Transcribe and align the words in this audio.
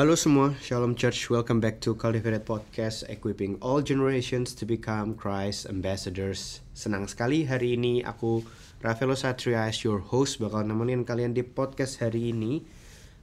Halo 0.00 0.16
semua, 0.16 0.56
Shalom 0.64 0.96
Church. 0.96 1.28
Welcome 1.28 1.60
back 1.60 1.84
to 1.84 1.92
Cultivated 1.92 2.48
Podcast, 2.48 3.04
equipping 3.12 3.60
all 3.60 3.84
generations 3.84 4.56
to 4.56 4.64
become 4.64 5.12
Christ 5.12 5.68
ambassadors. 5.68 6.64
Senang 6.72 7.04
sekali 7.04 7.44
hari 7.44 7.76
ini 7.76 8.00
aku 8.00 8.40
Rafaelo 8.80 9.12
Satria 9.12 9.68
as 9.68 9.84
your 9.84 10.00
host 10.00 10.40
bakal 10.40 10.64
nemenin 10.64 11.04
kalian 11.04 11.36
di 11.36 11.44
podcast 11.44 12.00
hari 12.00 12.32
ini. 12.32 12.64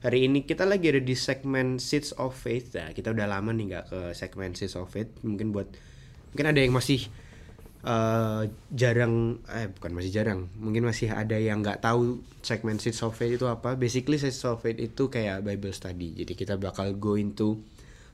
Hari 0.06 0.30
ini 0.30 0.46
kita 0.46 0.70
lagi 0.70 0.94
ada 0.94 1.02
di 1.02 1.18
segmen 1.18 1.82
Seeds 1.82 2.14
of 2.14 2.38
Faith. 2.38 2.78
Nah, 2.78 2.94
kita 2.94 3.10
udah 3.10 3.26
lama 3.26 3.50
nih 3.50 3.74
nggak 3.74 3.84
ke 3.90 4.00
segmen 4.14 4.54
Seeds 4.54 4.78
of 4.78 4.86
Faith. 4.86 5.10
Mungkin 5.26 5.50
buat 5.50 5.74
mungkin 6.30 6.46
ada 6.46 6.62
yang 6.62 6.78
masih 6.78 7.10
uh, 7.86 8.48
jarang 8.74 9.38
eh 9.46 9.70
bukan 9.70 9.92
masih 9.94 10.10
jarang 10.10 10.50
mungkin 10.58 10.86
masih 10.88 11.14
ada 11.14 11.38
yang 11.38 11.62
nggak 11.62 11.84
tahu 11.84 12.22
segmen 12.42 12.80
of 12.80 13.12
Faith 13.14 13.38
itu 13.38 13.46
apa. 13.46 13.76
Basically 13.76 14.16
of 14.18 14.58
Faith 14.62 14.80
itu 14.80 15.12
kayak 15.12 15.44
Bible 15.44 15.74
study. 15.74 16.16
Jadi 16.16 16.32
kita 16.32 16.56
bakal 16.56 16.96
go 16.96 17.14
into 17.14 17.60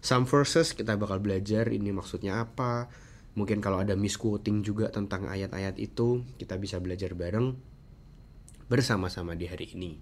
some 0.04 0.28
verses 0.28 0.74
kita 0.74 0.98
bakal 0.98 1.22
belajar 1.22 1.70
ini 1.70 1.94
maksudnya 1.94 2.44
apa. 2.44 2.90
Mungkin 3.34 3.58
kalau 3.58 3.82
ada 3.82 3.98
misquoting 3.98 4.62
juga 4.62 4.90
tentang 4.94 5.26
ayat-ayat 5.26 5.78
itu 5.82 6.22
kita 6.38 6.54
bisa 6.58 6.78
belajar 6.78 7.18
bareng 7.18 7.54
bersama-sama 8.70 9.34
di 9.34 9.50
hari 9.50 9.74
ini. 9.74 9.98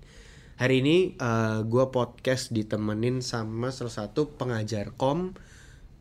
Hari 0.60 0.85
ini 0.85 0.97
uh, 1.16 1.65
gue 1.65 1.85
podcast 1.88 2.52
ditemenin 2.52 3.24
sama 3.24 3.73
salah 3.73 3.93
satu 4.05 4.37
pengajar 4.37 4.93
kom. 4.95 5.33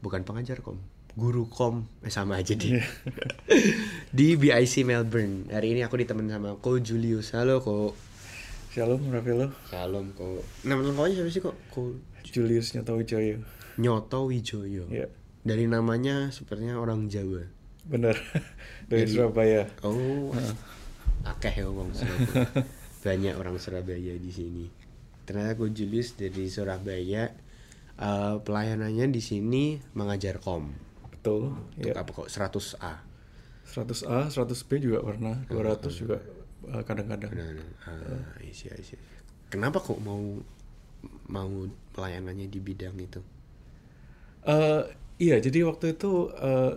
Bukan 0.04 0.28
pengajar 0.28 0.60
kom 0.60 0.91
guru 1.14 1.48
kom 1.48 1.88
eh, 2.02 2.12
sama 2.12 2.40
aja 2.40 2.56
di 2.62 2.72
di 4.10 4.28
BIC 4.36 4.84
Melbourne. 4.84 5.52
Hari 5.52 5.76
ini 5.76 5.82
aku 5.84 6.00
ditemenin 6.00 6.32
sama 6.32 6.56
Ko 6.58 6.80
Julius. 6.80 7.36
Halo 7.36 7.60
Ko 7.60 7.92
Shalom 8.72 9.04
Rafaelo 9.12 9.52
Shalom 9.68 10.16
Ko 10.16 10.40
nama 10.64 10.80
lengkapnya 10.80 11.20
siapa 11.20 11.30
sih 11.30 11.42
kok? 11.44 11.56
Ko 11.68 11.92
Julius 12.24 12.72
Nyoto 12.72 12.96
Wijoyo 12.96 13.44
Nyoto 13.76 14.20
Wijoyo 14.32 14.88
ya 14.88 15.08
dari 15.42 15.66
namanya 15.66 16.30
sepertinya 16.30 16.78
orang 16.78 17.10
Jawa. 17.10 17.44
Bener 17.84 18.14
dari 18.90 19.10
Jadi- 19.10 19.14
Surabaya. 19.18 19.66
Oh 19.84 20.32
akeh 21.28 21.54
ya 21.60 21.66
orang 21.68 21.92
Surabaya. 21.92 22.46
Banyak 23.04 23.36
orang 23.36 23.58
Surabaya 23.58 24.14
di 24.16 24.32
sini. 24.32 24.66
Ternyata 25.26 25.58
Ko 25.58 25.68
Julius 25.68 26.14
dari 26.16 26.48
Surabaya. 26.48 27.34
Eh, 28.02 28.36
pelayanannya 28.42 29.12
di 29.12 29.22
sini 29.22 29.78
mengajar 29.94 30.40
kom 30.42 30.72
betul. 31.22 31.54
Untuk 31.78 31.94
ya. 31.94 32.02
apa 32.02 32.10
kok? 32.10 32.28
100A 32.28 32.94
100A 33.62 34.34
100B 34.34 34.70
juga 34.82 35.00
pernah 35.06 35.38
200 35.48 35.94
juga 35.94 36.18
eh, 36.74 36.84
kadang-kadang. 36.84 37.32
Nah, 37.32 37.50
nah, 37.54 37.70
ah, 37.88 38.44
I 38.44 38.50
see, 38.52 38.74
I 38.74 38.82
see. 38.82 38.98
Kenapa 39.54 39.80
kok 39.80 40.02
mau 40.02 40.42
mau 41.30 41.52
pelayanannya 41.94 42.50
di 42.50 42.60
bidang 42.60 42.98
itu? 42.98 43.22
Eh, 44.42 44.84
iya 45.22 45.38
jadi 45.38 45.62
waktu 45.70 45.94
itu 45.94 46.34
eh, 46.34 46.74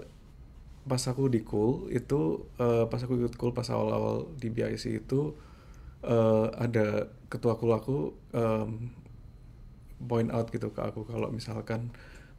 pas 0.84 1.00
aku 1.08 1.32
di 1.32 1.40
Cool 1.42 1.88
itu 1.88 2.44
eh, 2.60 2.84
pas 2.84 3.00
aku 3.00 3.16
ikut 3.16 3.34
Cool 3.40 3.56
pas 3.56 3.66
awal-awal 3.72 4.28
di 4.36 4.52
BIC 4.52 4.84
itu 5.00 5.32
eh, 6.04 6.46
ada 6.52 7.08
ketua 7.32 7.56
Cool 7.56 7.72
aku 7.72 7.96
em, 8.36 8.92
point 10.04 10.28
out 10.28 10.52
gitu 10.52 10.68
ke 10.68 10.80
aku 10.84 11.08
kalau 11.08 11.32
misalkan 11.32 11.88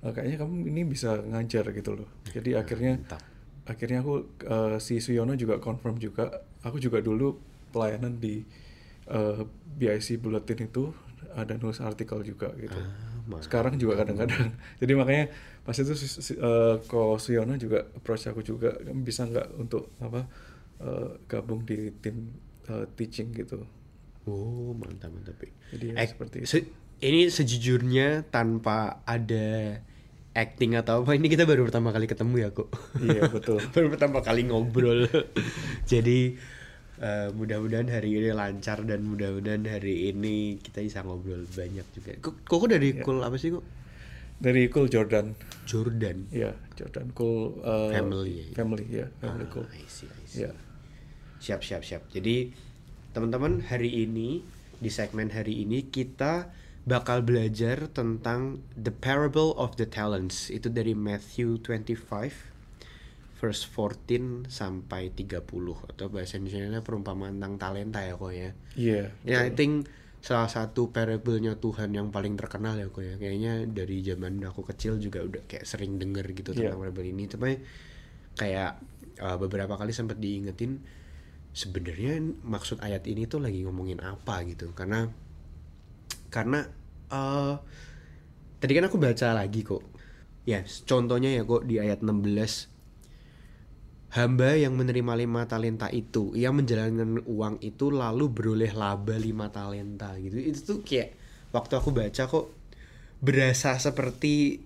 eh, 0.04 0.12
kayaknya 0.12 0.38
kamu 0.44 0.54
ini 0.72 0.82
bisa 0.84 1.22
ngajar 1.22 1.66
gitu 1.72 1.92
loh 1.96 2.10
jadi 2.36 2.60
akhirnya 2.62 3.00
Mantap. 3.00 3.22
akhirnya 3.66 4.00
aku 4.04 4.14
eh, 4.46 4.78
si 4.82 5.00
Suyono 5.00 5.34
juga 5.38 5.58
confirm 5.62 5.96
juga 5.98 6.30
aku 6.66 6.78
juga 6.82 7.00
dulu 7.00 7.38
pelayanan 7.72 8.18
di 8.20 8.44
eh, 9.10 9.42
BIC 9.80 10.20
Bulletin 10.22 10.68
itu 10.68 10.92
ada 11.36 11.56
nulis 11.60 11.84
artikel 11.84 12.24
juga 12.24 12.52
gitu 12.56 12.80
mantap. 13.28 13.44
sekarang 13.44 13.76
juga 13.82 14.06
kadang-kadang 14.06 14.54
jadi 14.82 14.94
makanya 14.96 15.26
pas 15.66 15.76
itu 15.76 15.94
si, 15.98 16.08
si, 16.08 16.34
eh, 16.38 16.76
Ko 16.88 17.18
Suyono 17.18 17.58
juga 17.58 17.84
approach 17.92 18.30
aku 18.30 18.42
juga 18.46 18.78
bisa 18.94 19.26
nggak 19.26 19.48
untuk 19.60 19.92
apa 20.00 20.24
eh, 20.80 21.10
gabung 21.28 21.66
di 21.66 21.90
tim 22.00 22.30
eh, 22.70 22.86
teaching 22.96 23.34
gitu 23.34 23.66
Oh, 24.26 24.74
mantap 24.74 25.14
mantap. 25.14 25.38
Jadi 25.70 25.94
ya 25.94 26.02
Eh, 26.02 26.08
seperti 26.10 26.36
itu. 26.42 26.50
se- 26.50 26.70
ini 26.98 27.30
sejujurnya 27.30 28.26
tanpa 28.34 29.06
ada 29.06 29.78
acting 30.36 30.76
atau 30.76 31.02
apa 31.02 31.16
ini 31.16 31.26
kita 31.26 31.48
baru 31.48 31.64
pertama 31.64 31.90
kali 31.90 32.06
ketemu 32.06 32.36
ya 32.38 32.50
kok. 32.52 32.68
Iya, 33.00 33.32
betul. 33.32 33.64
baru 33.74 33.88
pertama 33.90 34.20
kali 34.20 34.44
ngobrol. 34.44 35.08
Jadi 35.92 36.36
eh, 37.00 37.28
mudah-mudahan 37.32 37.88
hari 37.88 38.14
ini 38.14 38.30
lancar 38.30 38.84
dan 38.84 39.02
mudah-mudahan 39.02 39.64
hari 39.64 40.12
ini 40.12 40.60
kita 40.60 40.84
bisa 40.84 41.02
ngobrol 41.02 41.48
banyak 41.48 41.88
juga. 41.92 42.12
Kok 42.20 42.36
kok 42.44 42.68
dari 42.68 43.00
Iya. 43.00 43.04
cool 43.04 43.24
apa 43.24 43.36
sih 43.36 43.50
kok? 43.50 43.64
dari 44.36 44.68
Cool 44.68 44.92
Jordan 44.92 45.32
Jordan. 45.64 46.28
ya 46.28 46.52
Jordan 46.76 47.08
Cool 47.16 47.56
eh, 47.64 47.96
Family 47.96 48.36
ya? 48.36 48.46
family 48.52 48.84
ya 48.92 49.08
family 49.24 49.48
Ah, 49.48 49.50
Cool 49.50 49.64
I 49.72 49.88
see, 49.88 50.12
I 50.12 50.24
see. 50.28 50.44
ya 50.44 50.52
Siap, 51.40 51.64
siap, 51.64 51.88
siap. 51.88 52.04
Jadi 52.12 52.52
teman-teman 53.16 53.64
hari 53.64 54.04
ini 54.04 54.44
di 54.76 54.92
segmen 54.92 55.32
hari 55.32 55.64
ini 55.64 55.88
kita 55.88 56.52
bakal 56.86 57.26
belajar 57.26 57.90
tentang 57.90 58.62
the 58.78 58.94
parable 58.94 59.58
of 59.58 59.74
the 59.76 59.90
talents. 59.90 60.48
Itu 60.48 60.70
dari 60.70 60.94
Matthew 60.94 61.58
25 61.60 62.54
verse 63.36 63.68
14 63.68 64.48
sampai 64.48 65.12
30 65.12 65.44
atau 65.92 66.06
bahasa 66.08 66.40
Indonesia 66.40 66.80
perumpamaan 66.80 67.36
tentang 67.36 67.60
talenta 67.60 68.00
ya 68.00 68.16
kok 68.16 68.32
ya. 68.32 68.50
iya 68.80 69.12
Ya, 69.28 69.44
I 69.44 69.52
think 69.52 69.92
salah 70.24 70.50
satu 70.50 70.90
parable-nya 70.90 71.60
Tuhan 71.60 71.94
yang 71.94 72.10
paling 72.10 72.34
terkenal 72.40 72.80
ya 72.80 72.88
kok 72.88 73.04
ya. 73.04 73.20
Kayaknya 73.20 73.66
dari 73.68 74.02
zaman 74.02 74.40
aku 74.42 74.64
kecil 74.64 74.98
juga 74.98 75.22
udah 75.22 75.44
kayak 75.46 75.66
sering 75.68 76.00
denger 76.00 76.26
gitu 76.34 76.54
Iya. 76.54 76.72
tentang 76.74 76.80
parable 76.82 77.06
ini. 77.06 77.26
Tapi 77.28 77.60
kayak 78.34 78.72
uh, 79.20 79.38
beberapa 79.38 79.74
kali 79.76 79.92
sempat 79.92 80.18
diingetin 80.18 80.82
sebenarnya 81.52 82.20
maksud 82.42 82.82
ayat 82.82 83.06
ini 83.08 83.26
tuh 83.26 83.44
lagi 83.44 83.62
ngomongin 83.68 84.00
apa 84.02 84.42
gitu. 84.48 84.72
Karena 84.74 85.06
karena 86.36 86.68
uh, 87.16 87.56
tadi 88.60 88.72
kan 88.76 88.92
aku 88.92 89.00
baca 89.00 89.32
lagi 89.32 89.64
kok. 89.64 89.84
Ya, 90.44 90.62
contohnya 90.84 91.32
ya 91.32 91.48
kok 91.48 91.64
di 91.64 91.80
ayat 91.80 92.04
16 92.04 92.76
Hamba 94.16 94.56
yang 94.56 94.80
menerima 94.80 95.12
lima 95.20 95.44
talenta 95.44 95.92
itu, 95.92 96.32
ia 96.40 96.48
menjalankan 96.48 97.28
uang 97.28 97.60
itu 97.60 97.92
lalu 97.92 98.32
beroleh 98.32 98.72
laba 98.72 99.12
lima 99.20 99.52
talenta 99.52 100.16
gitu. 100.16 100.40
Itu 100.40 100.60
tuh 100.64 100.80
kayak 100.88 101.20
waktu 101.52 101.74
aku 101.76 101.92
baca 101.92 102.24
kok 102.24 102.48
berasa 103.20 103.76
seperti 103.76 104.64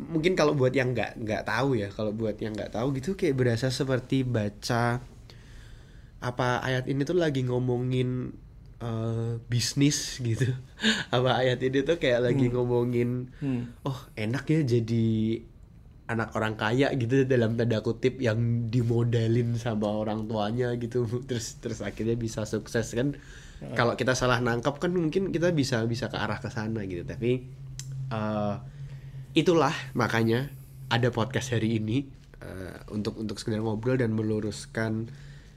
mungkin 0.00 0.32
kalau 0.32 0.56
buat 0.56 0.72
yang 0.72 0.96
nggak 0.96 1.20
nggak 1.20 1.42
tahu 1.44 1.76
ya, 1.76 1.92
kalau 1.92 2.16
buat 2.16 2.40
yang 2.40 2.56
nggak 2.56 2.72
tahu 2.72 2.96
gitu 2.96 3.20
kayak 3.20 3.36
berasa 3.36 3.68
seperti 3.68 4.24
baca 4.24 5.04
apa 6.16 6.64
ayat 6.64 6.88
ini 6.88 7.04
tuh 7.04 7.20
lagi 7.20 7.44
ngomongin 7.44 8.32
eh, 8.78 9.32
bisnis 9.48 10.20
gitu. 10.20 10.52
apa 11.14 11.30
ayat 11.40 11.60
ini 11.64 11.80
tuh 11.82 11.96
kayak 11.96 12.28
lagi 12.28 12.52
ngomongin 12.52 13.32
Hmm. 13.40 13.72
oh 13.82 13.96
enak 14.14 14.44
ya 14.46 14.60
jadi 14.64 15.06
anak 16.06 16.38
orang 16.38 16.54
kaya 16.54 16.94
gitu 16.94 17.26
dalam 17.26 17.58
tanda 17.58 17.82
kutip 17.82 18.22
yang 18.22 18.70
dimodalin 18.70 19.58
sama 19.58 19.90
orang 19.90 20.30
tuanya 20.30 20.70
gitu. 20.78 21.02
Terus 21.28 21.58
terus 21.58 21.80
akhirnya 21.82 22.14
bisa 22.14 22.46
sukses 22.46 22.86
kan. 22.94 23.16
Kalau 23.72 23.96
kita 23.96 24.12
salah 24.12 24.36
nangkap 24.38 24.76
kan 24.76 24.92
mungkin 24.92 25.32
kita 25.32 25.48
bisa 25.50 25.80
bisa 25.88 26.12
ke 26.12 26.16
arah 26.20 26.38
ke 26.38 26.52
sana 26.52 26.84
gitu. 26.84 27.02
Tapi 27.02 27.48
eh, 28.12 28.54
itulah 29.34 29.72
makanya 29.96 30.52
ada 30.92 31.10
podcast 31.10 31.56
hari 31.56 31.80
ini 31.80 32.06
eh, 32.38 32.76
untuk 32.92 33.18
untuk 33.18 33.40
sekedar 33.40 33.64
ngobrol 33.64 33.98
dan 33.98 34.12
meluruskan 34.14 35.10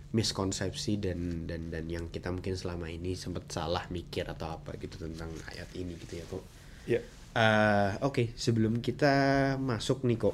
miskonsepsi 0.10 0.98
dan 0.98 1.46
dan 1.46 1.70
dan 1.70 1.86
yang 1.86 2.10
kita 2.10 2.34
mungkin 2.34 2.58
selama 2.58 2.90
ini 2.90 3.14
sempat 3.14 3.46
salah 3.48 3.86
mikir 3.90 4.26
atau 4.26 4.58
apa 4.58 4.74
gitu 4.78 4.98
tentang 4.98 5.30
ayat 5.48 5.70
ini 5.78 5.94
gitu 6.02 6.14
ya 6.18 6.26
kok 6.26 6.44
ya 6.86 7.02
Eh, 7.30 7.92
Oke, 8.02 8.34
sebelum 8.34 8.82
kita 8.82 9.14
masuk 9.62 10.02
nih 10.02 10.18
kok, 10.18 10.34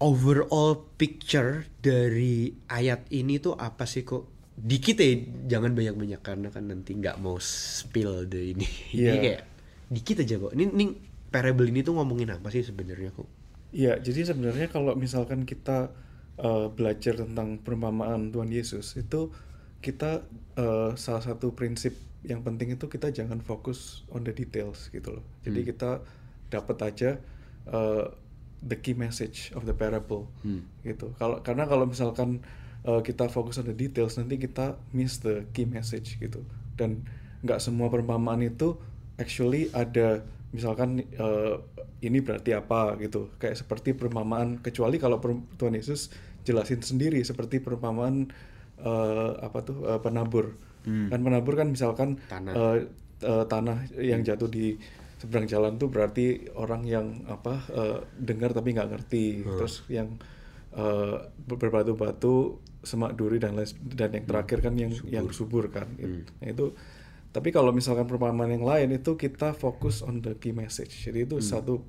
overall 0.00 0.88
picture 0.96 1.68
dari 1.78 2.50
ayat 2.66 3.06
ini 3.12 3.38
tuh 3.38 3.54
apa 3.54 3.84
sih 3.84 4.02
kok? 4.02 4.26
Dikit 4.52 4.96
ya, 4.96 5.12
jangan 5.56 5.72
banyak-banyak 5.72 6.20
karena 6.20 6.48
kan 6.48 6.64
nanti 6.68 6.96
nggak 6.96 7.20
mau 7.20 7.36
spill 7.38 8.24
deh 8.24 8.56
ini. 8.56 8.66
Ini 8.96 8.98
Iya. 8.98 9.12
kayak 9.20 9.42
dikit 9.92 10.16
aja 10.24 10.34
kok. 10.40 10.52
Ini, 10.56 10.64
ini 10.70 10.84
parable 11.28 11.68
ini 11.68 11.80
tuh 11.80 11.96
ngomongin 11.96 12.32
apa 12.32 12.48
sih 12.48 12.64
sebenarnya 12.64 13.12
kok? 13.12 13.28
Iya, 13.72 14.00
jadi 14.00 14.32
sebenarnya 14.32 14.68
kalau 14.68 14.92
misalkan 14.92 15.44
kita 15.44 15.92
eh, 16.42 16.66
belajar 16.68 17.14
tentang 17.16 17.56
perumpamaan 17.58 18.30
Tuhan 18.30 18.50
Yesus 18.50 18.98
itu 18.98 19.30
kita 19.78 20.22
eh, 20.58 20.90
salah 20.94 21.22
satu 21.22 21.54
prinsip 21.54 21.94
yang 22.22 22.42
penting 22.42 22.70
itu 22.70 22.86
kita 22.86 23.10
jangan 23.10 23.42
fokus 23.42 24.06
on 24.10 24.22
the 24.22 24.30
details 24.30 24.86
gitu 24.90 25.18
loh. 25.18 25.24
Jadi 25.42 25.60
Hmm. 25.62 25.68
kita 25.70 25.90
dapat 26.48 26.76
aja 26.84 27.10
eh, 27.64 28.04
the 28.62 28.74
key 28.74 28.94
message 28.94 29.50
of 29.54 29.62
the 29.62 29.74
parable 29.74 30.26
Hmm. 30.42 30.62
gitu. 30.82 31.14
Kalau 31.16 31.42
karena 31.42 31.66
kalau 31.66 31.86
misalkan 31.86 32.42
eh, 32.82 33.00
kita 33.00 33.26
fokus 33.26 33.58
on 33.58 33.66
the 33.66 33.74
details 33.74 34.18
nanti 34.18 34.38
kita 34.38 34.74
miss 34.90 35.18
the 35.18 35.46
key 35.50 35.66
message 35.66 36.18
gitu. 36.18 36.42
Dan 36.74 37.06
nggak 37.42 37.58
semua 37.58 37.86
perumpamaan 37.86 38.38
itu 38.40 38.78
actually 39.14 39.70
ada 39.72 40.22
misalkan 40.50 41.02
eh, 41.02 41.54
ini 42.02 42.18
berarti 42.18 42.52
apa 42.52 42.98
gitu 42.98 43.30
kayak 43.38 43.54
seperti 43.56 43.94
perumpamaan 43.94 44.58
kecuali 44.58 44.98
kalau 44.98 45.18
per- 45.18 45.42
Tuhan 45.56 45.74
Yesus 45.74 46.10
jelasin 46.42 46.80
sendiri 46.80 47.22
seperti 47.22 47.58
perumpamaan 47.58 48.30
eh, 48.78 49.30
apa 49.38 49.58
tuh 49.62 49.86
eh, 49.86 49.98
penabur. 49.98 50.54
Kan 50.82 51.20
penabur 51.22 51.54
kan 51.54 51.70
misalkan 51.70 52.18
Tanah. 52.26 52.52
eh, 52.52 52.76
eh, 53.22 53.44
tanah 53.46 53.78
yang 53.96 54.20
jatuh 54.20 54.46
di 54.46 54.74
seberang 55.16 55.46
jalan 55.46 55.78
tuh 55.78 55.86
berarti 55.86 56.50
orang 56.52 56.82
yang 56.82 57.06
apa 57.26 57.62
eh, 57.70 57.98
dengar 58.18 58.50
tapi 58.50 58.74
nggak 58.74 58.90
ngerti. 58.90 59.24
Terus 59.46 59.86
yang 59.86 60.18
eh, 60.72 61.16
berbatu-batu 61.46 62.34
semak 62.82 63.14
duri 63.14 63.38
dan 63.38 63.54
lain 63.54 63.70
dan 63.86 64.10
yang 64.10 64.26
terakhir 64.26 64.58
kan 64.60 64.74
yang 64.74 64.90
yang 65.06 65.30
subur 65.30 65.70
kan. 65.70 65.86
Nah, 66.42 66.48
itu 66.50 66.74
tapi 67.30 67.48
kalau 67.48 67.70
misalkan 67.70 68.04
perumpamaan 68.04 68.50
yang 68.50 68.66
lain 68.66 68.92
itu 68.92 69.14
kita 69.14 69.54
fokus 69.54 70.02
on 70.02 70.20
the 70.20 70.34
key 70.34 70.50
message. 70.50 70.92
Jadi 71.00 71.24
itu 71.24 71.38
satu 71.40 71.80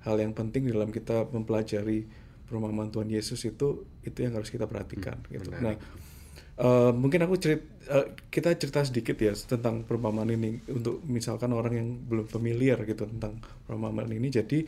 hal 0.00 0.16
yang 0.16 0.32
penting 0.32 0.64
dalam 0.66 0.88
kita 0.88 1.28
mempelajari 1.28 2.08
perumpamaan 2.50 2.90
Tuhan 2.90 3.06
Yesus 3.06 3.40
itu 3.46 3.86
itu 4.02 4.18
yang 4.26 4.34
harus 4.34 4.50
kita 4.50 4.66
perhatikan 4.66 5.22
gitu. 5.30 5.54
nah 5.62 5.78
eh, 6.60 6.92
mungkin 6.92 7.20
aku 7.26 7.34
cerit 7.40 7.62
eh, 7.90 8.06
kita 8.34 8.54
cerita 8.60 8.80
sedikit 8.84 9.16
ya 9.18 9.32
tentang 9.34 9.86
perumpamaan 9.88 10.30
ini 10.30 10.60
untuk 10.70 11.00
misalkan 11.06 11.50
orang 11.56 11.74
yang 11.80 11.88
belum 12.10 12.26
familiar 12.28 12.78
gitu 12.86 13.06
tentang 13.08 13.40
perumpamaan 13.66 14.10
ini. 14.12 14.28
Jadi 14.30 14.58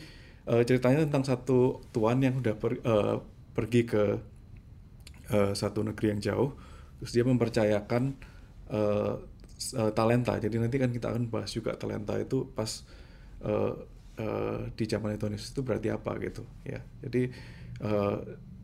eh, 0.48 0.62
ceritanya 0.68 1.04
tentang 1.06 1.24
satu 1.26 1.82
tuan 1.94 2.18
yang 2.24 2.38
udah 2.40 2.54
per- 2.58 2.82
eh, 2.82 3.16
pergi 3.56 3.82
ke 3.86 4.04
eh, 5.32 5.52
satu 5.54 5.80
negeri 5.86 6.06
yang 6.16 6.20
jauh. 6.22 6.50
Terus 7.02 7.12
dia 7.14 7.24
mempercayakan 7.26 8.02
s- 9.58 9.74
eh, 9.76 9.92
talenta. 9.94 10.36
Jadi 10.38 10.56
nanti 10.58 10.76
kan 10.80 10.90
kita 10.90 11.12
akan 11.12 11.28
bahas 11.30 11.50
juga 11.52 11.74
talenta 11.76 12.16
itu 12.18 12.48
pas 12.52 12.70
eh, 13.42 13.74
eh, 14.18 14.60
di 14.78 14.84
zaman 14.86 15.18
Tuhan 15.18 15.34
Yesus 15.36 15.50
itu 15.54 15.62
berarti 15.66 15.88
apa 15.92 16.12
gitu 16.22 16.42
ya. 16.66 16.80
Jadi 17.04 17.30
eh, 17.82 18.16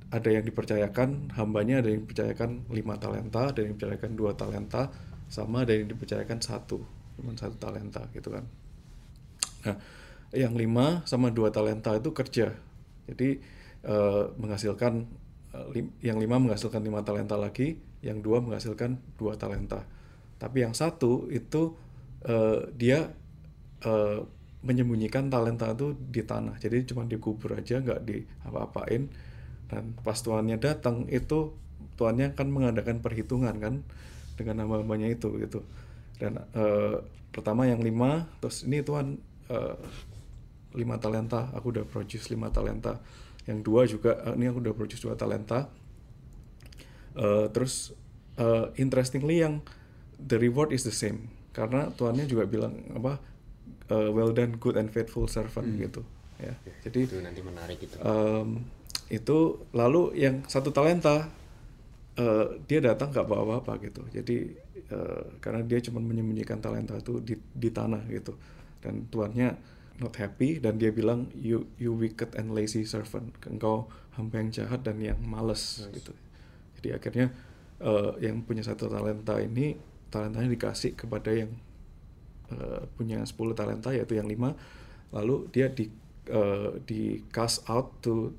ada 0.08 0.28
yang 0.32 0.44
dipercayakan 0.46 1.36
hambanya 1.36 1.84
ada 1.84 1.92
yang 1.92 2.08
dipercayakan 2.08 2.64
lima 2.72 2.96
talenta 2.96 3.52
ada 3.52 3.60
yang 3.60 3.76
dipercayakan 3.76 4.12
dua 4.16 4.32
talenta 4.32 4.88
sama 5.28 5.68
ada 5.68 5.76
yang 5.76 5.90
dipercayakan 5.90 6.40
satu 6.40 6.80
cuma 7.18 7.36
satu 7.36 7.58
talenta 7.60 8.08
gitu 8.14 8.32
kan 8.32 8.46
Nah, 9.66 9.76
yang 10.30 10.54
lima 10.54 11.02
sama 11.08 11.32
dua 11.32 11.48
talenta 11.50 11.96
itu 11.96 12.12
kerja. 12.12 12.54
Jadi 13.08 13.28
eh, 13.82 14.24
menghasilkan 14.36 15.08
eh, 15.56 15.86
yang 16.04 16.20
lima 16.20 16.36
menghasilkan 16.38 16.84
lima 16.84 17.02
talenta 17.02 17.34
lagi, 17.34 17.80
yang 18.04 18.22
dua 18.22 18.38
menghasilkan 18.44 19.00
dua 19.18 19.34
talenta. 19.40 19.82
Tapi 20.38 20.62
yang 20.62 20.76
satu 20.76 21.26
itu 21.32 21.74
eh, 22.28 22.70
dia 22.76 23.10
eh, 23.82 24.20
menyembunyikan 24.62 25.30
talenta 25.30 25.70
itu 25.70 25.94
di 25.94 26.22
tanah. 26.26 26.58
Jadi 26.58 26.88
cuma 26.90 27.06
dikubur 27.06 27.54
aja, 27.54 27.78
nggak 27.78 28.00
diapa-apain. 28.02 29.06
Dan 29.68 29.94
pas 30.00 30.18
tuannya 30.18 30.58
datang 30.58 31.06
itu 31.12 31.54
tuannya 31.94 32.34
akan 32.34 32.48
mengadakan 32.50 32.98
perhitungan 33.04 33.54
kan 33.58 33.74
dengan 34.34 34.64
nama-namanya 34.64 35.10
itu 35.12 35.34
gitu. 35.38 35.62
Dan 36.18 36.42
eh, 36.54 36.96
pertama 37.30 37.68
yang 37.68 37.82
lima, 37.84 38.26
terus 38.42 38.66
ini 38.66 38.82
tuan 38.82 39.18
eh, 39.50 39.76
lima 40.74 40.98
talenta, 40.98 41.50
aku 41.54 41.74
udah 41.74 41.84
produce 41.86 42.30
lima 42.32 42.50
talenta. 42.50 42.98
Yang 43.46 43.58
dua 43.62 43.82
juga, 43.86 44.12
eh, 44.26 44.34
ini 44.34 44.50
aku 44.50 44.58
udah 44.64 44.74
produce 44.74 45.02
dua 45.02 45.14
talenta. 45.14 45.70
Eh, 47.18 47.46
terus 47.50 47.94
eh, 48.38 48.66
interestingly 48.78 49.42
yang 49.42 49.62
the 50.18 50.38
reward 50.38 50.70
is 50.70 50.86
the 50.86 50.94
same 50.94 51.30
karena 51.50 51.90
tuannya 51.90 52.30
juga 52.30 52.46
bilang 52.46 52.78
apa 52.94 53.18
eh, 53.88 54.08
well 54.12 54.32
done 54.32 54.56
good 54.60 54.76
and 54.76 54.92
faithful 54.92 55.24
servant 55.28 55.68
gitu 55.76 56.04
ya. 56.38 56.54
Jadi 56.86 56.98
itu 57.10 57.16
nanti 57.18 57.40
menarik 57.42 57.78
itu. 57.82 57.98
Em, 57.98 58.62
itu 59.10 59.38
lalu 59.74 60.14
yang 60.16 60.44
satu 60.46 60.70
talenta 60.70 61.28
eh, 62.14 62.46
dia 62.68 62.80
datang 62.80 63.10
nggak 63.10 63.26
bawa 63.26 63.60
apa 63.60 63.76
gitu. 63.82 64.06
Jadi 64.14 64.54
eh, 64.88 65.22
karena 65.42 65.60
dia 65.66 65.78
cuma 65.82 65.98
menyembunyikan 65.98 66.62
talenta 66.62 66.96
itu 66.96 67.18
di, 67.20 67.34
di 67.36 67.68
tanah 67.68 68.06
gitu. 68.08 68.38
Dan 68.78 69.10
tuannya 69.10 69.58
not 69.98 70.14
happy 70.14 70.62
dan 70.62 70.78
dia 70.78 70.94
bilang 70.94 71.26
you 71.34 71.66
you 71.74 71.90
wicked 71.90 72.38
and 72.38 72.54
lazy 72.54 72.86
servant. 72.86 73.34
Engkau 73.50 73.90
hamba 74.14 74.38
yang 74.38 74.50
jahat 74.54 74.86
dan 74.86 75.02
yang 75.02 75.18
males 75.18 75.82
gitu. 75.90 76.14
Jadi 76.78 76.94
akhirnya 76.94 77.26
eh, 77.82 78.12
yang 78.22 78.46
punya 78.46 78.62
satu 78.62 78.86
talenta 78.86 79.42
ini 79.42 79.74
talentanya 80.08 80.48
dikasih 80.48 80.94
kepada 80.94 81.34
yang 81.34 81.52
eh, 82.52 82.82
punya 82.96 83.22
10 83.28 83.54
talenta 83.56 83.90
yaitu 83.94 84.18
yang 84.18 84.28
lima. 84.28 84.54
Lalu 85.14 85.48
dia 85.54 85.68
di 85.72 85.88
eh, 86.30 86.70
di 86.88 87.24
cast 87.32 87.66
out 87.70 88.00
to 88.04 88.32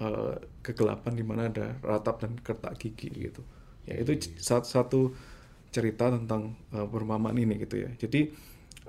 eh, 0.00 0.36
kegelapan 0.64 1.12
di 1.14 1.24
mana 1.24 1.48
ada 1.50 1.76
ratap 1.84 2.22
dan 2.24 2.32
kertak 2.40 2.74
gigi 2.80 3.10
gitu. 3.30 3.42
Ya 3.88 4.00
itu 4.00 4.12
c- 4.18 4.34
satu, 4.40 4.66
satu 4.66 5.00
cerita 5.74 6.10
tentang 6.12 6.54
eh, 6.74 6.86
perumpamaan 6.88 7.36
ini 7.38 7.60
gitu 7.64 7.84
ya. 7.84 7.90
Jadi 7.98 8.30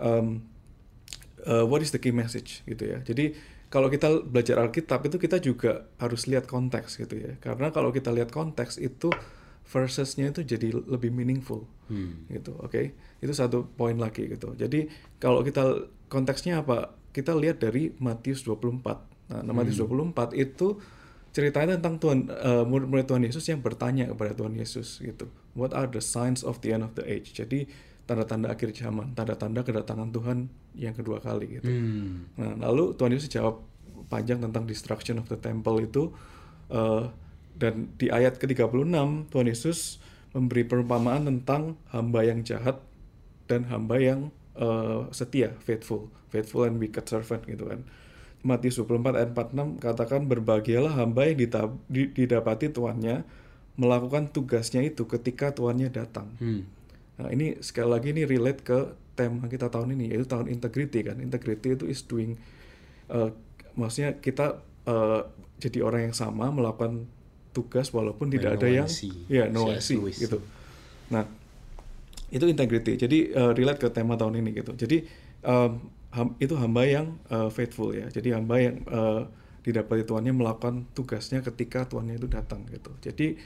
em, 0.01 0.27
eh, 1.45 1.63
what 1.65 1.81
is 1.81 1.91
the 1.91 2.01
key 2.01 2.13
message 2.15 2.63
gitu 2.67 2.83
ya. 2.85 2.97
Jadi 3.03 3.35
kalau 3.69 3.89
kita 3.91 4.23
belajar 4.23 4.61
Alkitab 4.61 5.09
itu 5.09 5.17
kita 5.19 5.37
juga 5.41 5.89
harus 5.99 6.29
lihat 6.29 6.47
konteks 6.47 7.01
gitu 7.01 7.15
ya. 7.19 7.31
Karena 7.41 7.69
kalau 7.73 7.89
kita 7.91 8.13
lihat 8.13 8.31
konteks 8.31 8.79
itu 8.79 9.11
versesnya 9.65 10.29
itu 10.29 10.45
jadi 10.45 10.71
lebih 10.71 11.09
meaningful. 11.09 11.65
Gitu 12.29 12.53
oke? 12.62 12.94
Itu 13.19 13.33
satu 13.33 13.65
poin 13.65 13.97
lagi 13.97 14.29
gitu. 14.29 14.53
Jadi 14.53 14.88
kalau 15.17 15.41
kita 15.41 15.89
konteksnya 16.07 16.62
apa? 16.62 16.94
Kita 17.09 17.33
lihat 17.33 17.63
dari 17.63 17.95
Matius 17.97 18.44
24 18.44 19.31
nah, 19.31 19.41
nah 19.41 19.53
Matius 19.56 19.79
24 19.81 20.35
itu 20.35 20.77
ceritanya 21.35 21.75
tentang 21.79 22.00
Tuhan 22.00 22.19
eh, 22.31 22.63
murid-murid 22.63 23.12
Tuhan 23.12 23.23
Yesus 23.27 23.44
yang 23.51 23.59
bertanya 23.59 24.07
kepada 24.13 24.31
Tuhan 24.38 24.56
Yesus 24.56 25.03
gitu. 25.03 25.27
What 25.57 25.75
are 25.75 25.89
the 25.89 26.00
signs 26.00 26.45
of 26.47 26.63
the 26.63 26.71
end 26.71 26.83
of 26.85 26.95
the 26.95 27.03
age? 27.03 27.35
Jadi 27.35 27.68
tanda-tanda 28.06 28.53
akhir 28.53 28.71
zaman 28.71 29.18
tanda-tanda 29.18 29.65
kedatangan 29.65 30.13
Tuhan 30.13 30.47
yang 30.77 30.94
kedua 30.94 31.19
kali 31.19 31.59
gitu. 31.59 31.68
Hmm. 31.68 32.29
Nah, 32.38 32.69
lalu 32.69 32.94
Tuhan 32.94 33.11
Yesus 33.18 33.27
jawab 33.27 33.65
panjang 34.07 34.39
tentang 34.39 34.69
destruction 34.69 35.18
of 35.18 35.25
the 35.27 35.39
temple 35.39 35.81
itu 35.81 36.13
eh, 36.69 37.04
dan 37.56 37.92
di 37.95 38.12
ayat 38.12 38.38
ke-36 38.38 38.92
Tuhan 39.31 39.47
Yesus 39.47 40.04
memberi 40.35 40.68
perumpamaan 40.68 41.24
tentang 41.24 41.80
hamba 41.95 42.28
yang 42.28 42.44
jahat 42.44 42.83
dan 43.47 43.64
hamba 43.71 43.95
yang 43.97 44.35
eh, 44.59 45.07
setia, 45.16 45.56
faithful, 45.64 46.12
faithful 46.28 46.68
and 46.68 46.78
wicked 46.78 47.07
servant 47.07 47.47
gitu 47.47 47.71
kan. 47.71 47.88
Matius 48.45 48.78
24 48.78 49.18
ayat 49.18 49.30
46 49.33 49.81
katakan 49.81 50.21
berbahagialah 50.30 50.94
hamba 51.02 51.26
yang 51.26 51.50
didapati 51.90 52.69
tuannya 52.69 53.26
melakukan 53.74 54.30
tugasnya 54.30 54.85
itu 54.85 55.09
ketika 55.09 55.50
tuannya 55.50 55.90
datang. 55.90 56.30
Hmm. 56.38 56.62
Nah, 57.18 57.33
ini 57.33 57.57
sekali 57.66 57.90
lagi 57.90 58.07
ini 58.14 58.24
relate 58.28 58.62
ke 58.62 58.80
tema 59.18 59.47
kita 59.50 59.71
tahun 59.71 59.97
ini 59.97 60.14
yaitu 60.14 60.30
tahun 60.30 60.52
integrity 60.52 61.09
kan. 61.09 61.18
Integrity 61.18 61.74
itu 61.74 61.85
is 61.90 62.06
doing 62.06 62.38
uh, 63.09 63.33
maksudnya 63.74 64.21
kita 64.21 64.62
uh, 64.85 65.26
jadi 65.57 65.81
orang 65.81 66.12
yang 66.12 66.16
sama 66.16 66.52
melakukan 66.54 67.09
tugas 67.56 67.88
walaupun 67.95 68.28
tidak 68.28 68.59
ada 68.59 68.68
no 68.68 68.76
yang 68.83 68.88
ya 69.31 69.47
no 69.47 69.71
Lewis. 69.71 70.19
gitu. 70.19 70.44
Nah, 71.07 71.24
itu 72.28 72.45
integrity. 72.52 73.00
Jadi 73.00 73.31
uh, 73.31 73.56
relate 73.56 73.80
ke 73.80 73.88
tema 73.95 74.19
tahun 74.19 74.44
ini 74.44 74.59
gitu. 74.59 74.76
Jadi 74.76 75.07
um, 75.47 75.88
ham- 76.12 76.35
itu 76.44 76.52
hamba 76.59 76.83
yang 76.83 77.16
uh, 77.31 77.47
faithful 77.47 77.95
ya. 77.95 78.12
Jadi 78.12 78.35
hamba 78.35 78.59
yang 78.59 78.83
uh, 78.92 79.31
didapati 79.64 80.04
tuannya 80.04 80.35
melakukan 80.35 80.85
tugasnya 80.92 81.40
ketika 81.42 81.88
tuannya 81.88 82.19
itu 82.19 82.28
datang 82.28 82.68
gitu. 82.68 82.92
Jadi 83.00 83.40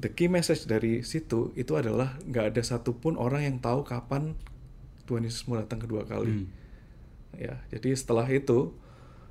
the 0.00 0.10
key 0.10 0.26
message 0.32 0.64
dari 0.64 1.04
situ 1.04 1.52
itu 1.54 1.76
adalah 1.76 2.16
nggak 2.24 2.56
ada 2.56 2.62
satupun 2.64 3.20
orang 3.20 3.44
yang 3.44 3.56
tahu 3.60 3.84
kapan 3.84 4.34
Tuhan 5.06 5.22
Yesus 5.22 5.46
mau 5.46 5.56
datang 5.56 5.78
kedua 5.78 6.02
kali. 6.02 6.50
Ya, 7.36 7.60
jadi 7.68 7.92
setelah 7.94 8.26
itu, 8.32 8.72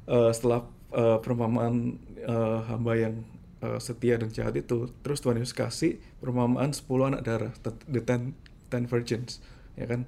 eh, 0.08 0.32
setelah 0.32 0.64
eh, 0.96 1.18
perumpamaan 1.20 2.00
eh, 2.22 2.60
hamba 2.70 2.94
yang 2.96 3.28
eh, 3.66 3.80
setia 3.82 4.16
dan 4.22 4.30
jahat 4.30 4.56
itu, 4.58 4.90
terus 5.04 5.20
Tuhan 5.24 5.38
Yesus 5.42 5.56
kasih 5.58 5.98
perumpamaan 6.22 6.72
10 6.72 7.10
anak 7.10 7.22
darah, 7.28 7.54
the- 7.66 8.06
ten, 8.06 8.22
ten 8.72 8.84
virgins, 8.86 9.42
ya 9.80 9.86
kan? 9.90 10.06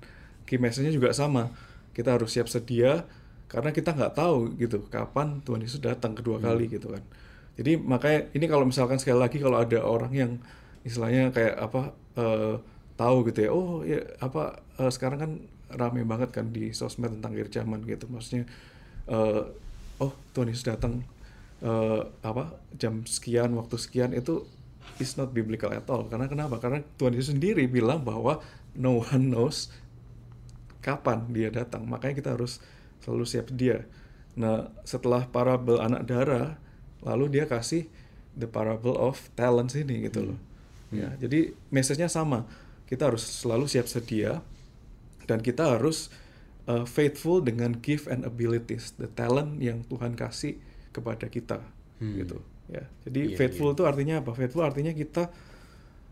Key 0.47 0.57
message-nya 0.61 0.93
juga 0.93 1.09
sama. 1.11 1.51
Kita 1.97 2.13
harus 2.15 2.29
siap 2.35 2.47
sedia 2.47 3.03
karena 3.51 3.71
kita 3.73 3.95
nggak 3.95 4.13
tahu 4.15 4.53
gitu 4.59 4.85
kapan 4.91 5.39
Tuhan 5.43 5.63
Yesus 5.63 5.79
datang 5.81 6.13
kedua 6.13 6.37
kali 6.37 6.67
gitu 6.69 6.91
kan. 6.93 7.03
Jadi 7.57 7.79
makanya 7.79 8.29
ini 8.37 8.45
kalau 8.45 8.65
misalkan 8.69 9.01
sekali 9.01 9.17
lagi 9.17 9.37
kalau 9.41 9.57
ada 9.57 9.79
orang 9.81 10.13
yang 10.13 10.31
istilahnya 10.85 11.33
kayak 11.33 11.55
apa 11.57 11.81
eh, 12.19 12.55
tahu 12.99 13.17
gitu 13.29 13.39
ya, 13.45 13.49
oh 13.53 13.81
ya 13.83 13.99
apa 14.21 14.61
eh, 14.77 14.91
sekarang 14.93 15.19
kan 15.19 15.31
rame 15.73 16.01
banget 16.07 16.29
kan 16.31 16.53
di 16.53 16.71
sosmed 16.71 17.11
tentang 17.19 17.33
akhir 17.35 17.49
zaman 17.51 17.81
gitu, 17.83 18.05
maksudnya 18.13 18.45
eh, 19.09 19.41
oh 20.03 20.11
Tuhan 20.33 20.51
Yesus 20.53 20.65
datang 20.67 21.01
eh, 21.61 22.01
apa 22.21 22.57
jam 22.77 23.01
sekian 23.07 23.53
waktu 23.57 23.75
sekian 23.81 24.11
itu 24.13 24.45
is 24.97 25.15
not 25.17 25.33
biblical 25.33 25.69
at 25.73 25.85
all. 25.89 26.05
Karena 26.09 26.25
kenapa? 26.25 26.57
Karena 26.57 26.81
Tuhan 26.97 27.13
Yesus 27.13 27.33
sendiri 27.37 27.65
bilang 27.69 28.01
bahwa 28.01 28.41
no 28.73 29.01
one 29.01 29.29
knows 29.29 29.69
kapan 30.81 31.27
dia 31.29 31.51
datang. 31.51 31.85
Makanya 31.85 32.15
kita 32.17 32.29
harus 32.33 32.63
selalu 33.03 33.25
siap 33.27 33.51
sedia. 33.51 33.85
Nah, 34.37 34.69
setelah 34.85 35.25
parable 35.25 35.81
anak 35.81 36.05
darah, 36.05 36.57
lalu 37.01 37.39
dia 37.39 37.45
kasih 37.49 37.89
the 38.37 38.45
parable 38.45 38.93
of 38.93 39.17
talents 39.33 39.73
ini 39.73 40.07
gitu 40.07 40.33
loh. 40.33 40.39
Ya, 40.93 41.11
jadi 41.19 41.51
message-nya 41.67 42.07
sama. 42.07 42.47
Kita 42.87 43.11
harus 43.11 43.25
selalu 43.25 43.67
siap 43.67 43.91
sedia 43.91 44.39
dan 45.27 45.43
kita 45.43 45.75
harus 45.75 46.07
uh, 46.69 46.87
faithful 46.87 47.43
dengan 47.43 47.75
gift 47.75 48.07
and 48.07 48.23
abilities, 48.23 48.95
the 48.95 49.11
talent 49.11 49.59
yang 49.59 49.83
Tuhan 49.91 50.15
kasih 50.15 50.55
kepada 50.97 51.29
kita 51.29 51.61
gitu. 52.01 52.41
Ya. 52.67 52.83
Jadi 53.07 53.31
Iya, 53.31 53.37
faithful 53.39 53.71
itu 53.71 53.83
artinya 53.87 54.19
apa? 54.19 54.33
Faithful 54.35 54.65
artinya 54.65 54.91
kita 54.91 55.29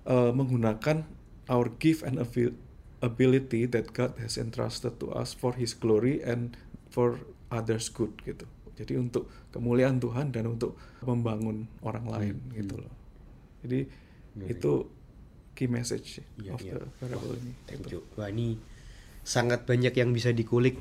uh, 0.07 0.31
menggunakan 0.31 1.03
our 1.49 1.67
gift 1.77 2.01
and 2.05 2.17
abil- 2.17 2.55
ability 3.03 3.67
that 3.69 3.91
God 3.91 4.17
has 4.21 4.39
entrusted 4.39 4.97
to 5.01 5.11
us 5.13 5.35
for 5.35 5.53
His 5.57 5.75
glory 5.75 6.21
and 6.23 6.55
for 6.89 7.19
others 7.51 7.91
good 7.91 8.15
gitu. 8.23 8.47
Jadi 8.75 8.99
untuk 8.99 9.27
kemuliaan 9.55 9.99
Tuhan 10.03 10.35
dan 10.35 10.51
untuk 10.51 10.75
membangun 11.03 11.67
orang 11.79 12.05
lain 12.11 12.35
Hmm, 12.39 12.55
gitu 12.55 12.75
loh. 12.79 12.93
Jadi 13.63 13.87
Iya, 14.35 14.51
itu 14.51 14.71
key 15.55 15.71
message 15.71 16.19
Iya, 16.35 16.51
of 16.55 16.59
iya. 16.59 16.75
the 16.75 16.83
parable 16.99 17.31
Wah, 17.31 17.39
ini. 17.39 17.53
Thank 17.67 17.87
gitu. 17.87 18.03
you. 18.03 18.19
Wah 18.19 18.27
ini 18.27 18.59
sangat 19.23 19.63
banyak 19.63 19.95
yang 19.95 20.11
bisa 20.11 20.35
dikulik. 20.35 20.75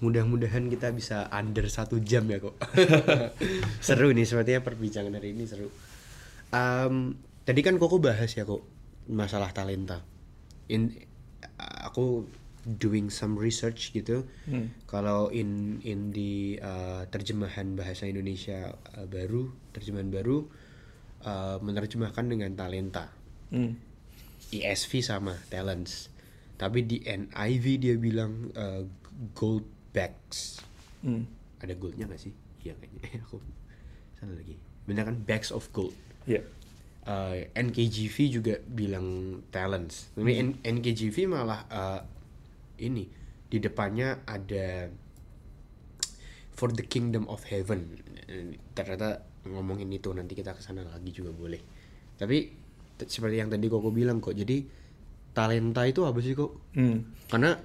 Mudah-mudahan 0.00 0.68
kita 0.72 0.92
bisa 0.96 1.28
under 1.28 1.68
satu 1.68 2.00
jam 2.00 2.24
ya 2.28 2.40
kok. 2.40 2.56
seru 3.86 4.12
nih 4.12 4.24
sepertinya 4.24 4.64
perbincangan 4.64 5.12
hari 5.12 5.36
ini 5.36 5.44
seru. 5.44 5.68
Em, 6.50 7.16
tadi 7.44 7.60
kan 7.60 7.76
Koko 7.76 8.00
bahas 8.00 8.32
ya 8.32 8.48
kok 8.48 8.64
masalah 9.12 9.52
talenta. 9.52 10.00
In 10.72 10.92
aku 11.60 12.24
doing 12.64 13.12
some 13.12 13.36
research 13.36 13.92
gitu. 13.92 14.24
Hmm. 14.48 14.72
Kalau 14.88 15.28
in 15.28 15.80
in 15.84 16.12
di 16.12 16.56
uh, 16.56 17.04
terjemahan 17.08 17.76
bahasa 17.76 18.08
Indonesia 18.08 18.72
uh, 18.96 19.04
baru, 19.04 19.52
terjemahan 19.76 20.08
baru 20.08 20.48
uh, 21.28 21.56
menerjemahkan 21.60 22.24
dengan 22.24 22.56
talenta. 22.56 23.12
Hmm. 23.52 23.76
ESV 24.50 25.04
sama 25.04 25.38
talents 25.52 26.10
tapi 26.60 26.84
di 26.84 27.00
NIV 27.00 27.64
dia 27.80 27.96
bilang 27.96 28.52
uh, 28.52 28.84
gold 29.32 29.64
bags 29.90 30.62
Hmm. 31.00 31.24
ada 31.58 31.72
goldnya 31.72 32.04
gak 32.04 32.20
sih? 32.20 32.32
Iya 32.60 32.76
kayaknya. 32.76 33.00
Aku 33.24 33.40
salah 34.14 34.36
lagi. 34.36 34.52
Bener 34.84 35.08
kan? 35.08 35.16
Bags 35.16 35.48
of 35.48 35.64
gold. 35.72 35.96
Ya. 36.28 36.44
Uh, 37.08 37.48
NKJV 37.56 38.16
juga 38.28 38.60
bilang 38.60 39.40
talents. 39.48 40.12
Tapi 40.12 40.36
N- 40.36 40.60
NKJV 40.60 41.24
malah 41.24 41.64
uh, 41.72 42.00
ini 42.76 43.08
di 43.48 43.58
depannya 43.58 44.20
ada 44.24 44.92
for 46.52 46.68
the 46.68 46.84
kingdom 46.84 47.24
of 47.26 47.40
heaven. 47.48 47.96
Ternyata 48.76 49.24
ngomongin 49.48 49.88
itu 49.88 50.12
nanti 50.12 50.36
kita 50.36 50.52
ke 50.52 50.60
sana 50.60 50.84
lagi 50.84 51.10
juga 51.10 51.32
boleh. 51.32 51.60
Tapi 52.14 52.52
seperti 53.00 53.40
yang 53.40 53.48
tadi 53.48 53.66
koko 53.66 53.88
bilang 53.88 54.20
kok 54.20 54.36
jadi 54.36 54.60
talenta 55.32 55.88
itu 55.88 56.04
apa 56.04 56.20
sih 56.20 56.36
kok? 56.36 56.76
Hmm. 56.76 57.16
karena 57.24 57.56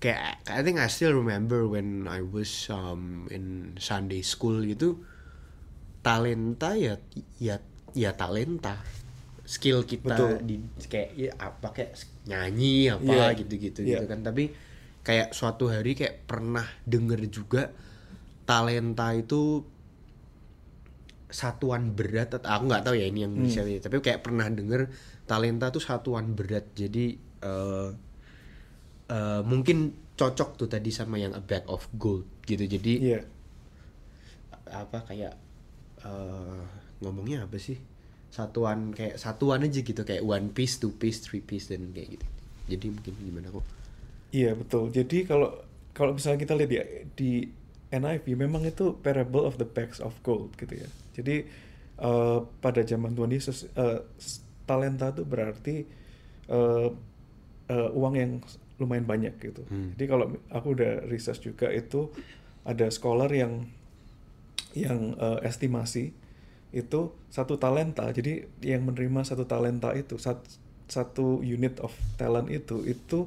kayak 0.00 0.40
I 0.48 0.64
think 0.64 0.80
I 0.80 0.88
still 0.88 1.12
remember 1.12 1.68
when 1.68 2.08
I 2.08 2.24
was 2.24 2.48
um, 2.72 3.28
in 3.28 3.76
Sunday 3.76 4.24
school 4.24 4.64
gitu 4.64 5.04
talenta 6.00 6.72
ya 6.74 6.96
ya 7.36 7.60
ya 7.92 8.16
talenta 8.16 8.80
skill 9.44 9.84
kita 9.84 10.16
Betul. 10.16 10.32
di 10.46 10.56
kayak 10.88 11.10
ya 11.12 11.30
apa 11.36 11.68
kayak 11.76 11.92
nyanyi 12.24 12.88
apa 12.88 13.04
Iya. 13.04 13.38
gitu-gitu 13.44 13.80
Iya. 13.84 14.00
gitu 14.00 14.04
kan 14.08 14.24
tapi 14.24 14.56
kayak 15.04 15.36
suatu 15.36 15.68
hari 15.68 15.92
kayak 15.92 16.24
pernah 16.24 16.64
denger 16.88 17.20
juga 17.28 17.68
talenta 18.48 19.12
itu 19.12 19.64
satuan 21.30 21.94
berat 21.94 22.34
atau 22.34 22.50
aku 22.50 22.64
nggak 22.66 22.84
tahu 22.90 22.96
ya 22.98 23.06
ini 23.06 23.22
yang 23.22 23.34
Hmm. 23.38 23.46
bisa 23.46 23.62
tapi 23.78 24.02
kayak 24.02 24.24
pernah 24.24 24.50
denger 24.50 24.90
talenta 25.30 25.70
tuh 25.70 25.78
satuan 25.78 26.34
berat 26.34 26.66
jadi 26.74 27.14
eh 27.40 27.88
eh, 29.10 29.40
mungkin 29.42 29.78
cocok 30.14 30.50
tuh 30.56 30.68
tadi 30.68 30.90
sama 30.92 31.16
yang 31.16 31.32
a 31.32 31.42
bag 31.42 31.64
of 31.66 31.88
gold 31.96 32.28
gitu 32.44 32.64
jadi 32.64 32.92
Iya. 33.00 33.20
apa 34.70 35.02
kayak 35.02 35.34
eh 36.00 36.60
ngomongnya 37.02 37.44
apa 37.48 37.56
sih 37.58 37.76
satuan 38.30 38.94
kayak 38.94 39.18
satuan 39.18 39.66
aja 39.66 39.80
gitu 39.82 40.02
kayak 40.06 40.22
one 40.22 40.54
piece 40.54 40.78
two 40.78 40.94
piece 40.94 41.18
three 41.24 41.42
piece 41.42 41.66
dan 41.66 41.90
kayak 41.90 42.14
gitu 42.16 42.26
jadi 42.70 42.86
mungkin 42.88 43.14
gimana 43.18 43.48
kok 43.50 43.66
Iya 44.30 44.54
betul. 44.54 44.94
Jadi 44.94 45.26
kalau 45.26 45.58
kalau 45.90 46.14
misalnya 46.14 46.38
kita 46.38 46.54
lihat 46.54 46.70
di, 46.70 46.78
di 47.18 47.30
NIV 47.90 48.38
memang 48.38 48.62
itu 48.62 48.94
parable 49.02 49.42
of 49.42 49.58
the 49.58 49.66
bags 49.66 49.98
of 49.98 50.14
gold 50.22 50.54
gitu 50.54 50.78
ya. 50.78 50.88
Jadi 51.18 51.50
eh, 51.98 52.38
pada 52.62 52.80
zaman 52.86 53.10
Tuhan 53.10 53.34
Yesus 53.34 53.66
s- 54.22 54.38
talenta 54.70 55.10
itu 55.10 55.26
berarti 55.26 55.82
eh, 56.46 56.88
eh, 57.66 57.90
uang 57.90 58.14
yang 58.14 58.32
lumayan 58.80 59.04
banyak 59.04 59.36
gitu. 59.38 59.62
Hmm. 59.68 59.92
Jadi 59.94 60.04
kalau 60.08 60.26
aku 60.48 60.72
udah 60.74 61.04
research 61.06 61.44
juga 61.44 61.68
itu 61.68 62.08
ada 62.64 62.88
scholar 62.88 63.28
yang 63.30 63.68
yang 64.72 65.14
eh, 65.18 65.38
estimasi 65.46 66.10
itu 66.70 67.00
satu 67.28 67.58
talenta. 67.60 68.08
Jadi 68.10 68.46
yang 68.64 68.86
menerima 68.86 69.26
satu 69.26 69.44
talenta 69.44 69.92
itu 69.92 70.16
sat- 70.16 70.58
satu 70.90 71.42
unit 71.44 71.78
of 71.84 71.94
talent 72.18 72.50
itu 72.50 72.82
itu 72.86 73.26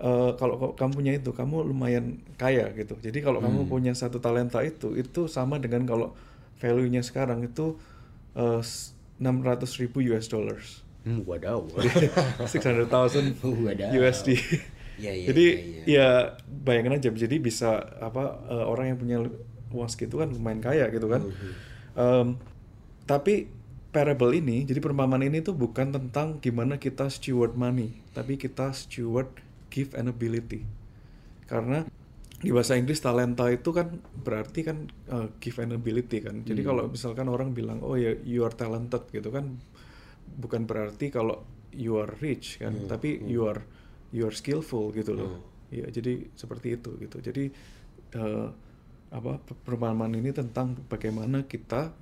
eh, 0.00 0.32
kalau 0.36 0.74
kamu 0.74 0.92
punya 0.92 1.12
itu 1.14 1.30
kamu 1.30 1.68
lumayan 1.68 2.18
kaya 2.40 2.72
gitu. 2.74 2.98
Jadi 2.98 3.22
kalau 3.22 3.38
kamu 3.38 3.68
punya 3.68 3.92
satu 3.94 4.18
talenta 4.18 4.60
itu 4.64 4.98
itu 4.98 5.28
sama 5.28 5.62
dengan 5.62 5.84
kalau 5.86 6.08
value-nya 6.58 7.04
sekarang 7.04 7.44
itu 7.46 7.76
eh, 8.34 8.62
600 9.22 9.80
ribu 9.80 10.02
US 10.10 10.26
dollars. 10.26 10.81
Hmm, 11.02 11.22
wadaw 11.24 11.60
600,000 12.46 13.38
Wadaw. 13.42 13.90
USD. 13.92 14.28
Iya, 15.00 15.12
iya, 15.12 15.26
Jadi 15.32 15.44
iya, 15.48 15.58
iya. 15.58 15.84
ya 15.88 16.08
bayangin 16.46 16.94
aja 16.94 17.08
jadi 17.10 17.36
bisa 17.36 17.80
apa 17.98 18.38
eh, 18.46 18.64
orang 18.64 18.94
yang 18.94 18.98
punya 18.98 19.18
uang 19.72 19.88
segitu 19.88 20.20
kan 20.20 20.28
lumayan 20.28 20.60
kaya 20.60 20.86
gitu 20.88 21.08
kan. 21.08 21.24
Mhm. 21.24 21.52
Em, 21.92 22.26
tapi 23.02 23.48
parable 23.90 24.32
ini 24.32 24.64
jadi 24.64 24.78
perumpamaan 24.78 25.20
ini 25.20 25.40
tuh 25.40 25.52
bukan 25.52 25.90
tentang 25.90 26.38
gimana 26.38 26.76
kita 26.76 27.08
steward 27.08 27.56
money, 27.56 27.98
tapi 28.12 28.36
kita 28.36 28.70
steward 28.72 29.28
gift 29.68 29.92
and 29.92 30.06
ability. 30.06 30.64
Karena 31.44 31.84
di 32.38 32.50
bahasa 32.50 32.74
Inggris 32.74 32.98
talenta 32.98 33.46
itu 33.48 33.70
kan 33.70 33.96
berarti 34.18 34.60
kan 34.62 34.86
eh, 35.08 35.28
gift 35.40 35.58
and 35.58 35.72
ability 35.72 36.20
kan. 36.20 36.44
Jadi 36.44 36.60
Hmm. 36.62 36.68
kalau 36.68 36.84
misalkan 36.86 37.26
orang 37.26 37.52
bilang 37.52 37.80
oh 37.80 37.96
ya 37.96 38.12
you 38.22 38.44
are 38.44 38.52
talented 38.52 39.02
gitu 39.08 39.32
kan 39.32 39.56
bukan 40.36 40.64
berarti 40.64 41.12
kalau 41.12 41.44
you 41.72 41.96
are 41.96 42.12
rich 42.20 42.60
kan, 42.60 42.72
Hmm, 42.76 42.88
tapi 42.88 43.20
hmm. 43.20 43.28
you 43.28 43.48
are 43.48 43.62
you 44.12 44.28
are 44.28 44.34
skillful 44.36 44.92
gitu 44.92 45.16
loh. 45.16 45.30
Hmm. 45.40 45.50
Iya, 45.72 45.86
jadi 45.88 46.28
seperti 46.36 46.76
itu 46.76 46.90
gitu. 47.00 47.16
Jadi 47.24 47.48
eh, 48.12 48.48
apa 49.12 49.32
perumpamaan 49.64 50.12
ini 50.16 50.32
tentang 50.32 50.76
bagaimana 50.88 51.48
kita 51.48 51.92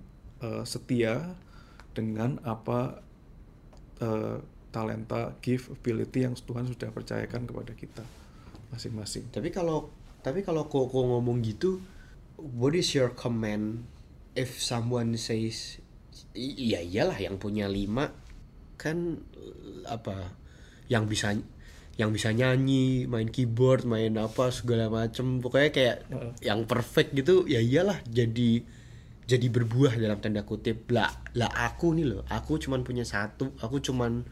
eh, 0.42 0.62
setia 0.66 1.38
dengan 1.94 2.42
apa 2.42 3.02
eh, 4.02 4.38
talenta, 4.70 5.34
gift, 5.42 5.70
ability 5.70 6.26
yang 6.26 6.34
Tuhan 6.38 6.66
sudah 6.66 6.90
percayakan 6.94 7.46
kepada 7.46 7.75
kita 7.75 8.06
masing-masing. 8.70 9.26
Tapi 9.34 9.50
kalau 9.50 9.90
tapi 10.22 10.46
kalau 10.46 10.66
koko 10.70 11.16
ngomong 11.16 11.42
gitu, 11.42 11.82
what 12.38 12.75
is 12.75 12.94
your 12.94 13.10
comment 13.10 13.82
if 14.38 14.62
someone 14.62 15.18
says 15.18 15.82
"I- 16.38 16.54
iya 16.70 16.80
iyalah 16.82 17.18
yang 17.18 17.37
punya 17.42 17.66
lima 17.66 18.14
kan 18.80 19.20
apa 19.84 20.32
yang 20.88 21.04
bisa 21.04 21.37
yang 22.00 22.16
bisa 22.16 22.32
nyanyi, 22.32 23.04
main 23.04 23.28
keyboard, 23.28 23.84
main 23.84 24.16
apa 24.16 24.49
segala 24.49 24.88
macem 24.88 25.44
pokoknya 25.44 25.68
kayak 25.68 25.96
Heeh. 26.08 26.32
yang 26.49 26.64
perfect 26.64 27.12
gitu 27.12 27.44
ya 27.44 27.60
iyalah 27.60 28.00
jadi 28.08 28.64
jadi 29.28 29.46
berbuah 29.52 30.00
dalam 30.00 30.16
tanda 30.18 30.42
kutip 30.49 30.88
lah 30.90 31.12
lah 31.37 31.52
aku 31.52 31.92
nih 31.92 32.08
loh 32.08 32.22
aku 32.26 32.56
cuman 32.56 32.82
punya 32.82 33.04
satu 33.04 33.52
aku 33.60 33.78
cuman 33.84 34.25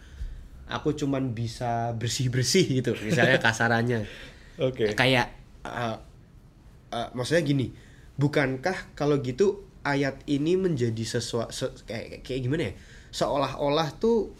aku 0.66 0.96
cuman 0.96 1.36
bisa 1.36 1.94
bersih 1.94 2.32
bersih 2.32 2.66
gitu 2.82 2.98
misalnya 3.04 3.38
kasarannya 3.44 4.08
Oke. 4.58 4.96
kayak 4.98 5.38
uh, 5.62 6.02
uh, 6.90 7.08
maksudnya 7.14 7.46
gini 7.46 7.70
bukankah 8.18 8.96
kalau 8.98 9.22
gitu 9.22 9.68
ayat 9.86 10.18
ini 10.26 10.58
menjadi 10.58 11.04
sesuatu 11.06 11.78
kayak 11.86 12.26
kayak 12.26 12.40
gimana 12.42 12.62
ya 12.72 12.74
seolah-olah 13.12 13.88
tuh 13.96 14.32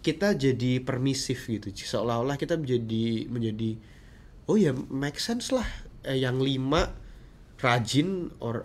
kita 0.00 0.32
jadi 0.32 0.80
permisif 0.80 1.48
gitu. 1.48 1.68
Seolah-olah 1.72 2.40
kita 2.40 2.56
menjadi 2.56 3.28
menjadi 3.28 3.76
oh 4.48 4.56
ya 4.56 4.72
make 4.72 5.20
sense 5.20 5.52
lah. 5.52 5.66
Eh, 6.04 6.24
yang 6.24 6.40
lima 6.40 6.88
rajin 7.60 8.32
or 8.40 8.64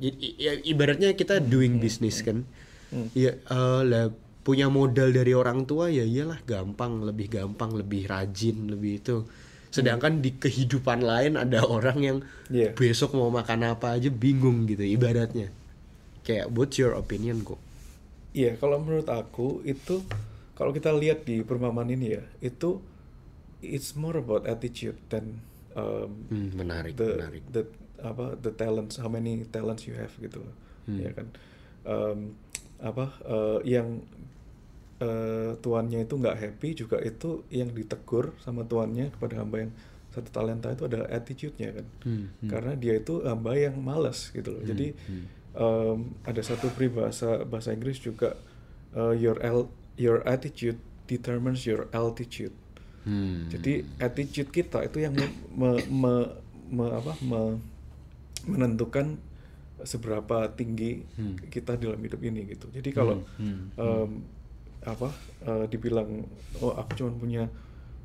ya, 0.00 0.56
ibaratnya 0.64 1.12
kita 1.12 1.40
doing 1.44 1.76
business 1.76 2.24
kan. 2.24 2.44
Hmm. 2.90 3.06
ya 3.14 3.38
eh, 3.38 3.82
lah 3.86 4.10
punya 4.42 4.66
modal 4.66 5.14
dari 5.14 5.30
orang 5.30 5.62
tua 5.62 5.92
ya 5.94 6.02
iyalah 6.02 6.42
gampang 6.42 7.06
lebih 7.06 7.30
gampang 7.30 7.76
lebih 7.76 8.08
rajin 8.08 8.72
lebih 8.72 9.04
itu. 9.04 9.28
Sedangkan 9.70 10.18
di 10.18 10.34
kehidupan 10.34 11.06
lain 11.06 11.38
ada 11.38 11.62
orang 11.62 11.98
yang 12.02 12.18
Iya. 12.50 12.74
besok 12.74 13.14
mau 13.14 13.30
makan 13.30 13.78
apa 13.78 13.94
aja 13.94 14.10
bingung 14.10 14.66
gitu 14.66 14.82
ibaratnya. 14.82 15.54
Kayak 16.26 16.50
what's 16.50 16.80
your 16.82 16.98
opinion 16.98 17.46
kok 17.46 17.69
Iya, 18.30 18.54
kalau 18.58 18.78
menurut 18.78 19.10
aku 19.10 19.60
itu 19.66 20.06
kalau 20.54 20.70
kita 20.70 20.92
lihat 20.94 21.26
di 21.26 21.42
perumpamaan 21.42 21.90
ini 21.90 22.14
ya, 22.14 22.22
itu 22.38 22.78
it's 23.64 23.96
more 23.98 24.16
about 24.20 24.46
attitude 24.46 24.96
than 25.10 25.40
um, 25.74 26.28
Hmm, 26.30 26.54
menarik 26.54 26.94
the 26.94 27.16
menarik 27.18 27.44
the 27.50 27.62
apa 28.00 28.38
the 28.40 28.52
talents, 28.54 28.96
how 28.96 29.10
many 29.10 29.44
talents 29.50 29.84
you 29.88 29.96
have 29.98 30.12
gitu. 30.22 30.40
Hmm. 30.86 30.98
ya 31.00 31.10
kan? 31.12 31.26
Um, 31.84 32.18
apa 32.80 33.12
eh, 33.28 33.58
yang 33.76 34.00
eh, 35.00 35.52
tuannya 35.60 36.04
itu 36.04 36.14
nggak 36.16 36.36
happy 36.38 36.68
juga 36.76 36.96
itu 37.00 37.44
yang 37.52 37.72
ditegur 37.72 38.32
sama 38.40 38.64
tuannya 38.64 39.12
kepada 39.12 39.40
hamba 39.40 39.68
yang 39.68 39.72
satu 40.10 40.26
talenta 40.34 40.74
itu 40.74 40.90
adalah 40.90 41.06
attitude-nya 41.06 41.70
kan, 41.70 41.86
Hmm, 42.02 42.26
hmm. 42.42 42.50
karena 42.50 42.72
dia 42.74 42.98
itu 42.98 43.22
hamba 43.22 43.54
yang 43.54 43.78
malas 43.78 44.34
gitu 44.34 44.50
loh. 44.58 44.62
Jadi 44.66 44.92
hmm. 44.92 45.24
Um, 45.54 46.14
ada 46.22 46.40
satu 46.40 46.70
peribahasa 46.70 47.42
bahasa 47.44 47.72
Inggris 47.72 47.98
juga 47.98 48.36
uh, 48.94 49.14
your 49.14 49.38
al- 49.42 49.72
your 49.96 50.22
attitude 50.24 50.78
determines 51.06 51.66
your 51.66 51.90
altitude. 51.90 52.54
Hmm. 53.02 53.48
Jadi 53.48 53.82
attitude 53.98 54.52
kita 54.52 54.84
itu 54.84 55.00
yang 55.00 55.16
me- 55.16 55.34
me- 55.50 55.86
me- 55.88 56.32
me- 56.68 56.94
apa 56.94 57.16
me- 57.24 57.60
menentukan 58.46 59.20
seberapa 59.80 60.52
tinggi 60.52 61.04
Hmm. 61.16 61.40
kita 61.48 61.80
dalam 61.80 61.96
hidup 61.96 62.20
ini 62.20 62.44
gitu. 62.52 62.68
Jadi 62.68 62.90
kalau 62.92 63.24
Hmm, 63.40 63.72
hmm, 63.72 63.80
um, 63.80 64.10
apa 64.80 65.12
uh, 65.44 65.64
dibilang 65.68 66.24
oh 66.60 66.72
aku 66.72 67.00
cuma 67.00 67.12
punya 67.12 67.48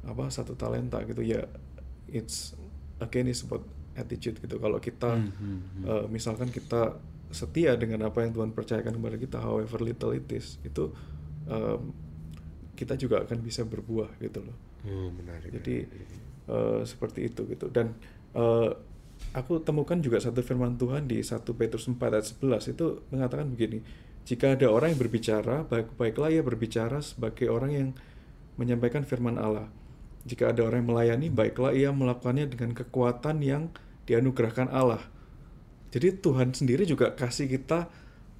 apa 0.03 0.27
satu 0.27 0.55
talenta 0.55 0.99
gitu 1.07 1.23
ya 1.23 1.47
it's 2.07 2.51
again 2.99 3.27
is 3.27 3.43
about 3.43 3.63
attitude 3.95 4.39
gitu. 4.39 4.55
Kalau 4.55 4.79
kita 4.79 5.19
Hmm, 5.19 5.31
hmm, 5.35 5.59
hmm. 5.59 5.83
uh, 5.83 6.05
misalkan 6.07 6.47
kita 6.47 6.95
setia 7.31 7.73
dengan 7.75 8.07
apa 8.07 8.21
yang 8.21 8.31
Tuhan 8.33 8.51
percayakan 8.53 9.01
kepada 9.01 9.17
kita, 9.17 9.37
however 9.41 9.79
little 9.81 10.13
it 10.13 10.27
is, 10.31 10.61
itu 10.61 10.93
um, 11.49 11.93
kita 12.75 12.99
juga 12.99 13.23
akan 13.23 13.39
bisa 13.41 13.63
berbuah 13.63 14.19
gitu 14.19 14.43
loh. 14.43 14.57
Oh, 14.85 15.09
menarik 15.09 15.49
Jadi 15.49 15.89
uh, 16.51 16.81
seperti 16.85 17.31
itu 17.31 17.47
gitu. 17.49 17.71
Dan 17.73 17.97
uh, 18.37 18.69
aku 19.33 19.63
temukan 19.63 19.97
juga 19.97 20.21
satu 20.21 20.43
firman 20.45 20.77
Tuhan 20.77 21.09
di 21.09 21.23
1 21.23 21.41
Petrus 21.55 21.87
4 21.89 21.97
ayat 21.97 22.27
11 22.37 22.73
itu 22.75 22.85
mengatakan 23.09 23.47
begini, 23.49 23.81
jika 24.25 24.53
ada 24.53 24.67
orang 24.69 24.93
yang 24.93 25.01
berbicara, 25.01 25.65
baik 25.65 25.95
baiklah 25.97 26.29
ia 26.33 26.41
berbicara 26.41 27.01
sebagai 27.01 27.49
orang 27.49 27.71
yang 27.73 27.89
menyampaikan 28.57 29.05
firman 29.05 29.37
Allah. 29.37 29.69
Jika 30.25 30.49
ada 30.49 30.65
orang 30.65 30.81
yang 30.81 30.89
melayani, 30.89 31.27
baiklah 31.29 31.73
ia 31.73 31.93
melakukannya 31.93 32.49
dengan 32.49 32.73
kekuatan 32.73 33.45
yang 33.45 33.69
dianugerahkan 34.09 34.73
Allah. 34.73 35.01
Jadi 35.95 36.19
Tuhan 36.19 36.51
sendiri 36.51 36.83
juga 36.83 37.15
kasih 37.15 37.47
kita 37.47 37.87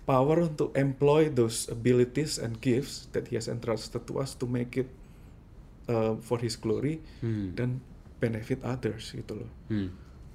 power 0.03 0.43
untuk 0.43 0.75
employ 0.75 1.31
those 1.31 1.71
abilities 1.71 2.35
and 2.35 2.59
gifts 2.59 3.07
that 3.15 3.31
He 3.31 3.39
has 3.39 3.47
entrusted 3.47 4.03
to 4.05 4.19
us 4.19 4.35
to 4.37 4.45
make 4.45 4.75
it 4.75 4.91
uh, 5.87 6.19
for 6.19 6.37
His 6.43 6.59
glory 6.59 6.99
Hmm. 7.23 7.55
dan 7.55 7.79
benefit 8.19 8.59
others 8.61 9.15
gitu 9.15 9.39
loh. 9.39 9.51
Hmm. 9.71 9.89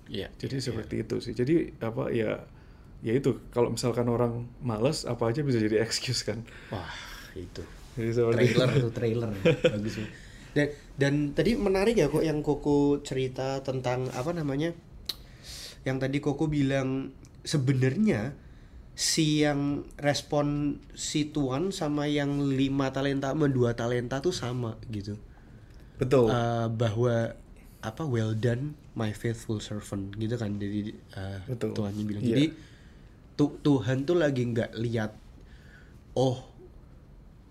Iya. 0.08 0.32
Jadi 0.40 0.58
iya, 0.58 0.64
seperti 0.64 0.94
itu 1.04 1.16
sih. 1.22 1.36
Jadi 1.36 1.76
apa 1.78 2.08
ya 2.10 2.40
ya 3.00 3.12
itu 3.14 3.36
kalau 3.54 3.70
misalkan 3.70 4.08
orang 4.08 4.48
males 4.60 5.04
apa 5.04 5.28
aja 5.28 5.44
bisa 5.44 5.60
jadi 5.60 5.84
excuse 5.84 6.24
kan. 6.24 6.40
Wah, 6.72 6.90
itu. 7.36 7.62
Jadi 7.94 8.10
seperti 8.16 8.36
trailer 8.56 8.70
itu. 8.74 8.88
trailer 8.90 9.32
bagus 9.76 9.94
dan 10.50 10.66
dan 10.98 11.14
tadi 11.30 11.54
menarik 11.54 11.94
ya 11.94 12.10
kok 12.10 12.26
yang 12.26 12.42
Koko 12.42 12.98
cerita 13.06 13.62
tentang 13.62 14.10
apa 14.10 14.34
namanya 14.34 14.74
yang 15.84 15.96
tadi 15.96 16.20
Koko 16.20 16.46
bilang 16.46 17.12
sebenarnya 17.42 18.36
si 18.92 19.40
yang 19.40 19.86
respon 19.96 20.76
si 20.92 21.32
tuan 21.32 21.72
sama 21.72 22.04
yang 22.04 22.52
lima 22.52 22.92
talenta 22.92 23.32
sama 23.32 23.48
dua 23.48 23.72
talenta 23.72 24.20
tuh 24.20 24.34
sama 24.34 24.76
gitu 24.92 25.16
Betul. 25.96 26.32
Eh, 26.32 26.66
bahwa 26.68 27.32
apa 27.80 28.02
well 28.04 28.36
done 28.36 28.76
my 28.92 29.12
faithful 29.16 29.56
servant 29.60 30.12
gitu 30.20 30.36
kan 30.36 30.60
jadi 30.60 30.92
eh, 31.16 31.40
Betul. 31.48 31.72
Tuhannya 31.72 32.04
bilang 32.04 32.24
Iya. 32.24 32.28
jadi 32.36 32.44
tu- 33.40 33.56
Tuhan 33.64 34.04
tuh 34.04 34.20
lagi 34.20 34.44
nggak 34.44 34.76
lihat 34.76 35.16
oh 36.12 36.44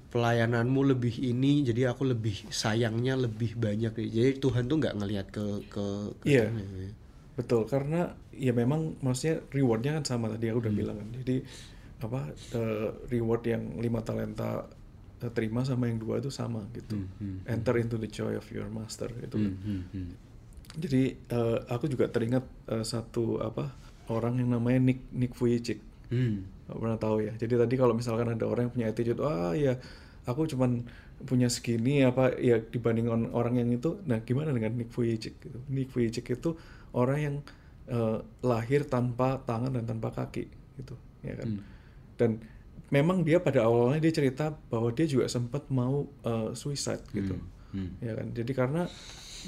pelayananmu 0.10 0.82
lebih 0.94 1.22
ini 1.22 1.62
jadi 1.62 1.94
aku 1.94 2.13
lebih 2.13 2.50
sayangnya 2.50 3.13
lebih 3.13 3.54
banyak 3.58 3.94
jadi 3.94 4.38
Tuhan 4.42 4.65
tuh 4.65 4.78
nggak 4.82 4.96
ngelihat 4.98 5.28
ke 5.30 5.46
ke, 5.70 5.86
ke 6.18 6.26
ya. 6.30 6.50
Betul, 7.39 7.63
karena 7.71 8.12
ya 8.36 8.52
memang 8.52 8.99
maksudnya 8.99 9.39
rewardnya 9.56 9.95
kan 9.95 10.04
sama 10.04 10.28
tadi 10.28 10.52
aku 10.52 10.60
udah 10.67 10.73
Hmm. 10.75 10.82
bilang 10.84 10.95
kan. 10.99 11.10
Jadi 11.23 11.36
apa 12.04 12.19
eh, 12.56 12.89
reward 13.08 13.43
yang 13.47 13.63
lima 13.80 14.04
talenta 14.04 14.67
eh, 15.23 15.32
terima 15.32 15.63
sama 15.63 15.88
yang 15.88 16.04
dua 16.04 16.19
itu 16.19 16.28
sama 16.28 16.67
gitu. 16.75 16.99
Hmm, 16.99 17.08
hmm, 17.19 17.38
Enter 17.47 17.75
into 17.80 17.95
the 17.95 18.12
joy 18.12 18.36
of 18.36 18.43
your 18.52 18.67
master 18.67 19.08
gitu 19.23 19.36
kan. 19.39 19.56
Hmm, 19.56 19.63
hmm, 19.63 19.84
hmm. 19.95 20.12
Jadi 20.80 21.04
eh, 21.15 21.58
aku 21.71 21.88
juga 21.88 22.12
teringat 22.12 22.43
eh, 22.75 22.84
satu 22.84 23.39
apa 23.39 23.71
orang 24.12 24.43
yang 24.43 24.52
namanya 24.52 24.80
Nick 24.91 24.99
Nick 25.15 25.32
Vujicic. 25.39 25.80
Hmm. 26.12 26.43
Pernah 26.67 26.99
tahu 26.99 27.23
ya. 27.23 27.34
Jadi 27.39 27.56
tadi 27.56 27.75
kalau 27.80 27.95
misalkan 27.95 28.36
ada 28.36 28.45
orang 28.45 28.67
yang 28.67 28.73
punya 28.75 28.88
attitude, 28.91 29.19
ah 29.23 29.56
ya 29.56 29.80
aku 30.28 30.43
cuman 30.45 30.84
punya 31.19 31.52
segini 31.52 31.99
apa 32.08 32.32
ya 32.39 32.63
dibanding 32.63 33.12
on- 33.12 33.32
orang 33.36 33.60
yang 33.60 33.69
itu. 33.71 33.99
Nah 34.08 34.23
gimana 34.23 34.56
dengan 34.56 34.71
Nick 34.75 34.91
Vujicic? 34.91 35.36
Gitu. 35.39 35.60
Nick 35.67 35.91
Vujicic 35.91 36.25
itu 36.32 36.56
orang 36.93 37.19
yang 37.19 37.36
eh, 37.88 38.17
lahir 38.41 38.86
tanpa 38.86 39.41
tangan 39.43 39.73
dan 39.73 39.86
tanpa 39.86 40.13
kaki 40.13 40.45
gitu, 40.78 40.93
ya 41.21 41.34
kan. 41.36 41.47
Hmm. 41.58 41.62
Dan 42.15 42.30
memang 42.89 43.21
dia 43.21 43.41
pada 43.41 43.65
awalnya 43.65 43.97
dia 43.99 44.13
cerita 44.13 44.54
bahwa 44.69 44.93
dia 44.93 45.06
juga 45.06 45.25
sempat 45.25 45.65
mau 45.69 46.06
eh, 46.21 46.54
suicide 46.54 47.02
gitu, 47.12 47.36
Hmm. 47.69 47.97
ya 48.02 48.13
kan. 48.17 48.34
Jadi 48.34 48.52
karena 48.54 48.86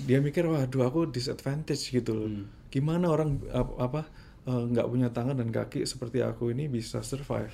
dia 0.06 0.21
mikir 0.21 0.45
waduh 0.45 0.86
aku 0.86 1.10
disadvantage 1.10 1.89
gitu 1.89 2.12
loh. 2.13 2.30
Hmm. 2.30 2.45
Gimana 2.69 3.10
orang 3.10 3.41
ap- 3.51 3.77
apa 3.77 4.01
eh, 4.41 4.63
nggak 4.73 4.88
punya 4.89 5.10
tangan 5.10 5.38
dan 5.38 5.49
kaki 5.49 5.86
seperti 5.86 6.21
aku 6.21 6.49
ini 6.49 6.65
bisa 6.65 7.01
survive. 7.01 7.54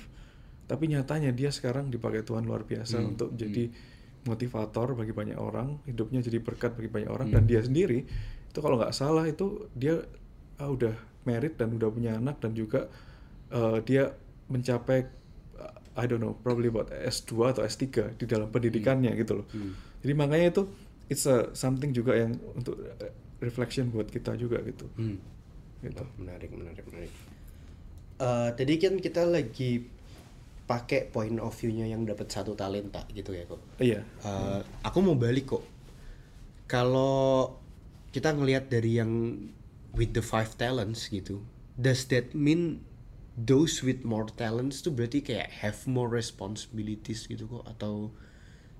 Tapi 0.64 0.84
nyatanya 0.88 1.32
dia 1.32 1.48
sekarang 1.48 1.88
dipakai 1.88 2.24
Tuhan 2.24 2.44
luar 2.44 2.64
biasa 2.64 3.00
Hmm, 3.00 3.12
untuk 3.12 3.32
jadi 3.32 3.72
motivator 4.24 4.92
bagi 4.92 5.16
banyak 5.16 5.36
orang, 5.36 5.80
hidupnya 5.84 6.20
jadi 6.20 6.40
berkat 6.40 6.76
bagi 6.76 6.88
banyak 6.88 7.08
orang 7.08 7.28
Hmm. 7.32 7.36
dan 7.40 7.44
dia 7.44 7.60
sendiri 7.60 8.04
itu 8.58 8.66
kalau 8.66 8.74
nggak 8.82 8.90
salah 8.90 9.22
itu 9.30 9.70
dia 9.78 10.02
ah, 10.58 10.66
udah 10.66 10.90
married 11.22 11.54
dan 11.54 11.70
udah 11.78 11.86
punya 11.94 12.18
anak 12.18 12.42
dan 12.42 12.58
juga 12.58 12.90
eh, 13.54 13.78
dia 13.86 14.10
mencapai 14.50 15.06
uh, 15.62 15.78
I 15.94 16.10
don't 16.10 16.18
know 16.18 16.34
probably 16.42 16.66
about 16.66 16.90
S2 16.90 17.54
atau 17.54 17.62
S3 17.62 18.18
di 18.18 18.26
dalam 18.26 18.50
pendidikannya 18.50 19.14
gitu 19.14 19.38
loh. 19.38 19.46
Hmm. 19.54 19.78
Jadi 20.02 20.12
makanya 20.18 20.46
itu 20.58 20.62
it's 21.06 21.30
a 21.30 21.54
something 21.54 21.94
juga 21.94 22.18
yang 22.18 22.34
untuk 22.58 22.74
reflection 23.38 23.94
buat 23.94 24.10
kita 24.10 24.34
juga 24.34 24.58
gitu. 24.66 24.90
Hmm. 24.98 25.22
Gitu. 25.78 26.02
Oh, 26.02 26.10
menarik, 26.18 26.50
menarik, 26.50 26.82
menarik. 26.90 27.12
Eh, 28.18 28.48
tadi 28.58 28.74
kan 28.82 28.98
kita 28.98 29.22
lagi 29.30 29.86
pakai 30.66 31.06
point 31.08 31.38
of 31.38 31.54
view-nya 31.54 31.86
yang 31.86 32.02
dapat 32.02 32.26
satu 32.28 32.58
talenta 32.58 33.06
gitu 33.14 33.30
ya 33.30 33.46
kok. 33.46 33.60
Iya. 33.78 34.00
Eh, 34.02 34.60
aku 34.82 34.98
mau 34.98 35.14
balik 35.14 35.54
kok. 35.54 35.64
Kalau 36.66 37.54
kita 38.14 38.32
ngelihat 38.32 38.72
dari 38.72 38.98
yang 38.98 39.12
with 39.92 40.16
the 40.16 40.24
five 40.24 40.54
talents 40.56 41.08
gitu, 41.08 41.44
does 41.76 42.08
that 42.08 42.32
mean 42.32 42.82
those 43.38 43.86
with 43.86 44.02
more 44.02 44.26
talents 44.34 44.82
tuh 44.82 44.90
berarti 44.90 45.22
kayak 45.22 45.62
have 45.62 45.78
more 45.86 46.10
responsibilities 46.10 47.30
gitu 47.30 47.46
kok 47.46 47.64
atau 47.70 48.10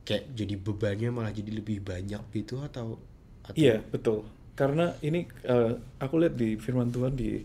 kayak 0.02 0.34
jadi 0.34 0.58
bebannya 0.58 1.14
malah 1.14 1.30
jadi 1.30 1.52
lebih 1.54 1.84
banyak 1.84 2.20
gitu 2.34 2.58
atau 2.64 2.98
atau 3.46 3.54
Iya, 3.54 3.84
betul. 3.86 4.26
Karena 4.58 4.90
ini 5.04 5.30
eh, 5.46 5.72
aku 6.02 6.14
lihat 6.18 6.34
di 6.34 6.58
firman 6.58 6.90
Tuhan 6.90 7.14
di 7.14 7.38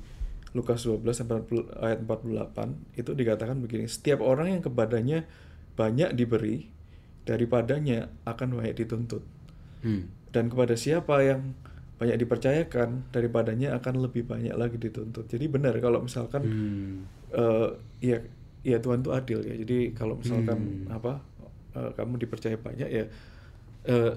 Lukas 0.57 0.85
12 0.85 1.05
sampai 1.13 1.41
40 1.45 1.81
ayat 1.81 1.99
48 2.05 3.01
itu 3.01 3.11
dikatakan 3.13 3.57
begini, 3.61 3.85
setiap 3.89 4.21
orang 4.21 4.57
yang 4.57 4.61
kepadanya 4.61 5.25
banyak 5.73 6.13
diberi, 6.13 6.69
daripadanya 7.25 8.09
akan 8.25 8.61
banyak 8.61 8.85
dituntut. 8.85 9.25
Hmm. 9.81 10.09
Dan 10.33 10.49
kepada 10.49 10.77
siapa 10.77 11.21
yang 11.25 11.57
banyak 11.93 12.17
dipercayakan, 12.19 13.13
daripadanya 13.13 13.77
akan 13.77 14.03
lebih 14.03 14.25
banyak 14.25 14.51
lagi 14.53 14.75
dituntut. 14.75 15.29
Jadi 15.29 15.45
benar 15.47 15.77
kalau 15.79 16.03
misalkan 16.03 16.41
Hmm. 16.43 16.93
eh 17.31 17.69
ya 18.01 18.17
ya 18.63 18.77
Tuhan 18.79 19.03
tuh 19.03 19.13
adil 19.13 19.39
ya. 19.43 19.55
Jadi 19.55 19.93
kalau 19.93 20.17
misalkan 20.19 20.85
Hmm. 20.87 20.91
apa 20.91 21.21
eh, 21.73 21.91
kamu 21.95 22.21
dipercaya 22.21 22.57
banyak 22.57 22.89
ya 22.89 23.05
eh, 23.85 24.13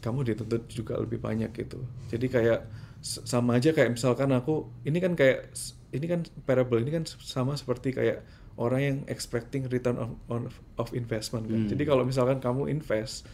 kamu 0.00 0.20
dituntut 0.26 0.68
juga 0.68 1.00
lebih 1.00 1.16
banyak 1.18 1.48
gitu. 1.54 1.80
Jadi 2.12 2.26
kayak 2.28 2.60
sama 3.00 3.56
aja 3.56 3.72
kayak 3.72 3.94
misalkan 3.94 4.32
aku 4.32 4.68
ini 4.84 4.96
kan 5.00 5.12
kayak 5.12 5.52
ini 5.92 6.06
kan 6.08 6.20
parable 6.44 6.80
ini 6.80 6.90
kan 6.90 7.04
sama 7.06 7.54
seperti 7.54 7.92
kayak 7.92 8.24
orang 8.54 8.80
yang 8.80 8.98
expecting 9.10 9.66
return 9.66 9.98
of, 9.98 10.14
on- 10.30 10.50
of 10.78 10.88
investment 10.92 11.46
kan. 11.46 11.64
Hmm. 11.64 11.70
Jadi 11.70 11.82
kalau 11.84 12.04
misalkan 12.04 12.38
kamu 12.38 12.70
invest, 12.70 13.26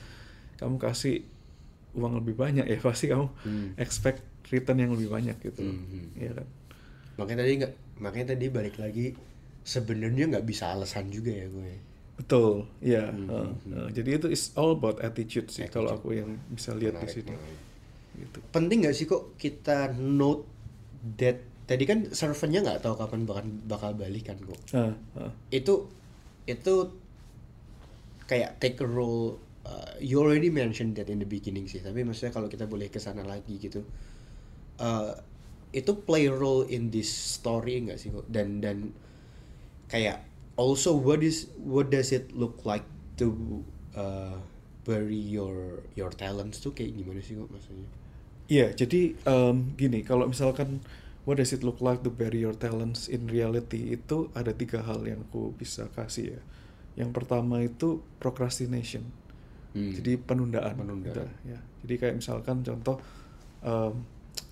kamu 0.56 0.78
kasih 0.78 1.22
uang 1.92 2.22
lebih 2.22 2.34
banyak 2.34 2.66
ya 2.66 2.78
pasti 2.86 3.08
kamu 3.08 3.26
Hmm. 3.42 3.68
expect 3.76 4.22
return 4.48 4.78
yang 4.78 4.92
lebih 4.94 5.08
banyak 5.08 5.36
gitu. 5.38 5.62
Hmm. 5.62 6.10
Iya 6.14 6.42
kan? 6.42 6.46
Makanya 7.16 7.40
tadi 7.42 7.52
nggak 7.60 7.72
makanya 8.00 8.26
tadi 8.32 8.46
balik 8.48 8.76
lagi 8.76 9.12
sebenarnya 9.60 10.24
nggak 10.32 10.46
bisa 10.46 10.72
alasan 10.72 11.08
juga 11.08 11.30
ya 11.30 11.46
gue. 11.46 11.72
Betul 12.16 12.68
ya 12.80 13.08
Hmm, 13.08 13.28
uh, 13.28 13.48
uh, 13.72 13.88
jadi 13.88 14.20
itu 14.20 14.28
is 14.28 14.52
all 14.52 14.74
about 14.74 15.00
attitude 15.00 15.48
sih 15.48 15.64
kalau 15.66 15.92
aku 15.92 16.12
yang 16.12 16.36
bisa 16.48 16.72
lihat 16.72 16.98
di 16.98 17.08
sini. 17.08 17.32
menarik. 17.32 17.58
gitu. 18.16 18.38
Penting 18.50 18.78
nggak 18.84 18.94
sih 18.94 19.06
kok 19.06 19.36
kita 19.36 19.94
note 19.96 20.44
that 21.16 21.40
tadi 21.64 21.84
kan 21.84 22.10
servernya 22.10 22.60
nggak 22.60 22.82
tahu 22.82 22.98
kapan 22.98 23.24
bakal 23.24 23.44
bakal 23.64 23.90
balik 23.94 24.28
kan 24.28 24.36
kok. 24.36 24.60
Ah, 24.72 24.92
ah. 25.16 25.32
itu 25.48 25.86
itu 26.44 26.74
kayak 28.26 28.58
take 28.58 28.78
a 28.80 28.86
role 28.86 29.38
uh, 29.66 29.96
you 30.00 30.20
already 30.20 30.48
mentioned 30.48 30.96
that 30.96 31.08
in 31.08 31.18
the 31.20 31.28
beginning 31.28 31.66
sih 31.66 31.80
tapi 31.80 32.04
maksudnya 32.06 32.32
kalau 32.32 32.48
kita 32.48 32.64
boleh 32.64 32.88
ke 32.88 33.00
sana 33.00 33.24
lagi 33.24 33.56
gitu 33.60 33.84
uh, 34.80 35.12
itu 35.70 35.92
play 36.02 36.26
role 36.26 36.66
in 36.66 36.90
this 36.90 37.08
story 37.08 37.78
nggak 37.82 37.98
sih 37.98 38.10
dan 38.26 38.58
dan 38.58 38.90
kayak 39.90 40.22
also 40.58 40.92
what 40.92 41.24
is 41.24 41.48
what 41.56 41.88
does 41.88 42.10
it 42.12 42.30
look 42.36 42.62
like 42.68 42.84
to 43.16 43.32
uh, 43.96 44.36
bury 44.84 45.18
your 45.18 45.84
your 45.94 46.10
talents 46.10 46.58
tuh 46.58 46.72
kayak 46.72 46.96
gimana 46.96 47.20
sih 47.20 47.36
kok 47.36 47.48
maksudnya? 47.52 47.88
Iya, 48.50 48.74
jadi 48.74 49.14
em, 49.14 49.78
gini, 49.78 50.02
kalau 50.02 50.26
misalkan 50.26 50.82
what 51.22 51.38
does 51.38 51.54
it 51.54 51.62
look 51.62 51.78
like 51.78 52.02
to 52.02 52.10
bury 52.10 52.42
your 52.42 52.56
talents 52.56 53.06
in 53.06 53.30
reality 53.30 53.94
itu 53.94 54.26
ada 54.34 54.50
tiga 54.50 54.82
hal 54.82 55.06
yang 55.06 55.22
aku 55.30 55.54
bisa 55.54 55.86
kasih 55.94 56.34
ya. 56.34 56.40
Yang 56.98 57.10
pertama 57.14 57.62
itu 57.62 58.02
procrastination, 58.18 59.06
Hmm. 59.70 59.92
jadi 59.92 60.18
penundaan. 60.18 60.74
Penundaan. 60.74 61.06
gitu, 61.06 61.22
ya. 61.46 61.58
Jadi 61.80 61.94
kayak 61.96 62.14
misalkan 62.16 62.60
contoh 62.60 62.98
em, 63.60 63.94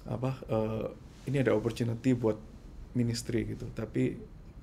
apa 0.06 0.30
eh, 0.46 0.86
ini 1.26 1.36
ada 1.38 1.52
opportunity 1.52 2.12
buat 2.12 2.38
ministry 2.92 3.44
gitu, 3.46 3.66
tapi 3.72 4.16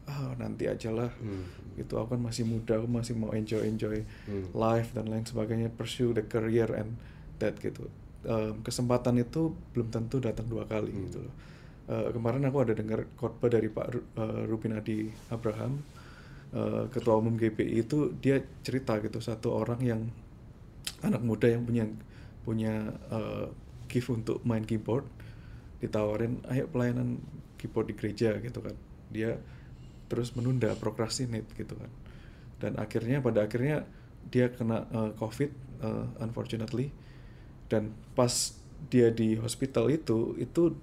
ah 0.05 0.31
nanti 0.35 0.65
aja 0.65 0.89
lah. 0.89 1.11
Hmm. 1.17 1.43
Gitu, 1.75 1.91
aku 1.93 2.15
kan 2.15 2.21
masih 2.21 2.43
muda, 2.43 2.77
aku 2.77 2.87
masih 2.87 3.13
mau 3.13 3.31
enjoy 3.31 3.61
enjoy 3.63 3.99
Hmm. 4.25 4.47
life 4.51 4.91
dan 4.91 5.07
lain 5.07 5.23
sebagainya, 5.23 5.67
pursue 5.69 6.11
the 6.11 6.23
career 6.23 6.71
and 6.71 6.95
that 7.37 7.57
gitu. 7.57 7.89
Em, 8.23 8.57
kesempatan 8.61 9.17
itu 9.17 9.51
belum 9.71 9.89
tentu 9.89 10.17
datang 10.17 10.45
dua 10.45 10.65
kali 10.65 10.89
Hmm. 10.89 11.03
gitu 11.05 11.19
loh. 11.19 11.35
Eh, 11.85 12.09
kemarin 12.11 12.41
aku 12.43 12.57
ada 12.59 12.73
dengar 12.73 13.05
khotbah 13.13 13.45
dari 13.47 13.67
Pak 13.67 13.87
Ru- 13.87 14.07
eh, 14.15 14.41
Rupin 14.45 14.73
Adi 14.73 15.05
Abraham, 15.29 15.77
eh, 16.51 16.83
ketua 16.89 17.13
umum 17.13 17.35
GPI 17.35 17.83
itu 17.83 18.09
dia 18.15 18.41
cerita 18.61 18.97
gitu 18.97 19.19
satu 19.19 19.53
orang 19.53 19.77
yang 19.79 20.01
anak 21.01 21.21
muda 21.21 21.47
yang 21.49 21.63
punya 21.65 21.85
punya 22.45 22.93
eh, 23.09 23.47
gift 23.89 24.09
untuk 24.13 24.41
main 24.45 24.65
keyboard 24.65 25.05
ditawarin 25.81 26.41
ayo 26.49 26.65
pelayanan 26.71 27.19
keyboard 27.59 27.91
di 27.91 27.95
gereja 27.97 28.37
gitu 28.41 28.59
kan. 28.61 28.75
Dia 29.11 29.37
terus 30.05 30.33
menunda 30.37 30.73
procrastinate 30.77 31.49
gitu 31.57 31.73
kan. 31.75 31.91
Dan 32.61 32.77
akhirnya 32.77 33.19
pada 33.19 33.45
akhirnya 33.45 33.85
dia 34.29 34.49
kena 34.53 34.85
eh, 34.89 35.11
covid 35.17 35.51
eh, 35.81 36.05
unfortunately. 36.21 36.93
Dan 37.65 37.93
pas 38.13 38.31
dia 38.89 39.09
di 39.09 39.33
hospital 39.39 39.89
itu 39.89 40.37
itu 40.37 40.77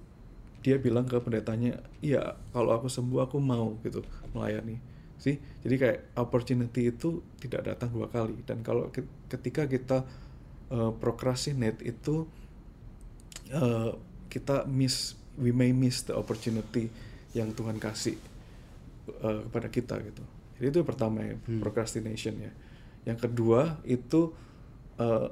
dia 0.63 0.79
bilang 0.79 1.03
ke 1.03 1.19
pendetanya 1.19 1.83
iya 1.99 2.39
kalau 2.55 2.71
aku 2.71 2.87
sembuh 2.87 3.27
aku 3.27 3.37
mau 3.39 3.75
gitu 3.83 3.99
melayani 4.31 4.79
sih 5.15 5.35
jadi 5.61 5.75
kayak 5.77 5.99
opportunity 6.17 6.89
itu 6.89 7.23
tidak 7.39 7.63
datang 7.65 7.89
dua 7.89 8.07
kali. 8.07 8.35
Dan 8.43 8.59
kalau 8.59 8.89
ke- 8.89 9.07
ketika 9.27 9.63
kita 9.65 10.03
eh, 10.69 10.91
procrastinate 10.97 11.79
itu 11.81 12.27
eh, 13.49 13.91
kita 14.27 14.65
miss 14.65 15.15
we 15.37 15.49
may 15.49 15.73
miss 15.73 16.05
the 16.05 16.13
opportunity 16.13 16.89
yang 17.33 17.53
Tuhan 17.53 17.77
kasih 17.77 18.17
eh, 19.09 19.39
kepada 19.47 19.67
kita 19.67 19.95
gitu. 20.01 20.23
Jadi 20.59 20.65
itu 20.69 20.77
yang 20.79 20.89
pertama 20.89 21.17
ya 21.21 21.35
Hmm. 21.39 21.59
procrastination 21.59 22.37
ya. 22.39 22.51
Yang 23.03 23.29
kedua 23.29 23.79
itu 23.83 24.33
eh, 24.97 25.27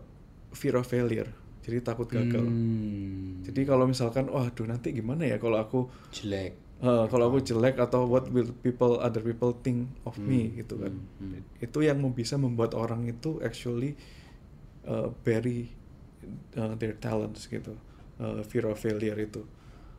fear 0.51 0.75
of 0.75 0.85
failure. 0.85 1.29
Jadi 1.61 1.77
takut 1.79 2.09
gagal. 2.09 2.41
Hmm. 2.41 3.45
jadi 3.45 3.65
kalau 3.65 3.85
misalkan 3.85 4.25
waduh 4.27 4.65
nanti 4.65 4.89
gimana 4.91 5.25
ya 5.25 5.37
kalau 5.37 5.57
aku 5.57 5.89
jelek 6.09 6.57
eh, 6.81 7.05
kalau 7.11 7.25
aku 7.31 7.39
jelek 7.45 7.77
atau 7.77 8.05
what 8.09 8.25
will 8.33 8.49
people 8.65 8.97
other 9.01 9.21
people 9.21 9.53
think 9.65 9.89
of 10.03 10.17
me 10.25 10.49
Hmm, 10.49 10.57
gitu 10.59 10.75
kan. 10.81 10.93
hmm, 10.93 11.05
hmm. 11.21 11.41
itu 11.61 11.79
yang 11.85 12.01
bisa 12.13 12.35
membuat 12.41 12.73
orang 12.73 13.05
itu 13.07 13.37
actually 13.45 13.95
uh, 14.87 15.09
bury 15.25 15.69
uh, 16.57 16.73
their 16.77 16.95
talents 16.97 17.47
gitu. 17.49 17.75
Uh, 18.21 18.41
fear 18.45 18.65
of 18.69 18.77
failure 18.77 19.17
itu. 19.17 19.41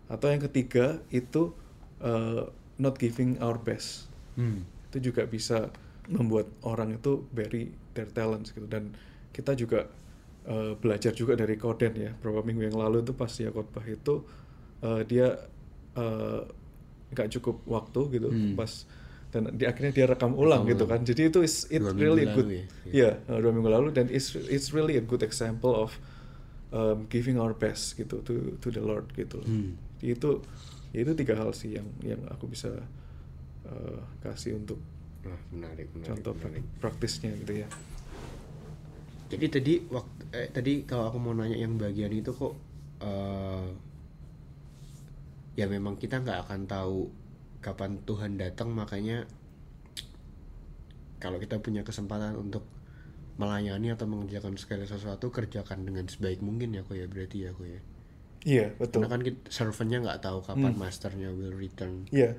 Atau 0.07 0.31
yang 0.31 0.43
ketiga 0.43 1.03
itu 1.11 1.55
uh, 2.03 2.47
not 2.79 2.99
giving 2.99 3.39
our 3.43 3.59
best. 3.59 4.11
Hmm. 4.39 4.65
itu 4.89 5.13
juga 5.13 5.29
bisa 5.29 5.69
membuat 6.09 6.49
orang 6.65 6.97
itu 6.97 7.25
bury 7.33 7.73
their 7.97 8.09
talents 8.13 8.53
gitu. 8.53 8.65
Dan 8.69 8.93
kita 9.33 9.57
juga 9.57 9.89
uh, 10.49 10.75
belajar 10.79 11.13
juga 11.17 11.35
dari 11.39 11.57
Koden 11.57 11.95
ya. 11.97 12.11
Beberapa 12.17 12.45
minggu 12.45 12.69
yang 12.73 12.77
lalu 12.79 13.05
itu 13.05 13.13
pas 13.17 13.31
dia 13.33 13.51
khotbah 13.53 13.85
itu 13.89 14.25
uh, 14.85 15.03
dia 15.07 15.37
uh, 15.97 16.43
nggak 17.13 17.29
cukup 17.31 17.61
waktu 17.65 18.01
gitu 18.13 18.29
Hmm. 18.29 18.55
pas 18.55 18.73
dan 19.33 19.49
di 19.51 19.65
akhirnya 19.65 19.93
dia 19.93 20.05
rekam 20.05 20.33
ulang 20.35 20.65
Rekam 20.65 20.73
gitu 20.73 20.85
ulang. 20.85 20.93
kan 20.93 21.01
jadi 21.05 21.23
itu 21.29 21.41
is 21.41 21.65
it 21.69 21.81
Dua 21.81 21.93
really 21.95 22.25
lalu 22.25 22.37
good 22.37 22.49
ya? 22.51 22.65
ya 22.93 23.11
uh, 23.27 23.39
dua 23.39 23.49
minggu 23.51 23.71
lalu 23.71 23.89
dan 23.91 24.07
it's 24.09 24.33
it's 24.47 24.73
really 24.73 24.97
a 24.97 25.03
good 25.03 25.21
example 25.21 25.73
of 25.73 25.97
um, 26.69 27.09
giving 27.09 27.37
our 27.37 27.53
best 27.53 27.97
gitu 27.97 28.21
to 28.21 28.33
to 28.59 28.69
the 28.69 28.81
Lord 28.81 29.09
gitu. 29.13 29.41
Hmm. 29.41 29.73
Jadi 29.99 30.13
itu 30.13 30.31
ya 30.91 30.99
itu 31.01 31.13
tiga 31.15 31.35
hal 31.35 31.53
sih 31.53 31.77
yang 31.77 31.89
yang 32.01 32.21
aku 32.29 32.45
bisa 32.47 32.69
uh, 33.65 34.01
kasih 34.21 34.57
untuk 34.57 34.77
Wah, 35.23 35.39
menarik, 35.49 35.89
menarik, 35.93 36.09
contoh 36.09 36.35
menarik. 36.35 36.65
praktisnya 36.77 37.33
gitu 37.39 37.63
ya. 37.63 37.69
Jadi 39.29 39.47
tadi 39.49 39.75
waktu 39.89 40.23
eh, 40.31 40.49
tadi 40.51 40.73
kalau 40.85 41.09
aku 41.09 41.17
mau 41.17 41.33
nanya 41.33 41.57
yang 41.57 41.81
bagian 41.81 42.13
itu 42.13 42.33
kok 42.33 42.53
eh, 43.01 43.65
ya 45.53 45.69
memang 45.69 46.01
kita 46.01 46.21
nggak 46.21 46.49
akan 46.49 46.61
tahu 46.65 47.13
kapan 47.61 48.01
Tuhan 48.03 48.41
datang 48.41 48.73
makanya 48.73 49.29
kalau 51.23 51.39
kita 51.39 51.63
punya 51.63 51.87
kesempatan 51.87 52.35
untuk 52.35 52.67
melayani 53.39 53.95
atau 53.95 54.05
mengerjakan 54.11 54.59
segala 54.59 54.85
sesuatu 54.85 55.31
kerjakan 55.31 55.87
dengan 55.87 56.05
sebaik 56.05 56.43
mungkin 56.43 56.75
ya 56.75 56.83
kok 56.85 56.99
ya 56.99 57.07
berarti 57.09 57.39
ya 57.49 57.51
kok 57.55 57.67
ya. 57.67 57.81
Iya 58.43 58.67
betul. 58.77 59.07
Karena 59.07 59.09
kan 59.09 59.23
kita, 59.23 59.41
servernya 59.49 59.99
nggak 60.03 60.21
tahu 60.21 60.39
kapan 60.43 60.75
Hmm. 60.75 60.83
masternya 60.83 61.31
will 61.31 61.55
return. 61.55 62.11
Iya, 62.11 62.37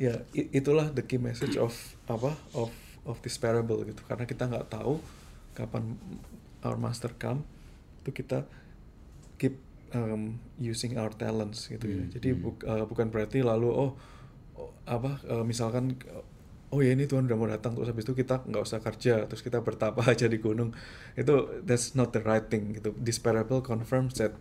ya 0.00 0.24
i- 0.32 0.48
itulah 0.50 0.88
the 0.90 1.04
key 1.04 1.20
message 1.20 1.60
of 1.60 1.76
apa 2.08 2.32
of 2.56 2.72
of 3.04 3.20
this 3.20 3.36
parable 3.36 3.84
gitu. 3.84 4.00
Karena 4.08 4.24
kita 4.24 4.48
nggak 4.48 4.72
tahu 4.72 4.98
kapan 5.52 6.00
our 6.64 6.80
master 6.80 7.12
come, 7.20 7.44
itu 8.00 8.10
kita 8.16 8.48
keep 9.36 9.60
um, 9.94 10.38
using 10.60 10.96
our 11.00 11.12
talents 11.12 11.68
gitu 11.68 11.86
ya. 11.86 12.02
Hmm, 12.02 12.12
Jadi 12.12 12.28
hmm. 12.34 12.40
buk- 12.42 12.64
uh, 12.66 12.84
bukan 12.88 13.08
berarti 13.12 13.44
lalu 13.44 13.68
oh, 13.70 13.90
oh, 14.58 14.70
apa 14.88 15.20
uh, 15.28 15.44
misalkan 15.46 15.96
oh 16.72 16.80
ya 16.80 16.96
ini 16.96 17.04
Tuhan 17.04 17.28
udah 17.28 17.36
mau 17.38 17.48
datang 17.48 17.76
terus 17.76 17.88
habis 17.92 18.04
itu 18.08 18.16
kita 18.16 18.42
nggak 18.48 18.62
usah 18.64 18.80
kerja 18.80 19.28
terus 19.28 19.44
kita 19.44 19.60
bertapa 19.60 20.00
aja 20.12 20.26
di 20.28 20.38
gunung 20.40 20.72
itu 21.16 21.34
that's 21.68 21.92
not 21.98 22.10
the 22.16 22.22
right 22.24 22.48
thing 22.48 22.76
gitu. 22.76 22.94
This 22.96 23.20
parable 23.20 23.60
confirms 23.60 24.16
that 24.20 24.32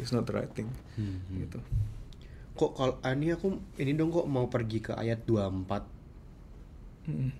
it's 0.00 0.10
not 0.10 0.26
the 0.28 0.34
right 0.34 0.50
thing 0.52 0.68
Hmm, 0.98 1.22
hmm. 1.30 1.36
gitu. 1.46 1.58
Kok 2.56 2.70
kalau 2.78 2.94
ah, 3.04 3.12
ini 3.12 3.30
aku 3.36 3.48
ini 3.82 3.92
dong 3.94 4.10
kok 4.10 4.26
mau 4.26 4.48
pergi 4.48 4.78
ke 4.80 4.92
ayat 4.96 5.22
24 5.28 5.84
Mm-mm. 7.08 7.30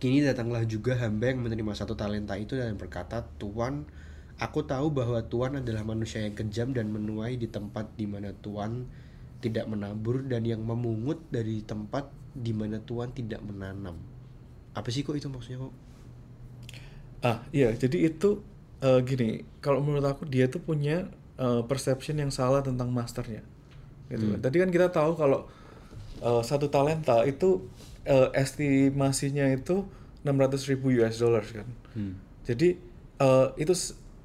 Kini 0.00 0.24
datanglah 0.24 0.64
juga 0.64 0.96
hamba 0.96 1.28
yang 1.28 1.44
menerima 1.44 1.72
satu 1.76 1.92
talenta 1.92 2.32
itu 2.40 2.56
dan 2.56 2.72
berkata, 2.80 3.20
Tuan, 3.36 3.84
aku 4.40 4.64
tahu 4.64 4.88
bahwa 4.90 5.20
Tuan 5.28 5.60
adalah 5.60 5.84
manusia 5.84 6.24
yang 6.24 6.32
kejam 6.32 6.72
dan 6.72 6.88
menuai 6.88 7.36
di 7.36 7.46
tempat 7.46 7.92
di 7.94 8.08
mana 8.08 8.32
Tuan 8.32 8.88
tidak 9.44 9.68
menabur 9.68 10.24
dan 10.24 10.48
yang 10.48 10.64
memungut 10.64 11.20
dari 11.28 11.60
tempat 11.60 12.08
di 12.32 12.56
mana 12.56 12.80
Tuan 12.80 13.12
tidak 13.12 13.44
menanam. 13.44 14.00
Apa 14.72 14.88
sih 14.88 15.04
kok 15.04 15.16
itu 15.16 15.28
maksudnya 15.28 15.68
kok? 15.68 15.74
Ah 17.20 17.44
iya, 17.52 17.76
jadi 17.76 18.08
itu 18.08 18.40
eh, 18.80 19.00
gini, 19.04 19.44
kalau 19.60 19.84
menurut 19.84 20.08
aku 20.08 20.24
dia 20.24 20.48
tuh 20.48 20.64
punya 20.64 21.12
eh, 21.36 21.62
perception 21.68 22.16
yang 22.16 22.32
salah 22.32 22.64
tentang 22.64 22.88
masternya. 22.88 23.44
Gitu. 24.08 24.24
Hmm. 24.24 24.40
Tadi 24.40 24.56
kan 24.56 24.70
kita 24.72 24.88
tahu 24.88 25.20
kalau 25.20 25.44
eh, 26.24 26.42
satu 26.44 26.72
talenta 26.72 27.20
itu 27.28 27.68
eh, 28.08 28.32
estimasinya 28.32 29.44
itu 29.52 29.84
600 30.24 30.70
ribu 30.72 30.96
US 30.96 31.20
dollars 31.20 31.52
kan. 31.52 31.68
Hmm. 31.92 32.16
Jadi 32.48 32.80
eh, 33.20 33.48
itu 33.60 33.72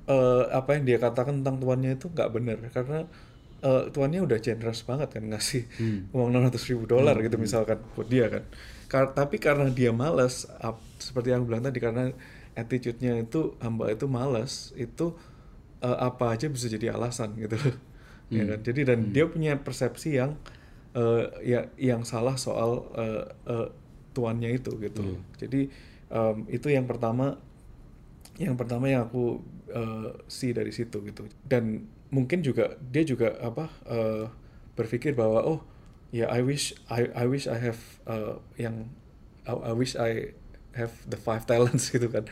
eh, 0.10 0.44
apa 0.54 0.70
yang 0.78 0.84
dia 0.90 0.98
katakan 1.02 1.42
tentang 1.42 1.58
tuannya 1.62 1.92
itu 1.98 2.08
nggak 2.14 2.30
benar 2.36 2.58
karena 2.74 3.00
eh, 3.66 3.84
tuannya 3.94 4.22
udah 4.28 4.40
generous 4.44 4.82
banget 4.86 5.10
kan 5.16 5.24
ngasih 5.32 5.64
Hmm. 5.78 6.08
uang 6.16 6.30
600 6.34 6.64
ribu 6.70 6.86
dolar 6.90 7.16
Hmm, 7.16 7.26
gitu 7.26 7.38
hmm. 7.38 7.46
misalkan 7.46 7.80
buat 7.96 8.08
dia 8.10 8.28
kan. 8.32 8.44
Kar- 8.92 9.14
tapi 9.18 9.38
karena 9.42 9.68
dia 9.74 9.92
malas, 9.92 10.46
seperti 11.02 11.34
yang 11.34 11.44
aku 11.44 11.48
bilang 11.52 11.66
tadi 11.66 11.80
karena 11.82 12.04
attitude-nya 12.56 13.20
itu 13.26 13.58
hamba 13.60 13.92
itu 13.92 14.06
malas, 14.08 14.72
itu 14.78 15.16
eh, 15.84 15.98
apa 16.10 16.36
aja 16.36 16.48
bisa 16.52 16.68
jadi 16.72 16.96
alasan 16.96 17.36
gitu 17.40 17.58
loh 17.60 17.76
ya 18.34 18.44
Hmm. 18.44 18.50
kan 18.50 18.60
jadi 18.66 18.82
dan 18.90 19.00
dia 19.16 19.26
punya 19.30 19.54
persepsi 19.62 20.18
yang 20.20 20.36
eh, 20.98 21.24
ya 21.46 21.62
yang 21.80 22.04
salah 22.08 22.36
soal 22.40 22.88
eh, 22.98 23.24
eh, 23.50 23.68
tuannya 24.16 24.50
itu 24.58 24.72
gitu. 24.82 25.02
Hmm. 25.02 25.22
jadi 25.42 25.62
em, 26.12 26.38
itu 26.52 26.68
yang 26.72 26.86
pertama 26.90 27.38
yang 28.36 28.56
pertama 28.60 28.92
yang 28.92 29.08
aku 29.08 29.40
eh, 29.76 30.10
see 30.32 30.56
dari 30.56 30.72
situ 30.72 31.04
gitu. 31.04 31.28
Dan 31.44 31.92
mungkin 32.10 32.40
juga 32.42 32.80
dia 32.80 33.04
juga 33.04 33.36
apa 33.44 33.68
eh, 33.86 34.26
berpikir 34.80 35.12
bahwa 35.16 35.44
oh 35.44 35.60
ya 36.16 36.32
I 36.32 36.40
wish 36.40 36.72
I 36.88 37.12
I 37.12 37.26
wish 37.28 37.46
I 37.52 37.60
have 37.60 37.82
eh, 38.08 38.36
yang 38.56 38.88
I, 39.44 39.72
I 39.72 39.74
wish 39.76 40.00
I 40.00 40.32
have 40.80 40.96
the 41.08 41.20
five 41.20 41.44
talents 41.52 41.92
gitu 41.92 42.08
kan. 42.08 42.26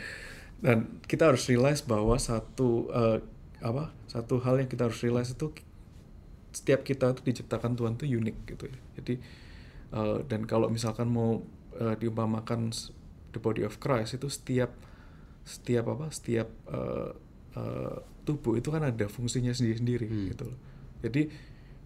Dan 0.64 1.04
kita 1.04 1.28
harus 1.28 1.44
realize 1.52 1.84
bahwa 1.84 2.16
satu 2.16 2.88
eh, 2.96 3.20
apa 3.64 3.92
satu 4.08 4.44
hal 4.44 4.60
yang 4.60 4.70
kita 4.72 4.88
harus 4.88 5.00
realize 5.04 5.32
itu 5.32 5.52
setiap 6.54 6.86
kita 6.86 7.12
itu 7.18 7.22
diciptakan 7.26 7.74
Tuhan 7.74 8.00
tuh 8.00 8.08
unik 8.08 8.38
gitu 8.56 8.72
ya. 8.72 8.78
Jadi 9.02 9.14
eh, 9.92 10.20
dan 10.32 10.48
kalau 10.48 10.72
misalkan 10.72 11.12
mau 11.12 11.44
eh, 11.76 11.96
diumpamakan 12.00 12.72
the 13.34 13.42
body 13.42 13.66
of 13.66 13.82
Christ 13.82 14.16
itu 14.16 14.30
setiap 14.30 14.72
setiap 15.44 15.92
apa 15.92 16.08
setiap 16.14 16.48
eh, 16.72 17.12
eh, 17.54 17.96
tubuh 18.24 18.56
itu 18.56 18.72
kan 18.72 18.82
ada 18.84 19.06
fungsinya 19.06 19.52
sendiri-sendiri 19.52 20.08
Hmm. 20.08 20.28
gitu 20.32 20.44
loh 20.48 20.60
jadi 21.04 21.22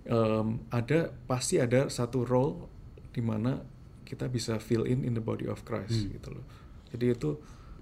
em, 0.08 0.48
ada 0.70 1.12
pasti 1.26 1.60
ada 1.60 1.90
satu 1.90 2.24
role 2.24 2.70
di 3.12 3.20
mana 3.20 3.60
kita 4.08 4.32
bisa 4.32 4.56
fill 4.56 4.88
in 4.88 5.04
in 5.04 5.12
the 5.12 5.24
body 5.24 5.50
of 5.50 5.66
Christ 5.68 6.08
Hmm. 6.08 6.14
gitu 6.16 6.30
loh 6.32 6.46
jadi 6.94 7.06
itu 7.12 7.30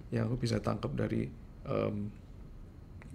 yang 0.09 0.31
aku 0.31 0.41
bisa 0.41 0.57
tangkap 0.57 0.95
dari 0.95 1.29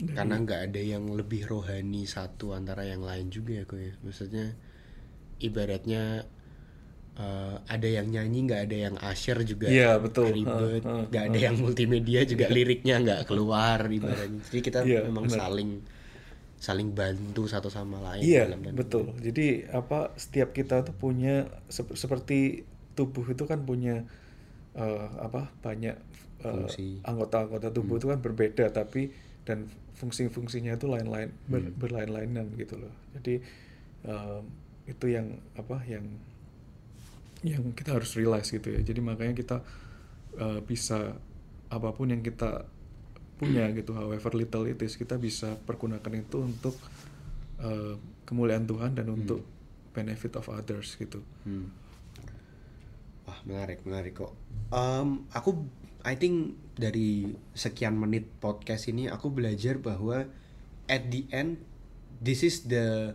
dari- 0.01 0.17
karena 0.17 0.37
nggak 0.41 0.61
ada 0.71 0.81
yang 0.81 1.05
lebih 1.13 1.45
rohani 1.45 2.09
satu 2.09 2.57
antara 2.57 2.87
yang 2.87 3.03
lain 3.03 3.29
juga 3.29 3.61
ya 3.61 3.65
ya 3.77 3.93
maksudnya 4.01 4.57
ibaratnya 5.41 6.25
eh, 7.19 7.55
ada 7.75 7.89
yang 7.89 8.07
nyanyi 8.11 8.39
nggak 8.47 8.61
ada 8.71 8.77
yang 8.91 8.97
asyir 9.03 9.39
juga 9.45 9.67
Iya, 9.69 9.99
betul. 9.99 10.31
ribet 10.31 10.83
Ha, 10.87 10.91
ha, 10.91 11.09
nggak 11.11 11.25
ada 11.31 11.39
yang 11.39 11.57
multimedia 11.59 12.21
juga 12.25 12.47
liriknya 12.49 12.95
nggak 13.05 13.21
keluar 13.29 13.79
ibaratnya 13.91 14.41
jadi 14.49 14.59
kita 14.63 14.79
Iya, 14.87 15.01
memang 15.11 15.25
benar. 15.27 15.39
saling 15.41 15.71
saling 16.61 16.89
bantu 16.93 17.49
satu 17.49 17.69
sama 17.73 17.99
lain 18.05 18.21
Iya, 18.25 18.43
dalam 18.45 18.61
dan- 18.63 18.77
betul. 18.77 19.05
Jadi 19.27 19.47
apa 19.73 20.13
setiap 20.21 20.53
kita 20.53 20.85
tuh 20.85 20.93
punya 20.93 21.49
sep- 21.73 21.97
seperti 21.97 22.69
tubuh 22.97 23.25
itu 23.33 23.45
kan 23.49 23.65
punya 23.65 24.05
eh, 24.77 25.09
apa 25.27 25.51
banyak 25.65 25.97
eh, 26.47 26.69
anggota-anggota 27.05 27.69
tubuh 27.75 27.97
itu 28.01 28.07
kan 28.13 28.21
berbeda 28.23 28.71
tapi 28.73 29.11
dan 29.49 29.67
fungsi-fungsinya 29.99 30.77
itu 30.79 30.87
lain-lain 30.89 31.31
ber- 31.49 31.73
Hmm. 31.73 31.81
berlain-lainan 31.81 32.47
gitu 32.57 32.77
loh. 32.81 32.93
Jadi 33.17 33.41
em, 34.07 34.45
itu 34.89 35.07
yang 35.13 35.27
apa 35.57 35.81
yang 35.87 36.05
yang 37.41 37.73
kita 37.73 37.97
harus 37.97 38.13
realize 38.17 38.49
gitu 38.53 38.69
ya. 38.69 38.81
Jadi 38.85 39.01
makanya 39.01 39.35
kita 39.37 39.57
eh, 40.37 40.61
bisa 40.65 41.17
apa 41.71 41.89
pun 41.95 42.11
yang 42.11 42.21
kita 42.21 42.67
punya 43.41 43.65
gitu, 43.73 43.97
however 43.97 44.37
little 44.37 44.69
it 44.69 44.77
is, 44.85 45.01
kita 45.01 45.17
bisa 45.17 45.57
pergunakan 45.65 46.13
itu 46.21 46.45
untuk 46.45 46.77
eh, 47.65 47.97
kemuliaan 48.29 48.69
Tuhan 48.69 48.93
dan 48.93 49.09
untuk 49.09 49.41
benefit 49.97 50.37
of 50.37 50.47
others 50.53 50.95
gitu. 51.01 51.25
Hmm. 51.43 51.73
Wah 53.27 53.39
menarik 53.47 53.83
menarik 53.83 54.21
kok. 54.21 54.33
Em, 54.71 55.27
aku 55.35 55.67
I 56.01 56.17
think 56.17 56.57
dari 56.81 57.37
sekian 57.53 57.99
menit 57.99 58.25
podcast 58.41 58.89
ini 58.89 59.11
aku 59.11 59.29
belajar 59.29 59.77
bahwa 59.77 60.25
at 60.89 61.03
the 61.13 61.29
end 61.29 61.61
this 62.23 62.41
is 62.41 62.65
the 62.69 63.13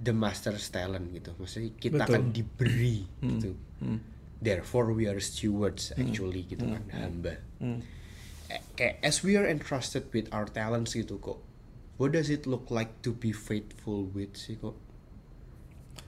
the 0.00 0.16
master's 0.16 0.66
talent 0.72 1.12
gitu. 1.12 1.36
Maksudnya 1.36 1.70
kita 1.76 2.00
Betul. 2.00 2.08
akan 2.08 2.22
diberi 2.32 2.98
Hmm. 3.20 3.28
gitu. 3.36 3.50
Hmm. 3.84 4.00
Therefore 4.40 4.96
we 4.96 5.04
are 5.04 5.20
stewards 5.20 5.92
actually 5.94 6.48
gitu 6.48 6.64
kan 6.64 6.84
hamba. 6.90 7.36
Hmm. 7.60 7.84
Eh, 8.48 8.60
Kayak 8.74 8.96
as 9.04 9.20
we 9.20 9.36
are 9.36 9.44
entrusted 9.44 10.08
with 10.10 10.26
our 10.32 10.48
talents 10.48 10.96
gitu 10.96 11.20
kok. 11.20 11.38
What 12.00 12.16
does 12.16 12.32
it 12.32 12.48
look 12.48 12.72
like 12.72 13.04
to 13.04 13.12
be 13.12 13.30
faithful 13.30 14.08
with 14.08 14.32
sih 14.34 14.56
kok? 14.56 14.74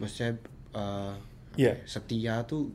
Maksudnya 0.01 0.41
apa 0.73 1.21
Iya. 1.61 1.77
ya, 1.77 1.85
setia 1.85 2.35
tuh 2.49 2.73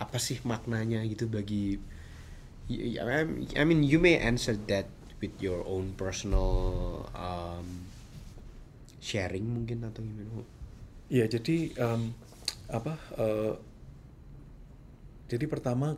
apa 0.00 0.16
sih 0.16 0.40
maknanya 0.48 1.04
gitu 1.04 1.28
bagi 1.28 1.76
I 2.68 3.64
mean 3.68 3.84
you 3.84 4.00
may 4.00 4.16
answer 4.16 4.56
that 4.72 4.88
with 5.20 5.36
your 5.40 5.60
own 5.68 5.92
personal 5.92 6.48
um, 7.12 7.87
sharing 8.98 9.46
mungkin 9.46 9.86
atau 9.86 10.02
gimana 10.02 10.44
Iya, 11.08 11.24
jadi 11.24 11.72
em, 11.72 12.12
apa? 12.68 13.00
eh, 13.16 13.54
jadi 15.28 15.44
pertama 15.48 15.96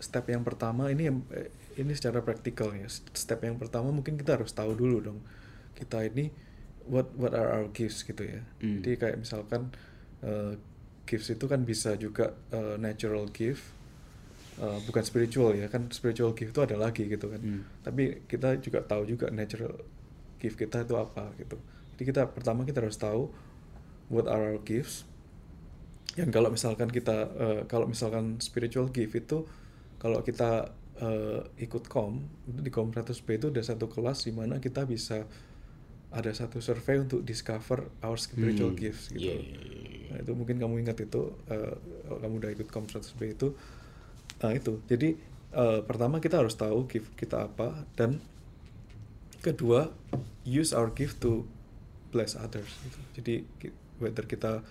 step 0.00 0.28
yang 0.28 0.44
pertama 0.44 0.92
ini 0.92 1.08
yang 1.08 1.24
eh, 1.32 1.48
ini 1.80 1.96
secara 1.96 2.20
praktikal 2.20 2.76
ya. 2.76 2.84
Step 2.92 3.40
yang 3.40 3.56
pertama 3.56 3.88
mungkin 3.88 4.20
kita 4.20 4.36
harus 4.36 4.52
tahu 4.52 4.76
dulu 4.76 5.00
dong 5.00 5.20
kita 5.74 6.06
ini 6.06 6.30
what 6.86 7.10
what 7.18 7.34
are 7.34 7.50
our 7.50 7.66
gifts 7.72 8.04
gitu 8.06 8.24
ya. 8.24 8.40
Hmm. 8.60 8.80
Jadi 8.80 8.90
kayak 9.00 9.16
misalkan 9.24 9.72
eh, 10.22 10.60
gifts 11.08 11.32
itu 11.32 11.44
kan 11.48 11.64
bisa 11.64 11.96
juga 11.96 12.36
eh, 12.52 12.76
natural 12.76 13.28
gift 13.32 13.64
eh, 14.60 14.78
bukan 14.86 15.02
spiritual 15.02 15.56
ya 15.56 15.66
kan 15.72 15.90
spiritual 15.90 16.32
gift 16.36 16.54
itu 16.54 16.62
ada 16.62 16.76
lagi 16.78 17.08
gitu 17.08 17.32
kan. 17.32 17.40
Hmm. 17.40 17.62
Tapi 17.80 18.28
kita 18.28 18.60
juga 18.60 18.84
tahu 18.84 19.08
juga 19.08 19.32
natural 19.32 19.74
gift 20.38 20.56
kita 20.60 20.84
itu 20.84 20.94
apa 20.94 21.32
gitu. 21.40 21.56
Jadi 21.94 22.02
kita 22.10 22.26
pertama 22.30 22.66
kita 22.66 22.82
harus 22.82 22.98
tahu 22.98 23.30
what 24.10 24.26
are 24.26 24.54
our 24.54 24.60
gifts. 24.62 25.06
Yang 26.14 26.30
kalau 26.34 26.48
misalkan 26.50 26.88
kita 26.90 27.16
eh, 27.34 27.60
kalau 27.66 27.86
misalkan 27.90 28.38
spiritual 28.38 28.90
gift 28.90 29.14
itu 29.14 29.46
kalau 29.98 30.20
kita 30.22 30.74
eh, 31.00 31.40
ikut 31.64 31.86
kom 31.90 32.22
di 32.46 32.70
kom 32.70 32.90
100B 32.94 33.28
itu 33.40 33.46
ada 33.50 33.62
satu 33.62 33.86
kelas 33.90 34.26
di 34.26 34.32
mana 34.34 34.58
kita 34.62 34.86
bisa 34.86 35.26
ada 36.14 36.30
satu 36.30 36.62
survei 36.62 37.02
untuk 37.02 37.26
discover 37.26 37.90
our 38.06 38.14
spiritual 38.14 38.70
Hmm, 38.70 38.78
gifts 38.78 39.10
gitu. 39.10 39.42
Nah, 40.10 40.22
itu 40.22 40.32
mungkin 40.38 40.62
kamu 40.62 40.86
ingat 40.86 41.02
itu 41.02 41.34
eh, 41.50 41.74
kalau 42.06 42.18
kamu 42.22 42.34
udah 42.42 42.50
ikut 42.54 42.68
kom 42.70 42.86
100B 42.86 43.34
itu. 43.34 43.48
Nah 44.42 44.52
itu. 44.54 44.78
Jadi 44.86 45.18
eh, 45.54 45.80
pertama 45.82 46.22
kita 46.22 46.38
harus 46.38 46.54
tahu 46.54 46.86
gift 46.86 47.10
kita 47.18 47.50
apa. 47.50 47.82
Dan 47.98 48.22
kedua 49.42 49.90
use 50.46 50.70
our 50.70 50.94
gift 50.94 51.18
to 51.18 51.44
bless 52.14 52.38
others 52.38 52.70
gitu. 52.86 52.98
Jadi 53.18 53.34
whether 53.98 54.24
kita 54.30 54.62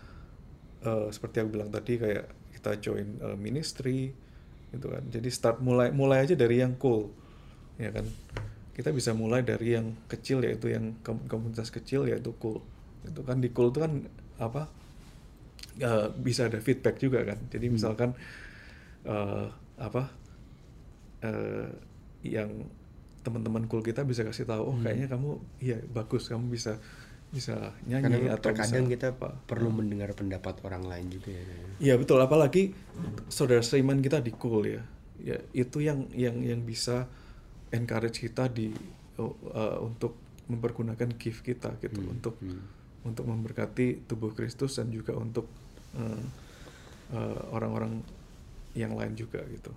eh, 0.88 1.08
seperti 1.12 1.44
aku 1.44 1.50
bilang 1.60 1.70
tadi 1.74 1.94
kayak 2.00 2.26
kita 2.60 2.72
join 2.80 3.08
eh, 3.20 3.38
ministry 3.38 4.12
gitu 4.74 4.88
kan. 4.90 5.04
Jadi 5.12 5.30
start 5.30 5.60
mulai 5.62 5.92
mulai 5.94 6.24
aja 6.26 6.36
dari 6.40 6.64
yang 6.64 6.76
cool 6.80 7.12
ya 7.78 7.92
kan. 7.92 8.08
Kita 8.74 8.90
bisa 8.90 9.14
mulai 9.14 9.46
dari 9.46 9.78
yang 9.78 9.94
kecil 10.10 10.42
yaitu 10.48 10.74
yang 10.74 10.98
kom- 11.06 11.26
komunitas 11.30 11.70
kecil 11.70 12.10
yaitu 12.10 12.34
cool. 12.42 12.64
Itu 13.06 13.22
kan 13.28 13.38
di 13.44 13.52
cool 13.54 13.70
itu 13.76 13.80
kan 13.84 13.94
apa 14.42 14.62
eh, 15.82 16.08
bisa 16.18 16.48
ada 16.50 16.60
feedback 16.62 16.96
juga 17.02 17.24
kan. 17.26 17.40
Jadi 17.52 17.66
Hmm. 17.70 17.76
misalkan 17.76 18.10
eh, 19.06 19.48
apa 19.80 20.04
eh, 21.24 21.70
yang 22.24 22.50
teman-teman 23.24 23.68
cool 23.72 23.80
kita 23.84 24.04
bisa 24.04 24.28
kasih 24.28 24.44
tahu 24.48 24.64
oh 24.68 24.76
Hmm. 24.76 24.84
kayaknya 24.84 25.08
kamu 25.08 25.30
iya 25.64 25.78
bagus 25.96 26.28
kamu 26.28 26.52
bisa 26.52 26.80
bisa 27.34 27.74
Karena 27.90 28.14
nyanyi 28.14 28.30
atau 28.30 28.54
terkadang 28.54 28.86
bisa 28.86 28.94
kita 28.94 29.08
apa. 29.18 29.30
perlu 29.50 29.74
mendengar 29.74 30.14
pendapat 30.14 30.62
orang 30.62 30.86
lain 30.86 31.10
juga 31.10 31.34
ya. 31.34 31.44
Iya 31.82 31.94
betul, 31.98 32.22
apalagi 32.22 32.78
saudara 33.26 33.66
seiman 33.66 34.06
kita 34.06 34.22
di 34.22 34.30
cool 34.38 34.70
ya. 34.70 34.86
Ya 35.18 35.42
itu 35.58 35.82
yang 35.82 36.14
yang 36.14 36.46
yang 36.46 36.62
bisa 36.62 37.10
encourage 37.74 38.22
kita 38.22 38.54
di 38.54 38.70
uh, 39.18 39.82
untuk 39.82 40.14
mempergunakan 40.46 41.10
gift 41.18 41.42
kita 41.42 41.74
gitu 41.82 42.06
Hmm, 42.06 42.14
untuk 42.14 42.38
hmm. 42.38 43.10
untuk 43.10 43.26
memberkati 43.26 44.06
tubuh 44.06 44.30
Kristus 44.38 44.78
dan 44.78 44.94
juga 44.94 45.18
untuk 45.18 45.50
uh, 45.98 46.24
uh, 47.18 47.42
orang-orang 47.50 48.06
yang 48.78 48.94
lain 48.94 49.18
juga 49.18 49.42
gitu. 49.50 49.74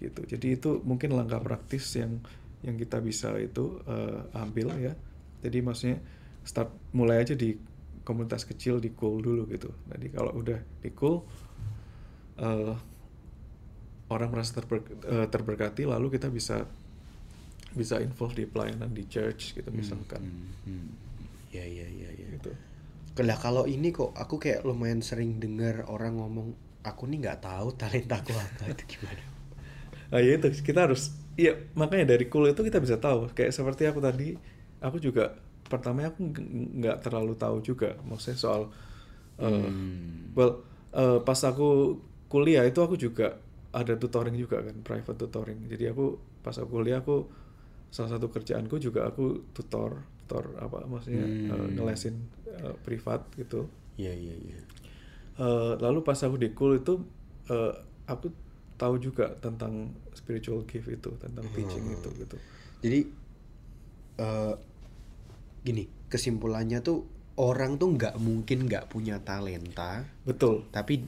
Gitu. 0.00 0.20
Jadi 0.32 0.46
itu 0.56 0.80
mungkin 0.80 1.12
langkah 1.12 1.40
praktis 1.44 1.92
yang 1.96 2.24
yang 2.64 2.80
kita 2.80 2.98
bisa 3.04 3.36
itu 3.36 3.78
uh, 3.84 4.26
ambil 4.40 4.72
ya. 4.80 4.96
Jadi 5.44 5.60
maksudnya 5.60 6.00
start 6.44 6.72
mulai 6.96 7.20
aja 7.20 7.36
di 7.36 7.56
komunitas 8.04 8.44
kecil 8.48 8.80
di 8.80 8.92
cool 8.96 9.20
dulu 9.20 9.44
gitu. 9.52 9.72
Jadi 9.92 10.06
kalau 10.12 10.32
udah 10.36 10.60
di 10.80 10.90
cool 10.96 11.24
uh, 12.40 12.76
orang 14.08 14.28
merasa 14.32 14.60
terber- 14.60 14.96
uh, 15.08 15.26
terberkati 15.28 15.88
lalu 15.88 16.12
kita 16.16 16.28
bisa 16.28 16.64
bisa 17.74 17.98
involve 17.98 18.38
di 18.38 18.44
pelayanan 18.46 18.92
di 18.92 19.04
church 19.08 19.56
gitu 19.58 19.68
misalkan. 19.74 20.22
Hmm, 20.22 20.52
hmm. 20.68 20.88
Ya 21.50 21.64
ya 21.66 21.86
ya 21.88 22.10
ya. 22.12 22.28
Gitu. 22.38 22.50
Lah 23.24 23.38
kalau 23.38 23.66
ini 23.66 23.90
kok 23.90 24.14
aku 24.14 24.38
kayak 24.38 24.62
lumayan 24.62 25.02
sering 25.02 25.38
dengar 25.42 25.86
orang 25.90 26.18
ngomong 26.18 26.54
aku 26.84 27.08
nih 27.08 27.18
nggak 27.24 27.40
tahu 27.42 27.74
talentaku 27.74 28.36
apa 28.36 28.68
itu 28.76 28.84
gimana. 28.96 29.22
Nah 30.12 30.20
ya 30.20 30.38
itu 30.38 30.48
kita 30.62 30.86
harus 30.86 31.23
Iya, 31.34 31.50
makanya 31.74 32.14
dari 32.14 32.24
cool 32.30 32.46
itu 32.50 32.62
kita 32.62 32.78
bisa 32.78 32.96
tahu. 33.02 33.26
Kayak 33.34 33.52
seperti 33.58 33.82
aku 33.90 33.98
tadi, 33.98 34.38
aku 34.78 34.96
juga 35.02 35.34
pertama 35.66 36.06
aku 36.06 36.20
nggak- 36.78 37.00
terlalu 37.02 37.34
tahu 37.34 37.56
juga, 37.64 37.98
maksudnya 38.06 38.38
soal, 38.38 38.62
uh, 39.40 39.68
Hmm. 39.68 40.34
well, 40.36 40.62
uh, 40.94 41.18
pas 41.26 41.40
aku 41.50 41.98
kuliah 42.32 42.64
itu 42.66 42.80
aku 42.82 42.96
juga 42.98 43.38
ada 43.74 43.94
tutoring 43.98 44.36
juga 44.38 44.62
kan, 44.66 44.76
private 44.86 45.18
tutoring. 45.26 45.60
Jadi 45.72 45.84
aku 45.92 46.04
pas 46.44 46.56
aku 46.58 46.70
kuliah 46.82 46.98
aku 47.02 47.26
salah 47.94 48.10
satu 48.18 48.28
kerjaanku 48.34 48.76
juga 48.82 49.06
aku 49.10 49.46
tutor, 49.56 50.02
tutor 50.26 50.44
apa 50.60 50.84
maksudnya 50.90 51.30
uh, 51.50 51.66
Hmm. 51.66 51.76
ngelesin 51.76 52.16
uh, 52.64 52.76
privat 52.86 53.22
gitu. 53.40 53.66
Iya 53.94 54.12
iya 54.14 54.34
iya. 54.46 54.58
Uh, 55.38 55.74
lalu 55.82 56.00
pas 56.06 56.18
aku 56.26 56.36
di 56.38 56.50
cool 56.58 56.78
itu 56.82 56.92
uh, 57.50 57.72
aku 58.06 58.26
tahu 58.74 58.98
juga 58.98 59.30
tentang 59.38 59.88
spiritual 60.12 60.62
gift 60.64 60.88
itu, 60.88 61.10
tentang 61.16 61.46
teaching 61.52 61.84
Hmm. 61.84 61.96
itu 61.96 62.08
gitu. 62.16 62.36
Jadi 62.80 63.00
eh 64.14 64.54
gini 65.60 65.82
kesimpulannya 66.06 66.78
tuh 66.80 67.02
orang 67.36 67.74
tuh 67.76 67.90
nggak 67.90 68.14
mungkin 68.16 68.66
nggak 68.66 68.86
punya 68.86 69.18
talenta, 69.18 70.06
Betul. 70.22 70.68
tapi 70.70 71.02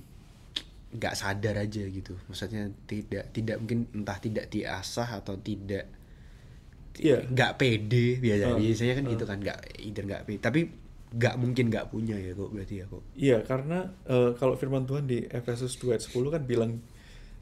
nggak 0.90 1.14
sadar 1.14 1.60
aja 1.60 1.82
gitu. 1.84 2.16
Maksudnya 2.26 2.66
tidak 2.84 3.30
tidak 3.30 3.56
mungkin 3.60 3.86
entah 3.92 4.18
tidak 4.18 4.48
diasah 4.48 5.20
atau 5.20 5.36
tidak 5.36 5.86
Iya. 6.96 7.28
nggak 7.28 7.60
pede 7.60 8.16
biasa 8.16 8.44
Ah, 8.48 8.56
biasanya 8.56 8.94
kan 8.96 9.04
ah. 9.04 9.10
gitu 9.12 9.24
kan 9.26 9.38
nggak 9.38 9.58
either 9.84 10.02
nggak 10.02 10.22
pede 10.24 10.40
tapi 10.40 10.60
nggak 11.06 11.34
mungkin 11.36 11.64
nggak 11.68 11.86
punya 11.86 12.16
ya 12.16 12.32
kok 12.32 12.48
berarti 12.48 12.74
ya 12.74 12.84
kok. 12.88 13.02
Iya, 13.14 13.38
karena 13.44 13.78
eh, 14.04 14.30
kalau 14.34 14.56
firman 14.56 14.88
Tuhan 14.88 15.04
di 15.04 15.22
Efesus 15.22 15.76
2 15.76 15.92
ayat 15.92 16.02
10 16.02 16.32
kan 16.32 16.42
bilang 16.42 16.80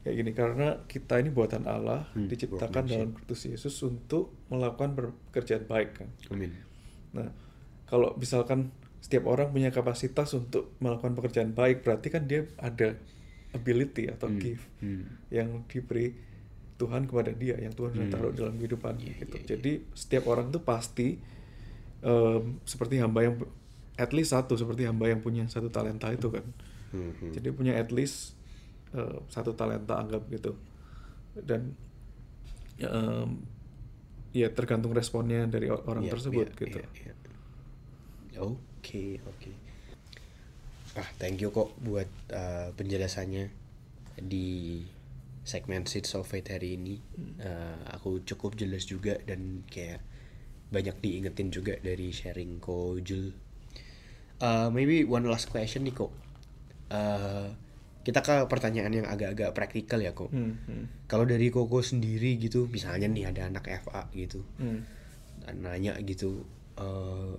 kayak 0.05 0.15
gini, 0.15 0.31
karena 0.31 0.85
kita 0.85 1.17
ini 1.17 1.33
buatan 1.33 1.65
Allah, 1.65 2.05
Hmm, 2.13 2.29
diciptakan 2.29 2.85
dalam 2.85 3.09
Kristus 3.11 3.49
Yesus 3.49 3.73
untuk 3.81 4.37
melakukan 4.47 4.93
pekerjaan 4.93 5.65
baik 5.65 5.97
kan. 5.97 6.09
Amin. 6.29 6.53
Nah, 7.11 7.33
kalau 7.85 8.13
misalkan 8.13 8.69
setiap 9.01 9.25
orang 9.25 9.49
punya 9.49 9.69
kapasitas 9.69 10.33
untuk 10.33 10.77
melakukan 10.77 11.17
pekerjaan 11.17 11.51
baik, 11.51 11.81
berarti 11.81 12.13
kan 12.13 12.25
dia 12.25 12.45
ada 12.57 12.93
ability 13.51 14.05
atau 14.07 14.29
Hmm, 14.29 14.37
gift 14.37 14.65
hmm. 14.79 15.33
yang 15.33 15.65
diberi 15.65 16.13
Tuhan 16.75 17.07
kepada 17.07 17.31
dia, 17.31 17.55
yang 17.55 17.71
Tuhan 17.71 17.95
sudah 17.95 18.05
Hmm. 18.05 18.13
taruh 18.13 18.33
dalam 18.35 18.59
kehidupan 18.59 18.99
Iya, 18.99 19.25
gitu. 19.25 19.35
iya. 19.39 19.45
Jadi 19.55 19.71
setiap 19.95 20.29
orang 20.29 20.51
tuh 20.51 20.61
pasti 20.61 21.17
em, 22.03 22.61
seperti 22.61 23.01
hamba 23.01 23.25
yang 23.25 23.41
at 23.95 24.13
least 24.13 24.29
satu 24.29 24.53
seperti 24.53 24.85
hamba 24.85 25.09
yang 25.09 25.23
punya 25.23 25.47
satu 25.47 25.71
talenta 25.71 26.11
itu 26.11 26.29
kan. 26.29 26.45
Hmm, 26.91 27.15
hmm. 27.15 27.31
Jadi 27.33 27.47
punya 27.49 27.73
at 27.73 27.89
least 27.89 28.34
eh, 28.95 29.17
satu 29.27 29.51
talenta 29.53 29.99
anggap 29.99 30.23
gitu. 30.31 30.55
Dan 31.35 31.75
ya, 32.79 32.89
em, 32.91 33.43
ya 34.31 34.47
tergantung 34.51 34.95
responnya 34.95 35.47
dari 35.47 35.67
orang 35.67 36.07
Iya, 36.07 36.11
tersebut 36.15 36.47
iya, 36.47 36.59
gitu. 36.59 36.77
iya, 36.79 36.87
iya. 37.03 37.13
Oke, 38.39 39.19
oke. 39.23 39.51
Ah, 40.95 41.07
thank 41.19 41.43
you 41.43 41.51
kok 41.51 41.75
buat 41.83 42.07
uh, 42.31 42.71
penjelasannya 42.75 43.51
di 44.15 44.79
segmen 45.43 45.83
Seeds 45.83 46.15
of 46.15 46.27
Faith 46.27 46.47
hari 46.47 46.79
ini. 46.79 46.99
Uh, 47.39 47.79
aku 47.91 48.23
cukup 48.23 48.55
jelas 48.55 48.87
juga 48.87 49.19
dan 49.27 49.67
kayak 49.67 49.99
banyak 50.71 50.95
diingetin 51.03 51.51
juga 51.51 51.75
dari 51.79 52.11
sharing 52.15 52.59
ko 52.63 52.97
Jul. 53.03 53.31
Uh, 54.39 54.67
maybe 54.71 55.03
one 55.07 55.27
last 55.27 55.51
question 55.51 55.87
nih 55.87 55.95
kok. 55.95 56.11
Uh, 56.91 57.55
kita 58.05 58.21
ke 58.21 58.45
pertanyaan 58.45 58.93
yang 58.93 59.07
agak-agak 59.09 59.49
praktikal 59.57 59.97
ya 59.97 60.13
kok. 60.13 60.29
Hmm, 60.29 60.61
hmm, 60.69 61.09
Kalau 61.09 61.25
dari 61.25 61.49
Koko 61.49 61.81
sendiri 61.81 62.37
gitu, 62.37 62.69
misalnya 62.69 63.09
nih 63.09 63.33
ada 63.33 63.49
anak 63.49 63.65
FA 63.81 64.05
gitu, 64.13 64.45
hmm. 64.61 64.79
nanya 65.57 65.97
gitu 66.05 66.45
eh 66.75 67.35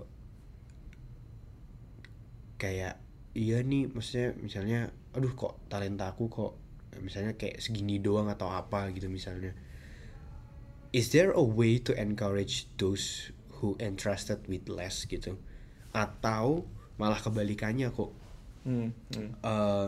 kayak 2.57 2.97
iya 3.37 3.61
nih 3.61 3.93
maksudnya 3.93 4.33
misalnya 4.41 4.81
aduh 5.13 5.33
kok 5.37 5.61
talenta 5.69 6.09
aku 6.09 6.33
kok 6.33 6.53
misalnya 7.05 7.37
kayak 7.37 7.61
segini 7.61 8.01
doang 8.01 8.33
atau 8.33 8.49
apa 8.49 8.89
gitu 8.97 9.13
misalnya 9.13 9.53
is 10.97 11.13
there 11.13 11.37
a 11.37 11.45
way 11.45 11.77
to 11.77 11.93
encourage 11.93 12.65
those 12.81 13.29
who 13.61 13.77
entrusted 13.77 14.41
with 14.49 14.65
less 14.73 15.05
gitu 15.05 15.37
atau 15.93 16.65
malah 16.97 17.21
kebalikannya 17.21 17.93
kok 17.93 18.09
Hmm, 18.67 18.91
hmm. 19.15 19.31
uh, 19.47 19.87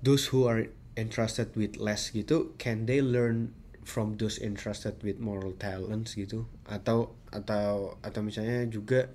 those 0.00 0.28
who 0.30 0.44
are 0.44 0.68
entrusted 0.96 1.52
with 1.54 1.76
less 1.76 2.10
gitu 2.10 2.52
can 2.56 2.84
they 2.84 3.00
learn 3.00 3.52
from 3.80 4.14
those 4.16 4.36
entrusted 4.38 4.94
with 5.00 5.18
moral 5.18 5.56
talents 5.56 6.14
gitu? 6.14 6.46
Atau 6.68 7.16
atau 7.30 7.96
atau 8.00 8.20
misalnya 8.20 8.66
juga 8.66 9.08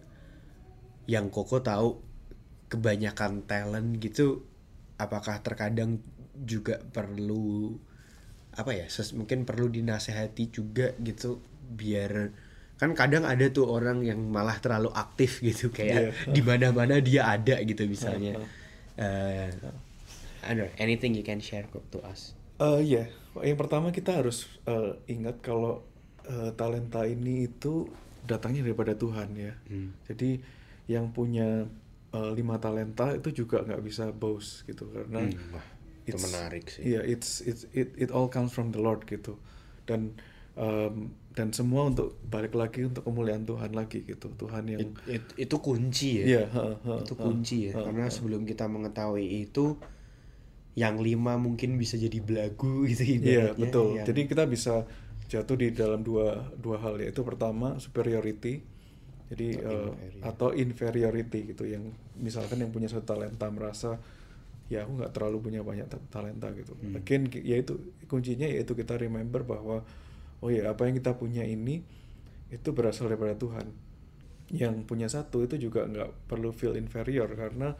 yang 1.05 1.29
koko 1.29 1.61
tahu 1.61 2.01
kebanyakan 2.67 3.45
talent 3.45 4.01
gitu 4.01 4.41
apakah 4.97 5.37
terkadang 5.39 6.01
juga 6.33 6.81
perlu 6.81 7.77
apa 8.55 8.71
ya 8.73 8.87
ses- 8.89 9.13
mungkin 9.13 9.45
perlu 9.45 9.69
dinasehati 9.69 10.49
juga 10.49 10.95
gitu 10.97 11.39
biar 11.71 12.31
kan 12.75 12.91
kadang 12.91 13.23
ada 13.23 13.47
tuh 13.47 13.69
orang 13.69 14.03
yang 14.03 14.19
malah 14.27 14.59
terlalu 14.59 14.91
aktif 14.91 15.39
gitu 15.39 15.71
kayak 15.71 16.11
Iya. 16.11 16.31
di 16.31 16.41
mana-mana 16.43 16.99
dia 16.99 17.29
ada 17.29 17.55
gitu 17.63 17.87
misalnya. 17.87 18.35
Uh, 18.99 19.47
Know, 20.53 20.69
anything 20.77 21.17
you 21.17 21.25
can 21.25 21.41
share 21.41 21.65
to 21.91 21.99
us 22.05 22.37
Eh, 22.55 22.79
Iya, 22.87 23.11
yang 23.43 23.57
pertama 23.59 23.91
kita 23.91 24.15
harus 24.15 24.47
eh, 24.63 24.95
ingat 25.11 25.43
kalau 25.43 25.83
eh, 26.23 26.55
talenta 26.55 27.03
ini 27.03 27.51
itu 27.51 27.89
datangnya 28.23 28.63
daripada 28.63 28.95
Tuhan 28.95 29.35
ya. 29.35 29.53
Hmm. 29.67 29.91
Jadi 30.07 30.39
yang 30.87 31.11
punya 31.11 31.67
eh, 32.15 32.31
lima 32.31 32.55
talenta 32.61 33.11
itu 33.11 33.43
juga 33.43 33.59
nggak 33.65 33.81
bisa 33.83 34.07
boast 34.15 34.63
gitu 34.69 34.87
karena 34.87 35.27
Hmm, 35.27 35.51
wah, 35.51 35.65
itu 36.07 36.15
menarik 36.15 36.65
sih. 36.71 36.95
Iya, 36.95 37.01
it's 37.03 37.43
it's 37.43 37.67
it 37.75 37.91
it 37.99 38.09
all 38.15 38.31
comes 38.31 38.55
from 38.55 38.71
the 38.71 38.79
Lord 38.79 39.03
gitu. 39.03 39.35
Dan 39.83 40.15
em, 40.55 41.11
dan 41.35 41.51
semua 41.51 41.91
untuk 41.91 42.15
balik 42.23 42.55
lagi 42.55 42.87
untuk 42.87 43.03
kemuliaan 43.03 43.43
Tuhan 43.43 43.75
lagi 43.75 44.07
gitu. 44.07 44.31
Tuhan 44.31 44.63
yang 44.71 44.79
It- 44.79 45.03
it- 45.11 45.35
itu 45.35 45.55
kunci 45.59 46.23
ya 46.23 46.25
Iya, 46.39 46.43
ha, 46.55 46.63
ha, 46.87 46.95
itu 47.03 47.13
ha, 47.19 47.23
kunci 47.27 47.57
ya 47.67 47.73
ha, 47.75 47.83
karena 47.83 48.07
ha. 48.07 48.13
sebelum 48.13 48.47
kita 48.47 48.65
mengetahui 48.71 49.43
itu 49.43 49.75
yang 50.75 50.99
lima 50.99 51.39
mungkin 51.39 51.79
bisa 51.79 51.95
jadi 51.95 52.19
belagu 52.19 52.83
gitu 52.91 53.03
Iya 53.23 53.55
betul. 53.55 53.95
yang- 53.95 54.07
Jadi 54.07 54.21
kita 54.27 54.43
bisa 54.45 54.83
jatuh 55.25 55.55
di 55.55 55.71
dalam 55.71 56.03
dua 56.03 56.51
dua 56.53 56.77
hal 56.77 56.99
yaitu 56.99 57.23
pertama 57.23 57.79
superiority, 57.79 58.61
jadi 59.27 59.57
Atau 59.57 59.81
inferior. 59.89 60.21
atau 60.21 60.49
inferiority 60.53 61.39
gitu. 61.49 61.63
Yang 61.65 61.83
misalkan 62.15 62.59
yang 62.59 62.69
punya 62.69 62.85
satu 62.85 63.07
talenta 63.07 63.47
merasa 63.49 63.97
ya 64.65 64.81
aku 64.81 64.97
nggak 64.97 65.13
terlalu 65.13 65.37
punya 65.41 65.61
banyak 65.63 65.87
ta- 65.87 66.03
talenta 66.11 66.51
gitu. 66.53 66.75
Hmm. 66.75 66.99
Again 66.99 67.31
yaitu 67.31 67.79
kuncinya 68.05 68.45
yaitu 68.45 68.75
kita 68.75 68.97
remember 68.97 69.41
bahwa 69.41 69.81
oh 70.43 70.49
ya 70.51 70.69
apa 70.69 70.85
yang 70.85 70.99
kita 70.99 71.15
punya 71.15 71.41
ini 71.41 71.81
itu 72.51 72.69
berasal 72.69 73.07
daripada 73.07 73.33
Tuhan. 73.33 73.65
Yang 74.53 74.85
punya 74.85 75.07
satu 75.07 75.41
itu 75.41 75.57
juga 75.57 75.87
nggak 75.87 76.29
perlu 76.29 76.51
feel 76.51 76.75
inferior 76.75 77.25
karena 77.33 77.73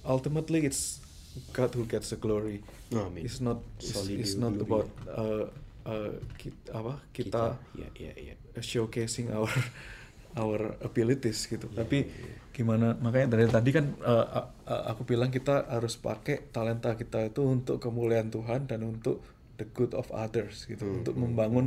ultimately 0.00 0.64
it's 0.64 1.04
God 1.52 1.70
who 1.74 1.84
gets 1.86 2.10
the 2.10 2.18
glory. 2.18 2.62
Amin. 2.92 3.24
It's 3.24 3.40
not 3.40 3.60
it's, 3.78 3.94
it's 4.08 4.34
not 4.34 4.56
about 4.58 4.88
uh, 5.06 5.46
uh, 5.86 6.12
kita, 6.40 6.72
apa 6.72 6.94
kita, 7.14 7.42
ya 7.76 7.88
ya 7.94 8.12
ya 8.16 8.34
showcasing 8.58 9.30
our 9.30 9.50
our 10.40 10.76
abilities 10.82 11.44
gitu. 11.46 11.68
Iya, 11.72 11.76
Tapi 11.84 11.98
iya, 12.04 12.12
iya. 12.12 12.34
gimana 12.52 12.86
makanya 12.98 13.38
dari 13.38 13.46
tadi 13.48 13.70
kan 13.70 13.86
uh, 14.02 14.26
uh, 14.42 14.46
uh, 14.66 14.82
aku 14.90 15.06
bilang 15.06 15.30
kita 15.30 15.68
harus 15.68 15.94
pakai 16.00 16.50
talenta 16.50 16.94
kita 16.96 17.28
itu 17.28 17.44
untuk 17.44 17.78
kemuliaan 17.78 18.32
Tuhan 18.32 18.66
dan 18.66 18.82
untuk 18.86 19.22
the 19.58 19.66
good 19.66 19.94
of 19.94 20.06
others 20.14 20.66
gitu, 20.70 20.86
Hmm, 20.86 21.02
untuk 21.02 21.14
hmm, 21.18 21.22
membangun 21.34 21.66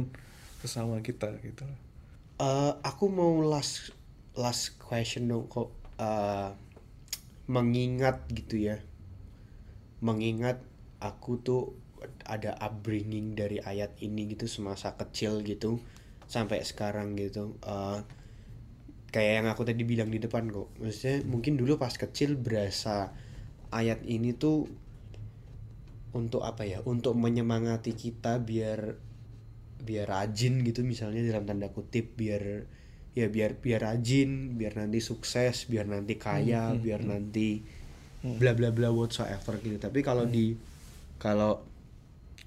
sesama 0.64 1.04
kita 1.04 1.36
gitu. 1.44 1.68
Eh, 2.40 2.74
aku 2.82 3.12
mau 3.12 3.44
last 3.44 3.92
last 4.40 4.80
question 4.80 5.28
dong 5.28 5.52
kok 5.52 5.82
Eh, 6.02 6.50
mengingat 7.52 8.26
gitu 8.32 8.72
ya 8.72 8.82
mengingat 10.08 10.58
aku 11.02 11.32
tuh 11.48 11.64
ada 12.26 12.58
upbringing 12.68 13.38
dari 13.38 13.58
ayat 13.62 13.94
ini 14.02 14.22
gitu 14.34 14.46
semasa 14.50 14.98
kecil 14.98 15.46
gitu 15.46 15.78
sampai 16.26 16.60
sekarang 16.66 17.14
gitu 17.18 17.44
Eh, 17.62 18.00
kayak 19.12 19.32
yang 19.44 19.48
aku 19.52 19.62
tadi 19.68 19.84
bilang 19.84 20.08
di 20.14 20.20
depan 20.24 20.48
kok 20.56 20.72
maksudnya 20.80 21.16
mungkin 21.28 21.60
dulu 21.60 21.76
pas 21.76 21.92
kecil 21.92 22.40
berasa 22.40 23.12
ayat 23.72 24.00
ini 24.08 24.32
tuh 24.36 24.72
untuk 26.12 26.44
apa 26.44 26.68
ya 26.68 26.80
untuk 26.84 27.16
menyemangati 27.16 27.96
kita 27.96 28.40
biar 28.44 28.80
biar 29.82 30.08
rajin 30.08 30.62
gitu 30.68 30.82
misalnya 30.86 31.22
dalam 31.26 31.46
tanda 31.50 31.68
kutip 31.72 32.16
biar 32.20 32.44
ya 33.18 33.28
biar 33.28 33.60
biar 33.60 33.82
rajin 33.88 34.56
biar 34.60 34.74
nanti 34.80 35.00
sukses 35.04 35.68
biar 35.72 35.86
nanti 35.90 36.16
kaya 36.20 36.64
Hmm, 36.68 36.82
hmm, 36.82 36.82
biar 36.84 37.02
hmm. 37.02 37.10
nanti. 37.12 37.50
Bla 38.22 38.54
bla 38.54 38.70
bla 38.70 38.94
whatsoever 38.94 39.58
gitu. 39.62 39.78
Tapi 39.82 40.06
kalau 40.06 40.30
di 40.30 40.54
kalau 41.18 41.66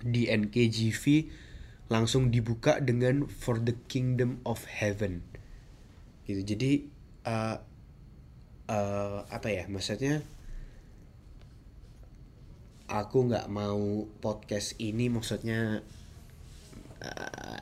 di 0.03 0.31
NKGV 0.31 1.05
langsung 1.91 2.33
dibuka 2.33 2.81
dengan 2.81 3.27
for 3.29 3.61
the 3.61 3.75
kingdom 3.91 4.41
of 4.47 4.64
heaven. 4.70 5.20
Gitu. 6.25 6.43
Jadi 6.47 6.70
uh, 7.29 7.57
uh, 8.70 9.18
apa 9.29 9.49
ya 9.51 9.64
maksudnya 9.68 10.25
aku 12.89 13.29
nggak 13.29 13.49
mau 13.51 14.07
podcast 14.22 14.77
ini 14.79 15.09
maksudnya 15.11 15.83
uh, 17.03 17.59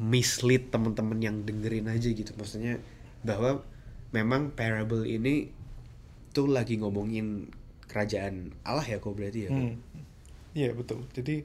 mislead 0.00 0.72
teman-teman 0.72 1.20
yang 1.20 1.36
dengerin 1.44 1.86
aja 1.86 2.08
gitu. 2.10 2.32
Maksudnya 2.34 2.80
bahwa 3.20 3.62
memang 4.10 4.50
parable 4.56 5.04
ini 5.04 5.52
tuh 6.30 6.46
lagi 6.50 6.78
ngomongin 6.78 7.50
kerajaan 7.86 8.54
Allah 8.62 8.86
ya 8.86 8.98
kok 8.98 9.14
berarti 9.14 9.46
ya 9.46 9.50
Kok? 9.50 9.58
Hmm. 9.58 9.76
Iya 10.50 10.70
betul. 10.74 11.06
Jadi 11.10 11.42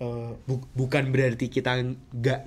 uh, 0.00 0.32
Bu- 0.44 0.70
bukan 0.72 1.08
berarti 1.12 1.48
kita 1.48 1.80
nggak 2.12 2.40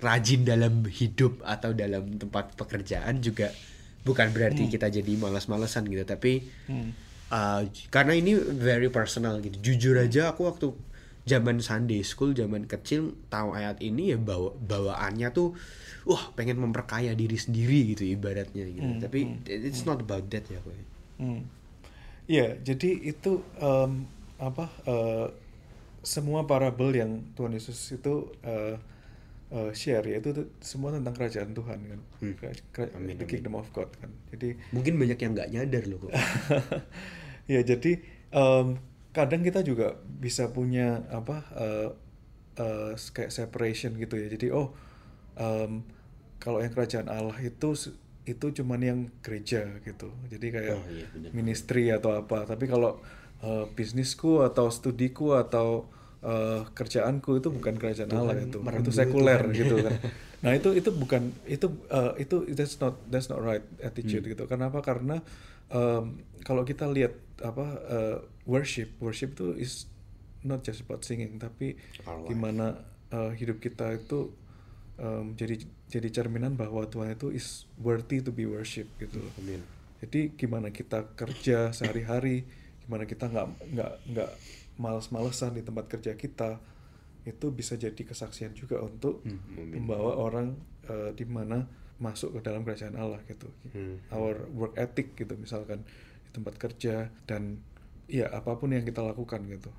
rajin 0.00 0.42
dalam 0.42 0.86
hidup 0.88 1.44
atau 1.44 1.76
dalam 1.76 2.16
tempat 2.16 2.56
pekerjaan 2.56 3.20
juga 3.20 3.52
bukan 4.00 4.32
berarti 4.32 4.64
kita 4.72 4.88
jadi 4.88 5.12
malas-malesan 5.20 5.84
gitu 5.84 6.08
tapi 6.08 6.40
hmm, 6.72 6.88
uh, 7.28 7.68
karena 7.92 8.16
ini 8.16 8.32
very 8.40 8.88
personal 8.88 9.44
gitu 9.44 9.60
jujur 9.60 10.00
aja 10.00 10.32
aku 10.32 10.48
waktu 10.48 10.72
zaman 11.28 11.60
Sunday 11.60 12.00
school 12.00 12.32
zaman 12.32 12.64
kecil 12.64 13.12
tahu 13.28 13.52
ayat 13.52 13.76
ini 13.84 14.16
ya 14.16 14.18
bawa 14.18 14.56
bawaannya 14.56 15.28
tuh 15.36 15.52
wah 16.08 16.32
pengen 16.32 16.56
memperkaya 16.64 17.12
diri 17.12 17.36
sendiri 17.36 17.92
gitu 17.92 18.08
ibaratnya 18.08 18.64
gitu 18.72 18.88
Hmm, 18.96 19.04
tapi 19.04 19.28
it's 19.44 19.84
not 19.84 20.00
about 20.00 20.24
that 20.32 20.48
ya 20.48 20.64
Koy. 20.64 20.80
Hmm. 21.20 21.40
Iya, 22.30 22.62
jadi 22.62 22.90
itu 23.12 23.42
em, 23.58 24.06
apa 24.38 24.70
eh, 24.86 25.26
semua 26.06 26.46
parabel 26.48 26.90
yang 26.96 27.12
Tuhan 27.36 27.52
Yesus 27.56 27.78
itu 27.96 28.30
eh, 28.46 28.76
eh, 29.52 29.70
share 29.76 30.06
yaitu 30.08 30.30
semua 30.62 30.94
tentang 30.94 31.14
kerajaan 31.16 31.52
Tuhan 31.56 31.78
kan, 31.90 32.00
Hmm. 32.22 32.34
Kera- 32.74 32.94
Amin, 32.96 33.18
the 33.18 33.26
amin. 33.26 33.28
kingdom 33.28 33.54
of 33.58 33.68
God 33.76 33.90
kan. 34.00 34.10
Jadi 34.34 34.56
mungkin 34.74 34.96
banyak 35.00 35.18
yang 35.20 35.32
nggak 35.36 35.50
nyadar 35.54 35.84
loh 35.90 35.98
kok 36.08 36.12
ya 37.52 37.60
jadi 37.64 37.92
em, 38.30 38.66
kadang 39.10 39.42
kita 39.42 39.60
juga 39.66 39.98
bisa 40.22 40.50
punya 40.54 41.02
apa 41.10 41.36
eh, 41.58 41.88
eh, 42.60 42.92
kayak 42.96 43.32
separation 43.34 43.96
gitu 43.98 44.14
ya 44.20 44.28
jadi 44.32 44.46
oh 44.54 44.72
em, 45.38 45.82
kalau 46.42 46.60
yang 46.64 46.72
kerajaan 46.74 47.08
Allah 47.10 47.36
itu 47.42 47.74
itu 48.30 48.46
cuman 48.54 48.80
yang 48.80 48.98
gereja 49.20 49.66
gitu. 49.80 50.08
Jadi 50.26 50.46
kayak 50.48 50.76
Oh, 50.76 50.84
iya, 50.88 51.06
ministry 51.30 51.90
atau 51.90 52.14
apa. 52.14 52.46
Tapi 52.46 52.64
kalau 52.64 53.02
eh, 53.40 53.64
bisnisku 53.70 54.40
atau 54.40 54.68
studiku 54.68 55.34
atau 55.34 55.90
eh, 56.20 56.62
kerjaanku 56.70 57.36
itu 57.36 57.48
bukan 57.48 57.74
kerajaan 57.74 58.10
Allah 58.10 58.38
itu 58.38 58.58
merenggut 58.58 58.88
itu 58.88 58.96
sekuler 58.96 59.40
Tuhan. 59.44 59.56
gitu 59.56 59.76
kan. 59.80 59.94
Nah 60.40 60.56
itu 60.56 60.72
itu 60.72 60.88
bukan 60.88 61.36
itu 61.44 61.68
eh, 61.90 62.12
itu 62.18 62.48
that's 62.50 62.80
not 62.80 62.96
that's 63.08 63.28
not 63.28 63.40
right 63.40 63.60
attitude 63.80 64.24
Hmm. 64.24 64.32
gitu. 64.32 64.44
Kenapa? 64.46 64.80
Karena 64.80 65.20
em, 65.68 66.16
kalau 66.40 66.64
kita 66.64 66.88
lihat 66.88 67.12
apa 67.40 67.66
eh, 67.86 68.16
worship 68.44 68.88
worship 68.98 69.32
itu 69.32 69.52
is 69.54 69.84
not 70.40 70.60
just 70.60 70.80
about 70.80 71.04
singing 71.04 71.36
tapi 71.36 71.76
Our 72.02 72.24
life. 72.24 72.28
gimana 72.28 72.66
eh, 73.08 73.32
hidup 73.36 73.60
kita 73.60 73.92
itu 73.94 74.32
em, 75.00 75.32
jadi 75.34 75.56
jadi 75.88 76.08
cerminan 76.12 76.54
bahwa 76.60 76.84
Tuhan 76.86 77.16
itu 77.16 77.32
is 77.32 77.64
worthy 77.80 78.20
to 78.20 78.30
be 78.30 78.44
worship 78.44 78.86
gitu 79.00 79.18
loh. 79.24 79.34
Amin. 79.40 79.64
Jadi 80.00 80.32
gimana 80.36 80.68
kita 80.72 81.12
kerja 81.16 81.72
sehari-hari, 81.76 82.44
gimana 82.84 83.04
kita 83.04 83.28
nggak 83.28 83.46
nggak 83.74 83.92
nggak 84.12 84.30
malas-malesan 84.80 85.56
di 85.56 85.62
tempat 85.64 85.88
kerja 85.92 86.16
kita, 86.16 86.60
itu 87.28 87.46
bisa 87.52 87.76
jadi 87.76 88.00
kesaksian 88.00 88.52
juga 88.56 88.80
untuk 88.80 89.24
Hmm, 89.24 89.76
membawa 89.76 90.16
orang 90.16 90.56
eh, 90.88 91.12
di 91.16 91.24
mana 91.28 91.68
masuk 92.00 92.40
ke 92.40 92.40
dalam 92.40 92.64
kerajaan 92.64 92.96
Allah 92.96 93.20
gitu. 93.28 93.48
Hmm. 93.76 94.00
Our 94.08 94.48
work 94.56 94.74
ethic 94.80 95.12
gitu 95.20 95.36
misalkan 95.36 95.84
di 96.24 96.30
tempat 96.32 96.56
kerja 96.56 97.12
dan 97.28 97.60
ya 98.08 98.26
apa 98.32 98.56
pun 98.56 98.72
yang 98.72 98.84
kita 98.88 99.04
lakukan 99.04 99.44
gitu. 99.52 99.70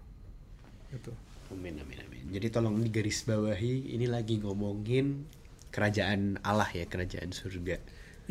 Gitu. 0.93 1.13
Amin, 1.51 1.75
amin, 1.77 1.97
amin. 2.07 2.23
Jadi 2.31 2.47
tolong 2.47 2.79
digaris 2.79 3.27
bawahi, 3.27 3.91
ini 3.91 4.07
lagi 4.07 4.39
ngomongin 4.39 5.27
kerajaan 5.71 6.39
Allah 6.43 6.67
ya, 6.71 6.87
kerajaan 6.87 7.31
surga. 7.35 7.75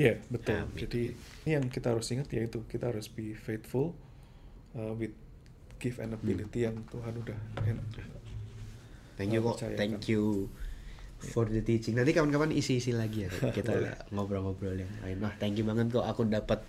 Iya 0.01 0.17
betul. 0.33 0.65
Amin. 0.65 0.81
Jadi 0.81 1.03
ini 1.45 1.51
yang 1.61 1.67
kita 1.69 1.93
harus 1.93 2.09
ingat 2.09 2.33
yaitu 2.33 2.65
kita 2.65 2.89
harus 2.89 3.13
be 3.13 3.37
faithful 3.37 3.93
uh, 4.73 4.97
with 4.97 5.13
gift 5.77 6.01
and 6.01 6.17
ability 6.17 6.65
yang 6.65 6.81
Tuhan 6.89 7.13
udah 7.21 7.39
en- 7.69 7.85
Thank 9.21 9.37
you 9.37 9.45
uh, 9.45 9.53
kok, 9.53 9.77
thank 9.77 10.01
you 10.09 10.49
for 11.21 11.45
the 11.45 11.61
teaching. 11.61 11.93
Nanti 11.93 12.17
kapan-kapan 12.17 12.57
isi-isi 12.57 12.97
lagi 12.97 13.29
ya, 13.29 13.31
kita 13.53 13.77
ngobrol-ngobrol 14.17 14.73
yang 14.73 14.89
lain. 15.05 15.21
Wah, 15.21 15.37
thank 15.37 15.61
you 15.61 15.65
banget 15.69 15.93
kok, 15.93 16.09
aku 16.09 16.25
dapat 16.25 16.65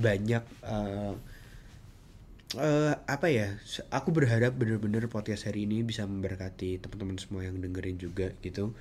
banyak 0.00 0.40
eh, 0.64 1.12
eh, 2.58 2.94
apa 3.06 3.26
ya? 3.32 3.56
Aku 3.88 4.12
berharap 4.12 4.52
bener-bener 4.56 5.08
podcast 5.08 5.48
hari 5.48 5.64
ini 5.64 5.80
bisa 5.86 6.04
memberkati 6.04 6.80
teman-teman 6.82 7.16
semua 7.16 7.44
yang 7.46 7.56
dengerin 7.60 7.96
juga 7.96 8.32
gitu. 8.44 8.76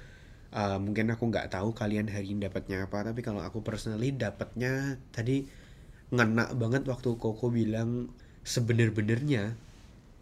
Eh, 0.52 0.78
mungkin 0.84 1.08
aku 1.12 1.32
nggak 1.32 1.56
tahu 1.56 1.72
kalian 1.72 2.12
hari 2.12 2.36
ini 2.36 2.44
dapatnya 2.48 2.88
apa, 2.88 3.08
tapi 3.08 3.24
kalau 3.24 3.40
aku 3.40 3.64
personally 3.64 4.12
dapatnya 4.12 5.00
tadi 5.16 5.48
ngena 6.12 6.52
banget 6.60 6.84
waktu 6.92 7.16
Koko 7.16 7.48
bilang 7.48 8.12
sebener-benernya 8.44 9.56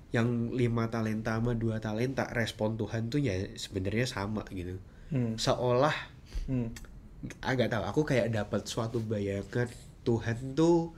yang 0.09 0.53
lima 0.53 0.89
talenta 0.89 1.37
sama 1.37 1.53
dua 1.53 1.77
talenta 1.81 2.25
respon 2.33 2.77
Tuhan 2.77 3.09
tuh 3.13 3.21
ya 3.21 3.33
sebenarnya 3.57 4.05
sama 4.09 4.45
gitu 4.53 4.77
Hmm. 5.09 5.41
seolah 5.41 5.93
Hmm. 6.45 6.69
agak 7.41 7.73
tahu 7.73 7.81
aku 7.81 8.01
kayak 8.05 8.29
dapat 8.29 8.69
suatu 8.69 9.01
bayangan 9.01 9.65
Tuhan 10.05 10.53
tuh 10.53 10.93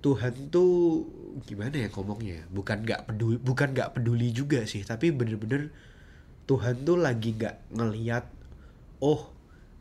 Tuhan 0.00 0.48
tuh 0.48 1.04
gimana 1.44 1.76
ya 1.76 1.88
ngomongnya? 1.92 2.48
Bukan 2.48 2.84
nggak 2.84 3.12
peduli 3.12 3.36
bukan 3.36 3.76
nggak 3.76 3.92
peduli 3.96 4.32
juga 4.32 4.64
sih 4.64 4.80
tapi 4.84 5.12
bener-bener 5.12 5.72
Tuhan 6.48 6.82
tuh 6.82 6.98
lagi 6.98 7.36
nggak 7.36 7.76
ngeliat 7.76 8.24
oh 9.04 9.30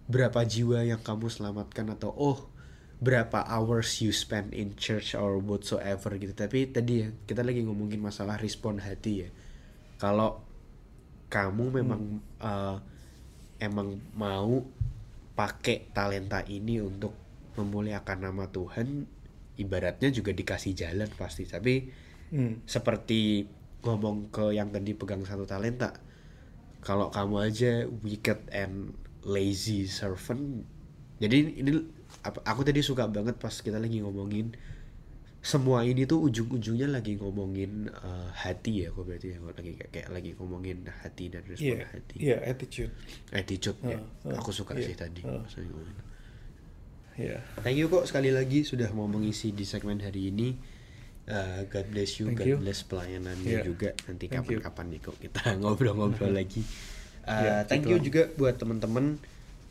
berapa 0.10 0.42
jiwa 0.44 0.84
yang 0.84 1.02
kamu 1.02 1.30
selamatkan? 1.32 1.94
atau 1.96 2.12
oh 2.14 2.50
berapa 3.00 3.48
hours 3.48 4.04
you 4.04 4.12
spend 4.12 4.52
in 4.52 4.76
church 4.76 5.16
or 5.16 5.40
whatsoever 5.40 6.12
gitu. 6.20 6.36
Tapi 6.36 6.68
tadi 6.68 7.08
ya 7.08 7.10
kita 7.24 7.48
lagi 7.48 7.64
ngomongin 7.64 8.04
masalah 8.04 8.36
respon 8.36 8.84
hati 8.84 9.28
ya. 9.28 9.30
Kalau 9.96 10.44
kamu 11.32 11.80
memang 11.80 12.20
eh, 12.44 12.78
emang 13.64 14.00
mau 14.16 14.66
pakai 15.40 15.88
talenta 15.96 16.44
ini 16.44 16.84
untuk 16.84 17.16
memuliakan 17.56 18.28
nama 18.28 18.48
Tuhan 18.52 19.08
ibaratnya 19.60 20.10
juga 20.10 20.32
dikasih 20.32 20.74
jalan 20.74 21.10
pasti 21.14 21.44
tapi 21.46 21.92
Hmm. 22.30 22.62
seperti 22.70 23.50
ngomong 23.82 24.30
ke 24.30 24.54
yang 24.54 24.70
tadi 24.70 24.94
pegang 24.94 25.26
satu 25.26 25.50
talenta 25.50 25.98
kalau 26.80 27.10
kamu 27.10 27.36
aja 27.42 27.72
wicked 28.06 28.54
and 28.54 28.94
lazy 29.26 29.90
servant 29.90 30.62
jadi 31.18 31.58
ini 31.58 31.72
aku 32.24 32.62
tadi 32.62 32.80
suka 32.80 33.10
banget 33.10 33.36
pas 33.36 33.52
kita 33.52 33.82
lagi 33.82 34.00
ngomongin 34.00 34.54
semua 35.40 35.88
ini 35.88 36.04
tuh 36.04 36.20
ujung-ujungnya 36.28 36.92
lagi 36.92 37.16
ngomongin 37.16 37.88
eh, 37.90 38.30
hati 38.36 38.84
ya 38.84 38.92
kok 38.92 39.08
berarti 39.08 39.28
ya 39.34 39.38
lagi 39.42 39.72
kayak, 39.80 39.90
kayak 39.90 40.10
lagi 40.12 40.32
ngomongin 40.36 40.78
hati 41.02 41.32
dan 41.32 41.42
respon 41.48 41.80
Iya, 41.80 41.86
hati 41.90 42.16
iya 42.20 42.38
attitude. 42.44 42.92
attitude 43.32 43.80
ya 43.88 43.98
Uh, 43.98 44.30
uh, 44.30 44.38
aku 44.38 44.52
suka 44.52 44.76
iya, 44.76 44.86
sih 44.86 44.96
tadi 45.00 45.24
uh. 45.24 45.40
maksudnya 45.40 45.72
Iya. 47.20 47.44
Thank 47.60 47.78
you 47.78 47.92
kok 47.92 48.08
sekali 48.08 48.32
lagi 48.32 48.64
sudah 48.64 48.88
mau 48.96 49.06
mengisi 49.06 49.52
di 49.52 49.68
segmen 49.68 50.00
hari 50.00 50.32
ini. 50.32 50.56
Uh, 51.30 51.68
God 51.70 51.86
bless 51.94 52.18
you, 52.18 52.32
Thank 52.32 52.42
God 52.42 52.48
you. 52.48 52.58
bless 52.58 52.82
pelayanannya 52.82 53.46
Yeah. 53.60 53.66
juga. 53.68 53.94
Nanti 54.08 54.26
kapan-kapan 54.26 54.86
nih 54.90 55.00
kok 55.04 55.18
kita 55.20 55.42
ngobrol-ngobrol 55.62 56.32
lagi. 56.32 56.64
Uh, 57.28 57.44
Yeah, 57.46 57.60
thank 57.68 57.86
you 57.86 58.00
lah. 58.00 58.04
juga 58.04 58.22
buat 58.34 58.58
teman-teman 58.58 59.20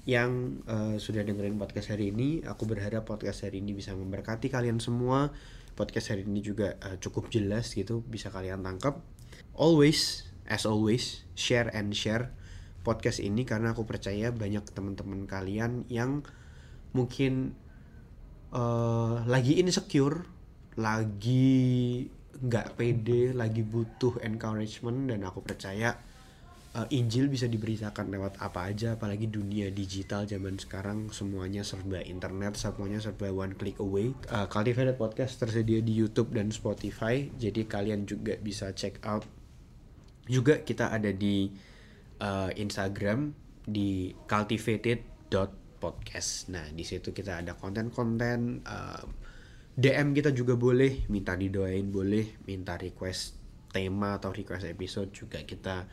yang 0.07 0.63
uh, 0.65 0.95
sudah 0.97 1.27
dengerin 1.27 1.59
podcast 1.59 1.91
hari 1.91 2.15
ini. 2.15 2.45
Aku 2.47 2.69
berharap 2.69 3.03
podcast 3.03 3.43
hari 3.43 3.59
ini 3.59 3.75
bisa 3.75 3.91
memberkati 3.97 4.47
kalian 4.47 4.79
semua. 4.79 5.33
Podcast 5.75 6.15
hari 6.15 6.23
ini 6.23 6.45
juga 6.45 6.79
uh, 6.79 6.95
cukup 7.01 7.27
jelas 7.29 7.75
gitu, 7.75 8.05
bisa 8.07 8.31
kalian 8.31 8.63
tangkap. 8.63 9.03
Always, 9.53 10.31
as 10.47 10.63
always, 10.63 11.27
share 11.35 11.67
and 11.75 11.91
share 11.91 12.31
podcast 12.87 13.19
ini 13.19 13.43
karena 13.43 13.75
aku 13.75 13.83
percaya 13.83 14.31
banyak 14.31 14.63
teman-teman 14.71 15.27
kalian 15.27 15.83
yang 15.91 16.23
mungkin 16.97 17.53
eh 18.49 19.17
lagi 19.29 19.61
insecure, 19.61 20.25
lagi 20.81 22.07
nggak 22.39 22.79
pede, 22.79 23.35
lagi 23.35 23.67
butuh 23.67 24.23
encouragement 24.23 25.11
dan 25.11 25.27
aku 25.27 25.43
percaya 25.43 25.99
eh, 26.77 26.87
Injil 26.95 27.27
bisa 27.27 27.51
diberitakan 27.51 28.09
lewat 28.15 28.39
apa 28.39 28.71
aja, 28.71 28.95
apalagi 28.95 29.27
dunia 29.27 29.69
digital 29.75 30.23
zaman 30.25 30.57
sekarang 30.57 31.11
semuanya 31.11 31.67
serba 31.67 31.99
internet, 32.07 32.55
semuanya 32.57 33.03
serba 33.03 33.29
one 33.35 33.59
click 33.59 33.77
away. 33.83 34.15
Eh, 34.31 34.47
Cultivated 34.47 34.95
Podcast 34.97 35.43
tersedia 35.43 35.83
di 35.83 35.93
YouTube 35.99 36.31
dan 36.33 36.55
Spotify, 36.55 37.27
jadi 37.37 37.67
kalian 37.67 38.07
juga 38.07 38.39
bisa 38.39 38.71
check 38.73 39.03
out 39.03 39.27
Juga 40.29 40.61
kita 40.61 40.93
ada 40.93 41.09
di 41.09 41.49
uh, 42.21 42.53
Instagram 42.53 43.33
di 43.65 44.13
cultivated.podcast. 45.79 46.51
Nah, 46.51 46.67
di 46.75 46.83
situ 46.83 47.15
kita 47.15 47.41
ada 47.41 47.55
konten-konten 47.55 48.67
uh, 48.67 49.03
DM 49.79 50.11
kita 50.11 50.35
juga 50.35 50.59
boleh, 50.59 51.07
minta 51.07 51.39
didoain 51.39 51.87
boleh, 51.87 52.43
minta 52.51 52.75
request 52.75 53.39
tema 53.71 54.19
atau 54.19 54.35
request 54.35 54.67
episode 54.67 55.15
juga 55.15 55.39
kita 55.47 55.87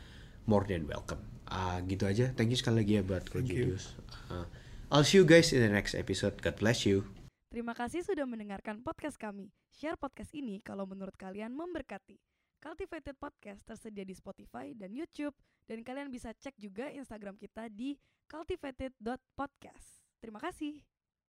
more 0.49 0.65
than 0.65 0.89
welcome. 0.89 1.21
Uh, 1.45 1.77
gitu 1.85 2.09
aja. 2.09 2.33
Thank 2.33 2.57
you 2.57 2.59
sekali 2.59 2.81
lagi 2.81 2.93
ya 2.97 3.03
buat 3.05 3.29
Julius. 3.29 3.93
Uh, 4.33 4.49
I'll 4.89 5.05
see 5.05 5.21
you 5.21 5.25
guys 5.29 5.53
in 5.53 5.61
the 5.61 5.69
next 5.69 5.93
episode. 5.93 6.41
God 6.41 6.57
bless 6.57 6.89
you. 6.89 7.05
Terima 7.53 7.77
kasih 7.77 8.01
sudah 8.01 8.25
mendengarkan 8.25 8.81
podcast 8.81 9.15
kami. 9.21 9.53
Share 9.69 9.95
podcast 9.95 10.33
ini 10.33 10.59
kalau 10.65 10.89
menurut 10.89 11.13
kalian 11.15 11.53
memberkati. 11.53 12.17
Cultivated 12.65 13.13
Podcast 13.21 13.61
tersedia 13.61 14.01
di 14.01 14.17
Spotify 14.17 14.73
dan 14.73 14.89
YouTube 14.89 15.37
dan 15.69 15.85
kalian 15.85 16.09
bisa 16.09 16.33
cek 16.33 16.57
juga 16.57 16.89
Instagram 16.89 17.37
kita 17.37 17.69
di 17.69 17.93
cultivated.podcast. 18.29 20.01
Terima 20.21 20.39
kasih. 20.41 20.94